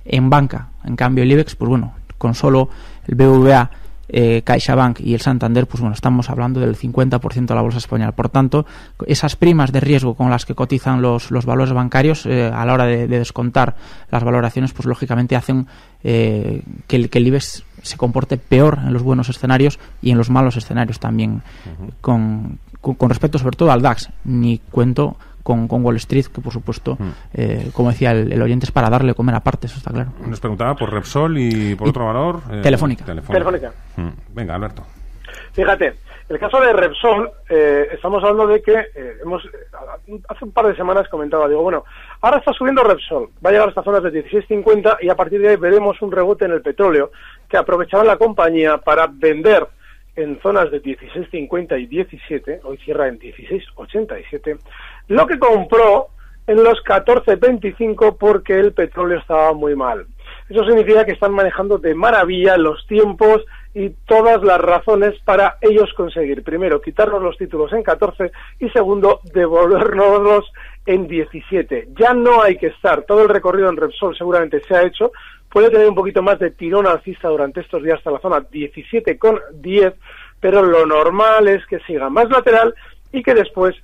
en 0.05 0.29
banca. 0.29 0.69
En 0.85 0.95
cambio, 0.95 1.25
el 1.25 1.33
IBEX, 1.33 1.57
pues 1.57 1.69
bueno, 1.69 1.95
con 2.19 2.35
solo 2.35 2.69
el 3.07 3.15
BVA 3.15 3.71
eh, 4.09 4.43
CaixaBank 4.43 5.01
y 5.01 5.15
el 5.15 5.21
Santander, 5.21 5.67
pues 5.67 5.81
bueno, 5.81 5.95
estamos 5.95 6.31
hablando 6.31 6.61
del 6.61 6.77
50% 6.77 7.47
de 7.47 7.55
la 7.55 7.63
bolsa 7.63 7.79
española. 7.79 8.13
Por 8.13 8.29
tanto, 8.29 8.67
esas 9.07 9.37
primas 9.37 9.73
de 9.73 9.81
riesgo 9.81 10.15
con 10.15 10.31
las 10.31 10.45
que 10.45 10.55
cotizan 10.55 11.03
los, 11.03 11.31
los 11.31 11.47
valores 11.47 11.73
bancarios 11.73 12.27
eh, 12.27 12.51
a 12.53 12.65
la 12.65 12.75
hora 12.75 12.87
de, 12.87 13.09
descontar 13.09 13.77
las 14.11 14.23
valoraciones, 14.23 14.73
pues 14.73 14.87
lógicamente 14.87 15.37
hacen 15.37 15.67
eh, 16.05 16.63
que, 16.87 16.97
el, 16.97 17.11
que 17.11 17.19
el 17.19 17.27
IBEX 17.29 17.65
se 17.83 17.97
comporte 17.97 18.37
peor 18.37 18.79
en 18.85 18.93
los 18.93 19.03
buenos 19.03 19.29
escenarios 19.29 19.79
y 20.03 20.11
en 20.11 20.19
los 20.19 20.31
malos 20.31 20.57
escenarios 20.57 20.99
también, 20.99 21.43
con, 22.01 22.59
con, 22.81 23.09
respecto 23.09 23.39
sobre 23.39 23.57
todo 23.57 23.71
al 23.71 23.83
DAX. 23.83 24.11
Ni 24.25 24.59
cuento 24.59 25.17
con, 25.47 25.69
con, 25.69 25.85
Wall 25.85 25.95
Street, 25.95 26.27
que 26.27 26.41
por 26.41 26.53
supuesto, 26.53 26.99
eh, 27.33 27.71
como 27.73 27.91
decía 27.91 28.11
el, 28.11 28.43
oyente, 28.43 28.67
es 28.67 28.73
para 28.73 28.91
darle 28.91 29.15
comer 29.15 29.37
aparte, 29.37 29.69
eso 29.69 29.77
está 29.77 29.93
claro. 29.93 30.11
Nos 30.27 30.41
preguntaba 30.41 30.75
por 30.75 30.93
Repsol 30.93 31.39
y 31.39 31.77
por 31.77 31.89
otro 31.89 32.05
valor. 32.05 32.41
Eh, 32.51 32.63
telefónica. 32.63 33.05
Telefónica. 33.05 33.73
Mm. 33.95 34.09
Venga, 34.35 34.57
Alberto. 34.57 34.83
Fíjate, 35.53 35.95
el 36.29 36.39
caso 36.41 36.61
de 36.61 36.73
Repsol, 36.73 37.31
eh, 37.49 37.87
estamos 37.93 38.25
hablando 38.25 38.49
de 38.49 38.61
que 38.61 38.75
hemos 39.23 39.49
hace 40.29 40.45
un 40.45 40.51
par 40.51 40.67
de 40.67 40.75
semanas 40.75 41.09
comentaba, 41.09 41.49
digo, 41.49 41.63
bueno, 41.63 41.85
ahora 42.23 42.39
está 42.39 42.53
subiendo 42.53 42.83
Repsol, 42.83 43.29
va 43.45 43.51
a 43.51 43.53
llegar 43.53 43.69
a 43.69 43.71
estas 43.71 43.85
zonas 43.85 44.03
de 44.03 44.25
16.50 44.25 44.99
y 45.01 45.09
a 45.11 45.15
partir 45.15 45.41
de 45.41 45.51
ahí 45.51 45.57
veremos 45.57 46.03
un 46.03 46.11
rebote 46.11 46.45
en 46.47 46.53
el 46.53 46.63
petróleo 46.63 47.13
que 47.49 47.57
aprovechará 47.57 48.03
la 48.03 48.17
compañía 48.17 48.79
para 48.79 49.07
vender 49.07 49.69
en 50.17 50.41
zonas 50.41 50.71
de 50.71 50.83
16.50 50.83 51.81
y 51.81 51.87
17, 51.87 52.61
hoy 52.65 52.79
cierra 52.79 53.07
en 53.07 53.19
16.87, 53.19 54.59
lo 55.09 55.27
que 55.27 55.39
compró 55.39 56.09
en 56.47 56.63
los 56.63 56.83
14.25 56.85 58.17
porque 58.19 58.59
el 58.59 58.73
petróleo 58.73 59.19
estaba 59.19 59.53
muy 59.53 59.75
mal. 59.75 60.07
Eso 60.49 60.65
significa 60.65 61.05
que 61.05 61.13
están 61.13 61.33
manejando 61.33 61.79
de 61.79 61.95
maravilla 61.95 62.57
los 62.57 62.87
tiempos 62.87 63.45
y 63.75 63.91
todas 64.07 64.43
las 64.43 64.61
razones 64.61 65.15
para 65.25 65.59
ellos 65.61 65.93
conseguir, 65.95 66.43
primero, 66.45 66.81
quitarnos 66.81 67.21
los 67.21 67.37
títulos 67.37 67.73
en 67.73 67.83
14 67.83 68.31
y 68.61 68.69
segundo, 68.71 69.21
devolvernoslos 69.35 70.51
en 70.87 71.09
17. 71.09 71.89
Ya 71.99 72.15
no 72.15 72.43
hay 72.43 72.57
que 72.57 72.69
estar, 72.69 73.03
todo 73.03 73.23
el 73.23 73.29
recorrido 73.29 73.69
en 73.69 73.77
Repsol 73.77 74.17
seguramente 74.17 74.63
se 74.63 74.75
ha 74.75 74.83
hecho, 74.83 75.11
puede 75.51 75.71
tener 75.71 75.89
un 75.89 75.95
poquito 75.97 76.23
más 76.23 76.39
de 76.39 76.53
tirón 76.53 76.87
alcista 76.87 77.29
durante 77.29 77.61
estos 77.61 77.83
días 77.83 77.99
hasta 77.99 78.13
la 78.13 78.21
zona 78.21 78.39
17,10, 78.39 79.95
pero 80.41 80.63
lo 80.63 80.87
normal 80.87 81.49
es 81.49 81.67
que 81.67 81.81
siga 81.81 82.09
más 82.09 82.31
lateral 82.31 82.75
y 83.13 83.23
que 83.23 83.35
después 83.35 83.75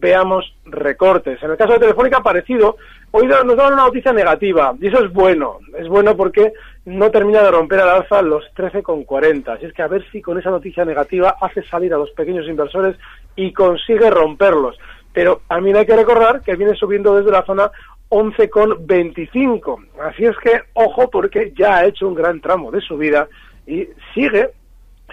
veamos 0.00 0.54
recortes. 0.64 1.42
En 1.42 1.50
el 1.50 1.56
caso 1.56 1.74
de 1.74 1.80
Telefónica, 1.80 2.20
parecido, 2.20 2.76
hoy 3.10 3.26
nos 3.26 3.56
dan 3.56 3.74
una 3.74 3.84
noticia 3.84 4.12
negativa, 4.12 4.74
y 4.80 4.88
eso 4.88 5.04
es 5.04 5.12
bueno, 5.12 5.58
es 5.78 5.86
bueno 5.86 6.16
porque 6.16 6.52
no 6.86 7.10
termina 7.10 7.42
de 7.42 7.50
romper 7.50 7.80
al 7.80 7.90
alza 7.90 8.22
los 8.22 8.44
13,40. 8.56 9.48
Así 9.48 9.66
es 9.66 9.72
que 9.72 9.82
a 9.82 9.88
ver 9.88 10.04
si 10.10 10.22
con 10.22 10.38
esa 10.38 10.50
noticia 10.50 10.84
negativa 10.84 11.36
hace 11.40 11.62
salir 11.64 11.92
a 11.92 11.98
los 11.98 12.10
pequeños 12.12 12.46
inversores 12.48 12.96
y 13.36 13.52
consigue 13.52 14.10
romperlos. 14.10 14.78
Pero 15.12 15.42
a 15.48 15.60
mí 15.60 15.72
hay 15.72 15.84
que 15.84 15.96
recordar 15.96 16.40
que 16.40 16.56
viene 16.56 16.74
subiendo 16.74 17.14
desde 17.14 17.30
la 17.30 17.44
zona 17.44 17.70
11,25. 18.08 19.86
Así 20.00 20.24
es 20.24 20.36
que, 20.38 20.62
ojo, 20.72 21.10
porque 21.10 21.52
ya 21.54 21.76
ha 21.76 21.84
hecho 21.84 22.08
un 22.08 22.14
gran 22.14 22.40
tramo 22.40 22.70
de 22.70 22.80
subida 22.80 23.28
y 23.66 23.86
sigue 24.14 24.50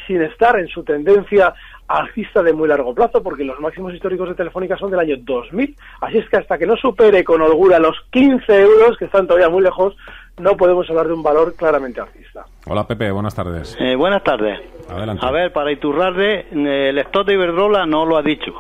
sin 0.07 0.21
estar 0.21 0.57
en 0.57 0.67
su 0.67 0.83
tendencia 0.83 1.53
alcista 1.89 2.43
de 2.43 2.53
muy 2.53 2.67
largo 2.67 2.93
plazo, 2.93 3.21
porque 3.21 3.43
los 3.43 3.59
máximos 3.59 3.93
históricos 3.93 4.29
de 4.29 4.35
Telefónica 4.35 4.77
son 4.77 4.91
del 4.91 4.99
año 4.99 5.15
2000. 5.19 5.75
Así 6.01 6.19
es 6.19 6.29
que 6.29 6.37
hasta 6.37 6.57
que 6.57 6.67
no 6.67 6.77
supere 6.77 7.23
con 7.23 7.41
holgura 7.41 7.79
los 7.79 7.95
15 8.11 8.61
euros, 8.61 8.97
que 8.97 9.05
están 9.05 9.25
todavía 9.25 9.49
muy 9.49 9.63
lejos, 9.63 9.95
no 10.37 10.55
podemos 10.55 10.87
hablar 10.89 11.07
de 11.07 11.13
un 11.13 11.23
valor 11.23 11.55
claramente 11.55 11.99
alcista. 11.99 12.45
Hola 12.67 12.85
Pepe, 12.87 13.11
buenas 13.11 13.33
tardes. 13.33 13.75
Eh, 13.79 13.95
buenas 13.95 14.23
tardes. 14.23 14.59
Adelante. 14.87 15.25
A 15.25 15.31
ver, 15.31 15.51
para 15.51 15.71
Iturrarde, 15.71 16.47
el 16.51 16.97
stock 16.99 17.25
de 17.25 17.33
Iberdrola 17.33 17.87
no 17.87 18.05
lo 18.05 18.17
ha 18.17 18.21
dicho. 18.21 18.51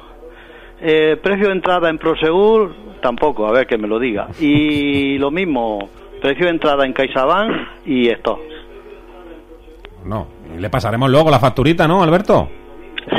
Eh, 0.81 1.17
precio 1.21 1.47
de 1.47 1.53
entrada 1.53 1.89
en 1.89 1.99
Prosegur, 1.99 2.73
tampoco, 3.01 3.47
a 3.47 3.51
ver 3.51 3.67
que 3.67 3.77
me 3.77 3.87
lo 3.87 3.99
diga. 3.99 4.27
Y 4.39 5.17
lo 5.19 5.29
mismo, 5.29 5.87
precio 6.19 6.45
de 6.45 6.51
entrada 6.51 6.83
en 6.83 6.93
CaixaBank 6.93 7.85
y 7.85 8.09
esto. 8.09 8.39
No, 10.05 10.27
le 10.57 10.69
pasaremos 10.69 11.11
luego 11.11 11.29
la 11.29 11.39
facturita, 11.39 11.87
¿no, 11.87 12.01
Alberto? 12.01 12.49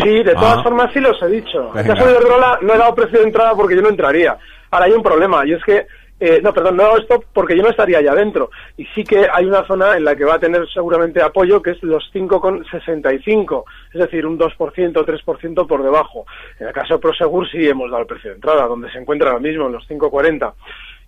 Sí, 0.02 0.22
de 0.22 0.34
todas 0.34 0.58
ah. 0.58 0.62
formas 0.62 0.92
sí 0.92 1.00
los 1.00 1.20
he 1.22 1.28
dicho. 1.28 1.76
En 1.76 1.86
caso 1.86 2.04
de 2.04 2.12
Iberdrola 2.12 2.58
no 2.62 2.74
he 2.74 2.78
dado 2.78 2.94
precio 2.94 3.18
de 3.18 3.26
entrada 3.26 3.54
porque 3.54 3.76
yo 3.76 3.82
no 3.82 3.88
entraría. 3.88 4.38
Ahora 4.70 4.86
hay 4.86 4.92
un 4.92 5.02
problema 5.02 5.46
y 5.46 5.52
es 5.52 5.64
que 5.64 5.86
eh, 6.22 6.38
no, 6.42 6.52
perdón, 6.52 6.76
no 6.76 6.84
hago 6.84 6.98
esto 6.98 7.24
porque 7.32 7.56
yo 7.56 7.62
no 7.62 7.70
estaría 7.70 7.98
allá 7.98 8.12
adentro. 8.12 8.50
Y 8.76 8.84
sí 8.94 9.04
que 9.04 9.26
hay 9.32 9.46
una 9.46 9.66
zona 9.66 9.96
en 9.96 10.04
la 10.04 10.14
que 10.14 10.26
va 10.26 10.34
a 10.34 10.38
tener 10.38 10.68
seguramente 10.68 11.22
apoyo, 11.22 11.62
que 11.62 11.70
es 11.70 11.82
los 11.82 12.04
5,65, 12.12 13.64
es 13.94 14.00
decir, 14.00 14.26
un 14.26 14.38
2% 14.38 14.96
o 14.98 15.06
3% 15.06 15.66
por 15.66 15.82
debajo. 15.82 16.26
En 16.58 16.68
el 16.68 16.74
caso 16.74 16.94
de 16.94 17.00
Prosegur 17.00 17.50
sí 17.50 17.66
hemos 17.66 17.90
dado 17.90 18.02
el 18.02 18.06
precio 18.06 18.30
de 18.30 18.36
entrada, 18.36 18.66
donde 18.66 18.92
se 18.92 18.98
encuentra 18.98 19.30
ahora 19.30 19.40
mismo, 19.40 19.66
en 19.66 19.72
los 19.72 19.88
5,40. 19.88 20.52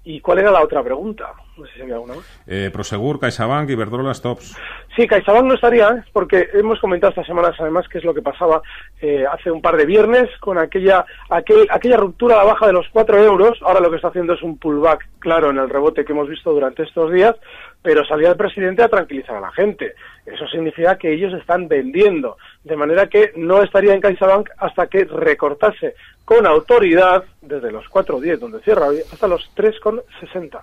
¿Y 0.05 0.21
cuál 0.21 0.41
era 0.41 0.51
la 0.51 0.63
otra 0.63 0.83
pregunta? 0.83 1.33
No 1.57 1.65
sé 1.67 1.75
si 1.75 1.83
había 1.83 1.95
alguna 1.95 2.15
más. 2.15 2.43
Eh, 2.47 2.71
Prosegur, 2.73 3.21
CaixaBank, 3.21 3.71
Iberdrola, 3.71 4.13
Stops. 4.15 4.57
Sí, 4.97 5.07
CaixaBank 5.07 5.45
no 5.45 5.55
estaría, 5.55 5.89
¿eh? 5.91 6.03
porque 6.13 6.49
hemos 6.55 6.81
comentado 6.81 7.11
estas 7.11 7.27
semanas 7.27 7.55
además 7.61 7.87
qué 7.89 7.99
es 7.99 8.05
lo 8.05 8.13
que 8.13 8.21
pasaba 8.21 8.63
eh, 9.01 9.25
hace 9.31 9.51
un 9.51 9.63
par 9.63 9.77
de 9.77 9.87
viernes 9.87 10.29
con 10.41 10.59
aquella, 10.59 11.05
aquel, 11.31 11.69
aquella 11.71 11.99
ruptura 11.99 12.35
a 12.35 12.39
la 12.39 12.53
baja 12.53 12.67
de 12.67 12.73
los 12.73 12.89
4 12.89 13.17
euros. 13.23 13.59
Ahora 13.63 13.81
lo 13.81 13.91
que 13.91 13.97
está 13.97 14.09
haciendo 14.09 14.33
es 14.33 14.43
un 14.43 14.59
pullback, 14.59 15.09
claro, 15.21 15.51
en 15.51 15.59
el 15.59 15.71
rebote 15.71 16.05
que 16.05 16.13
hemos 16.13 16.29
visto 16.29 16.53
durante 16.53 16.83
estos 16.83 17.13
días, 17.13 17.37
pero 17.83 18.05
salía 18.05 18.31
el 18.31 18.37
presidente 18.37 18.83
a 18.83 18.89
tranquilizar 18.89 19.37
a 19.37 19.41
la 19.41 19.51
gente. 19.51 19.95
Eso 20.25 20.47
significa 20.47 20.97
que 20.97 21.13
ellos 21.13 21.35
están 21.35 21.67
vendiendo, 21.69 22.37
de 22.63 22.77
manera 22.77 23.09
que 23.09 23.33
no 23.37 23.63
estaría 23.63 23.93
en 23.93 24.01
CaixaBank 24.01 24.51
hasta 24.57 24.87
que 24.87 25.05
recortase 25.05 25.95
con 26.25 26.47
autoridad 26.47 27.25
desde 27.41 27.73
los 27.73 27.85
4.10 27.87 28.39
donde 28.39 28.61
cierra 28.61 28.87
hoy 28.87 29.01
hasta 29.13 29.27
los 29.27 29.51
3,60. 29.57 30.61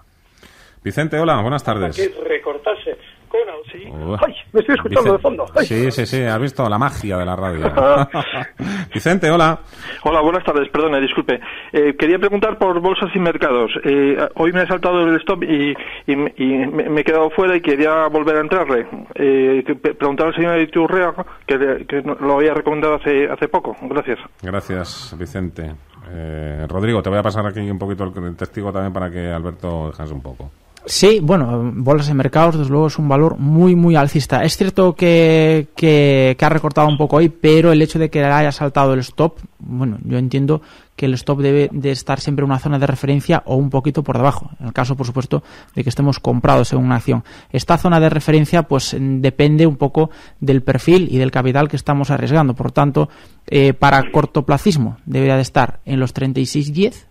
Vicente, 0.81 1.19
hola, 1.19 1.41
buenas 1.41 1.63
tardes. 1.63 1.95
Que 1.97 2.23
recortase 2.23 2.97
¡Ay! 4.25 4.35
Me 4.53 4.59
estoy 4.61 4.75
escuchando 4.75 5.13
de 5.13 5.19
fondo. 5.19 5.45
Sí, 5.61 5.91
sí, 5.91 6.05
sí, 6.05 6.21
has 6.23 6.39
visto 6.39 6.67
la 6.67 6.77
magia 6.77 7.17
de 7.17 7.25
la 7.25 7.35
radio. 7.35 7.71
Vicente, 8.93 9.29
hola. 9.29 9.59
Hola, 10.03 10.21
buenas 10.21 10.43
tardes, 10.43 10.69
perdone, 10.69 10.99
disculpe. 11.01 11.39
Eh, 11.71 11.95
quería 11.97 12.17
preguntar 12.19 12.57
por 12.57 12.79
bolsas 12.79 13.09
y 13.15 13.19
mercados. 13.19 13.71
Eh, 13.83 14.17
hoy 14.35 14.51
me 14.51 14.63
he 14.63 14.67
saltado 14.67 15.01
el 15.01 15.15
stop 15.17 15.43
y, 15.43 15.75
me 16.07 17.01
he 17.01 17.03
quedado 17.03 17.29
fuera 17.31 17.55
y 17.55 17.61
quería 17.61 18.07
volver 18.07 18.37
a 18.37 18.41
entrarle. 18.41 18.87
Eh, 19.15 19.63
preguntar 19.97 20.27
al 20.27 20.35
señor 20.35 20.59
Iturrea, 20.59 21.13
que, 21.45 21.85
que 21.87 22.01
lo 22.01 22.35
había 22.35 22.53
recomendado 22.53 22.95
hace, 22.95 23.29
hace 23.29 23.47
poco. 23.47 23.75
Gracias. 23.81 24.19
Gracias, 24.41 25.15
Vicente. 25.17 25.71
Eh, 26.11 26.65
Rodrigo, 26.67 27.01
te 27.01 27.09
voy 27.09 27.19
a 27.19 27.23
pasar 27.23 27.45
aquí 27.45 27.59
un 27.59 27.77
poquito 27.77 28.03
el 28.03 28.35
testigo 28.35 28.71
también 28.71 28.93
para 28.93 29.09
que 29.11 29.27
Alberto 29.27 29.87
descanse 29.87 30.13
un 30.13 30.21
poco. 30.21 30.49
Sí, 30.89 31.19
bueno, 31.21 31.71
bolsas 31.75 32.07
de 32.07 32.15
mercados, 32.15 32.57
desde 32.57 32.71
luego, 32.71 32.87
es 32.87 32.97
un 32.97 33.07
valor 33.07 33.37
muy, 33.37 33.75
muy 33.75 33.95
alcista. 33.95 34.43
Es 34.43 34.57
cierto 34.57 34.95
que, 34.95 35.67
que, 35.75 36.35
ha 36.41 36.49
recortado 36.49 36.87
un 36.87 36.97
poco 36.97 37.17
hoy, 37.17 37.29
pero 37.29 37.71
el 37.71 37.79
hecho 37.83 37.99
de 37.99 38.09
que 38.09 38.23
haya 38.23 38.51
saltado 38.51 38.95
el 38.95 39.01
stop, 39.01 39.37
bueno, 39.59 39.99
yo 40.03 40.17
entiendo 40.17 40.63
que 40.95 41.05
el 41.05 41.13
stop 41.13 41.41
debe 41.41 41.69
de 41.71 41.91
estar 41.91 42.19
siempre 42.19 42.43
en 42.43 42.49
una 42.49 42.57
zona 42.57 42.79
de 42.79 42.87
referencia 42.87 43.43
o 43.45 43.55
un 43.55 43.69
poquito 43.69 44.03
por 44.03 44.17
debajo. 44.17 44.49
En 44.59 44.65
el 44.65 44.73
caso, 44.73 44.97
por 44.97 45.05
supuesto, 45.05 45.43
de 45.75 45.83
que 45.83 45.89
estemos 45.89 46.19
comprados 46.19 46.73
en 46.73 46.79
una 46.79 46.95
acción. 46.95 47.23
Esta 47.51 47.77
zona 47.77 47.99
de 47.99 48.09
referencia, 48.09 48.63
pues, 48.63 48.97
depende 48.99 49.67
un 49.67 49.77
poco 49.77 50.09
del 50.39 50.63
perfil 50.63 51.07
y 51.11 51.19
del 51.19 51.29
capital 51.29 51.67
que 51.67 51.75
estamos 51.75 52.09
arriesgando. 52.09 52.55
Por 52.55 52.71
tanto, 52.71 53.09
eh, 53.45 53.73
para 53.73 54.09
cortoplacismo 54.11 54.97
debería 55.05 55.35
de 55.35 55.43
estar 55.43 55.81
en 55.85 55.99
los 55.99 56.15
36.10 56.15 57.08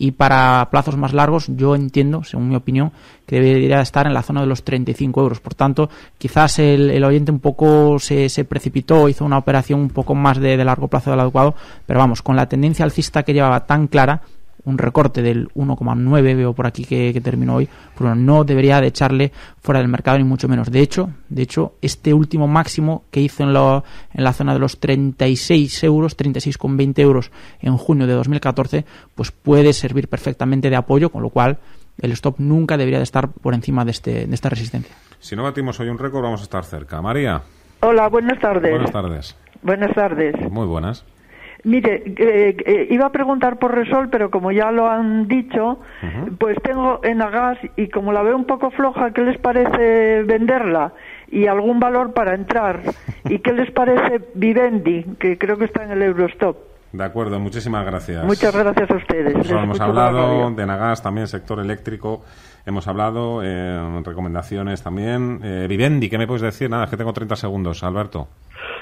y 0.00 0.12
para 0.12 0.66
plazos 0.70 0.96
más 0.96 1.12
largos 1.12 1.44
yo 1.54 1.74
entiendo, 1.74 2.24
según 2.24 2.48
mi 2.48 2.56
opinión, 2.56 2.90
que 3.26 3.38
debería 3.38 3.82
estar 3.82 4.06
en 4.06 4.14
la 4.14 4.22
zona 4.22 4.40
de 4.40 4.46
los 4.46 4.64
35 4.64 5.20
euros. 5.20 5.40
Por 5.40 5.54
tanto, 5.54 5.90
quizás 6.16 6.58
el, 6.58 7.04
oyente 7.04 7.30
un 7.30 7.38
poco 7.38 7.98
se, 7.98 8.30
se, 8.30 8.46
precipitó, 8.46 9.10
hizo 9.10 9.26
una 9.26 9.36
operación 9.36 9.78
un 9.78 9.90
poco 9.90 10.14
más 10.14 10.40
de, 10.40 10.56
largo 10.64 10.88
plazo 10.88 11.10
del 11.10 11.20
adecuado, 11.20 11.54
pero 11.84 12.00
vamos, 12.00 12.22
con 12.22 12.34
la 12.34 12.48
tendencia 12.48 12.82
alcista 12.82 13.24
que 13.24 13.34
llevaba 13.34 13.66
tan 13.66 13.88
clara, 13.88 14.22
un 14.64 14.78
recorte 14.78 15.22
del 15.22 15.48
1,9, 15.54 16.36
veo 16.36 16.52
por 16.52 16.66
aquí 16.66 16.84
que, 16.84 17.18
terminó 17.20 17.56
hoy, 17.56 17.68
pero 17.96 18.14
no 18.14 18.44
debería 18.44 18.80
de 18.80 18.88
echarle 18.88 19.32
fuera 19.60 19.80
del 19.80 19.88
mercado 19.88 20.18
ni 20.18 20.24
mucho 20.24 20.48
menos. 20.48 20.70
De 20.70 20.80
hecho, 20.80 21.10
de 21.28 21.42
hecho 21.42 21.74
este 21.82 22.14
último 22.14 22.48
máximo 22.48 23.04
que 23.10 23.20
hizo 23.20 23.42
en, 23.42 23.50
en 23.50 24.24
la 24.24 24.32
zona 24.32 24.52
de 24.52 24.58
los 24.58 24.80
36 24.80 25.84
euros, 25.84 26.16
36,20 26.16 26.98
euros 27.00 27.30
en 27.60 27.76
junio 27.76 28.06
de 28.06 28.14
2014, 28.14 28.84
pues 29.14 29.30
puede 29.30 29.72
servir 29.72 30.08
perfectamente 30.08 30.70
de 30.70 30.76
apoyo, 30.76 31.10
con 31.10 31.22
lo 31.22 31.30
cual 31.30 31.58
el 32.00 32.12
stop 32.12 32.36
nunca 32.38 32.76
debería 32.76 32.98
de 32.98 33.04
estar 33.04 33.28
por 33.28 33.54
encima 33.54 33.84
de, 33.84 33.90
este, 33.90 34.26
de 34.26 34.34
esta 34.34 34.48
resistencia. 34.48 34.94
Si 35.18 35.36
no 35.36 35.42
batimos 35.42 35.78
hoy 35.80 35.88
un 35.88 35.98
récord, 35.98 36.22
vamos 36.22 36.40
a 36.40 36.44
estar 36.44 36.64
cerca. 36.64 37.02
María. 37.02 37.42
Hola, 37.80 38.08
buenas 38.08 38.38
tardes. 38.40 38.70
Buenas 38.70 38.92
tardes. 38.92 39.36
Buenas 39.62 39.94
tardes. 39.94 40.34
Muy 40.50 40.66
buenas. 40.66 41.04
Mire, 41.64 42.02
eh, 42.06 42.56
eh, 42.64 42.86
iba 42.90 43.06
a 43.06 43.12
preguntar 43.12 43.58
por 43.58 43.74
Resol, 43.74 44.08
pero 44.08 44.30
como 44.30 44.50
ya 44.50 44.70
lo 44.70 44.88
han 44.88 45.28
dicho, 45.28 45.78
pues 46.38 46.56
tengo 46.62 47.00
en 47.02 47.20
Agas 47.20 47.58
y 47.76 47.88
como 47.88 48.12
la 48.12 48.22
veo 48.22 48.36
un 48.36 48.46
poco 48.46 48.70
floja, 48.70 49.12
¿qué 49.12 49.22
les 49.22 49.38
parece 49.38 50.22
venderla? 50.22 50.94
Y 51.30 51.46
algún 51.46 51.78
valor 51.78 52.12
para 52.12 52.34
entrar. 52.34 52.80
¿Y 53.24 53.38
qué 53.40 53.52
les 53.52 53.70
parece 53.70 54.20
Vivendi, 54.34 55.04
que 55.18 55.38
creo 55.38 55.58
que 55.58 55.66
está 55.66 55.84
en 55.84 55.92
el 55.92 56.02
Eurostop? 56.02 56.56
De 56.92 57.04
acuerdo, 57.04 57.38
muchísimas 57.38 57.86
gracias. 57.86 58.24
Muchas 58.24 58.54
gracias 58.54 58.90
a 58.90 58.96
ustedes. 58.96 59.50
hemos 59.50 59.80
hablado 59.80 60.50
de 60.50 60.66
Nagas, 60.66 61.02
también 61.02 61.28
sector 61.28 61.60
eléctrico. 61.60 62.22
Hemos 62.66 62.86
hablado, 62.88 63.42
eh, 63.42 64.02
recomendaciones 64.04 64.82
también. 64.82 65.40
Eh, 65.42 65.66
Vivendi, 65.68 66.10
¿qué 66.10 66.18
me 66.18 66.26
puedes 66.26 66.42
decir? 66.42 66.68
Nada, 66.68 66.84
es 66.84 66.90
que 66.90 66.96
tengo 66.96 67.12
30 67.12 67.36
segundos, 67.36 67.82
Alberto. 67.84 68.28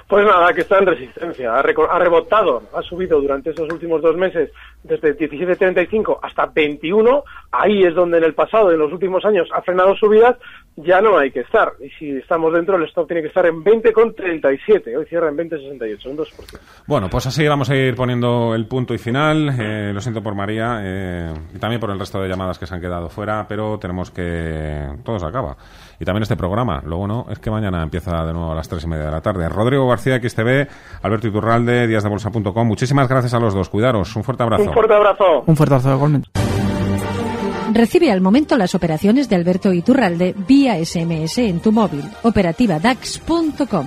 Pues 0.09 0.24
nada, 0.24 0.54
que 0.54 0.62
está 0.62 0.78
en 0.78 0.86
resistencia, 0.86 1.52
ha, 1.52 1.59
ha 1.59 1.98
rebotado, 1.98 2.62
ha 2.74 2.80
subido 2.80 3.20
durante 3.20 3.50
esos 3.50 3.70
últimos 3.70 4.00
dos 4.00 4.16
meses 4.16 4.50
desde 4.82 5.14
17.35 5.14 6.20
hasta 6.22 6.46
21, 6.46 7.24
ahí 7.52 7.82
es 7.82 7.94
donde 7.94 8.16
en 8.16 8.24
el 8.24 8.32
pasado, 8.32 8.72
en 8.72 8.78
los 8.78 8.90
últimos 8.90 9.22
años, 9.26 9.50
ha 9.52 9.61
frenado 9.61 9.94
subidas, 9.96 10.36
ya 10.76 11.02
no 11.02 11.18
hay 11.18 11.30
que 11.30 11.40
estar. 11.40 11.72
Y 11.78 11.90
si 11.90 12.11
estamos 12.16 12.54
dentro, 12.54 12.76
el 12.76 12.84
stock 12.84 13.06
tiene 13.06 13.20
que 13.20 13.28
estar 13.28 13.44
en 13.44 13.62
20,37, 13.62 14.96
hoy 14.96 15.04
cierra 15.04 15.28
en 15.28 15.36
20,68, 15.36 16.06
un 16.06 16.16
2%. 16.16 16.59
Bueno, 16.86 17.11
pues 17.11 17.26
así 17.26 17.46
vamos 17.46 17.68
a 17.68 17.76
ir 17.76 17.94
poniendo 17.94 18.54
el 18.54 18.66
punto 18.66 18.94
y 18.94 18.98
final. 18.98 19.50
Eh, 19.61 19.90
lo 19.92 20.00
siento 20.00 20.22
por 20.22 20.34
María 20.34 20.80
eh, 20.84 21.34
y 21.54 21.59
también 21.59 21.80
por 21.80 21.90
el 21.90 21.98
resto 21.98 22.22
de 22.22 22.30
llamadas 22.30 22.59
que 22.59 22.66
se 22.66 22.74
han 22.74 22.80
quedado 22.80 23.11
fuera, 23.11 23.44
pero 23.46 23.78
tenemos 23.78 24.11
que... 24.11 24.88
todo 25.04 25.18
se 25.18 25.26
acaba 25.26 25.54
y 26.01 26.05
también 26.05 26.22
este 26.22 26.36
programa. 26.36 26.82
Lo 26.84 26.96
bueno 26.99 27.26
es 27.30 27.38
que 27.38 27.51
mañana 27.51 27.82
empieza 27.82 28.24
de 28.24 28.32
nuevo 28.32 28.53
a 28.53 28.55
las 28.55 28.68
tres 28.68 28.84
y 28.84 28.86
media 28.86 29.07
de 29.07 29.11
la 29.11 29.20
tarde. 29.20 29.49
Rodrigo 29.49 29.88
García, 29.88 30.18
XTV, 30.18 30.68
Alberto 31.03 31.28
Iturralde, 31.28 31.86
díasdebolsa.com. 31.86 32.66
Muchísimas 32.66 33.09
gracias 33.09 33.34
a 33.34 33.40
los 33.40 33.55
dos. 33.55 33.68
Cuidaros. 33.68 34.14
Un 34.16 34.24
fuerte 34.24 34.42
abrazo. 34.42 34.64
Un 34.64 34.72
fuerte 34.72 34.94
abrazo. 34.94 35.44
Un 35.46 35.57
fuerte 35.57 35.74
abrazo 35.74 35.94
igualmente. 35.94 36.28
Recibe 37.72 38.11
al 38.11 38.20
momento 38.20 38.57
las 38.57 38.74
operaciones 38.74 39.28
de 39.28 39.36
Alberto 39.36 39.72
Iturralde 39.72 40.34
vía 40.46 40.82
SMS 40.82 41.38
en 41.38 41.61
tu 41.61 41.70
móvil. 41.70 42.05
Operativa 42.22 42.78
DAX.com. 42.78 43.86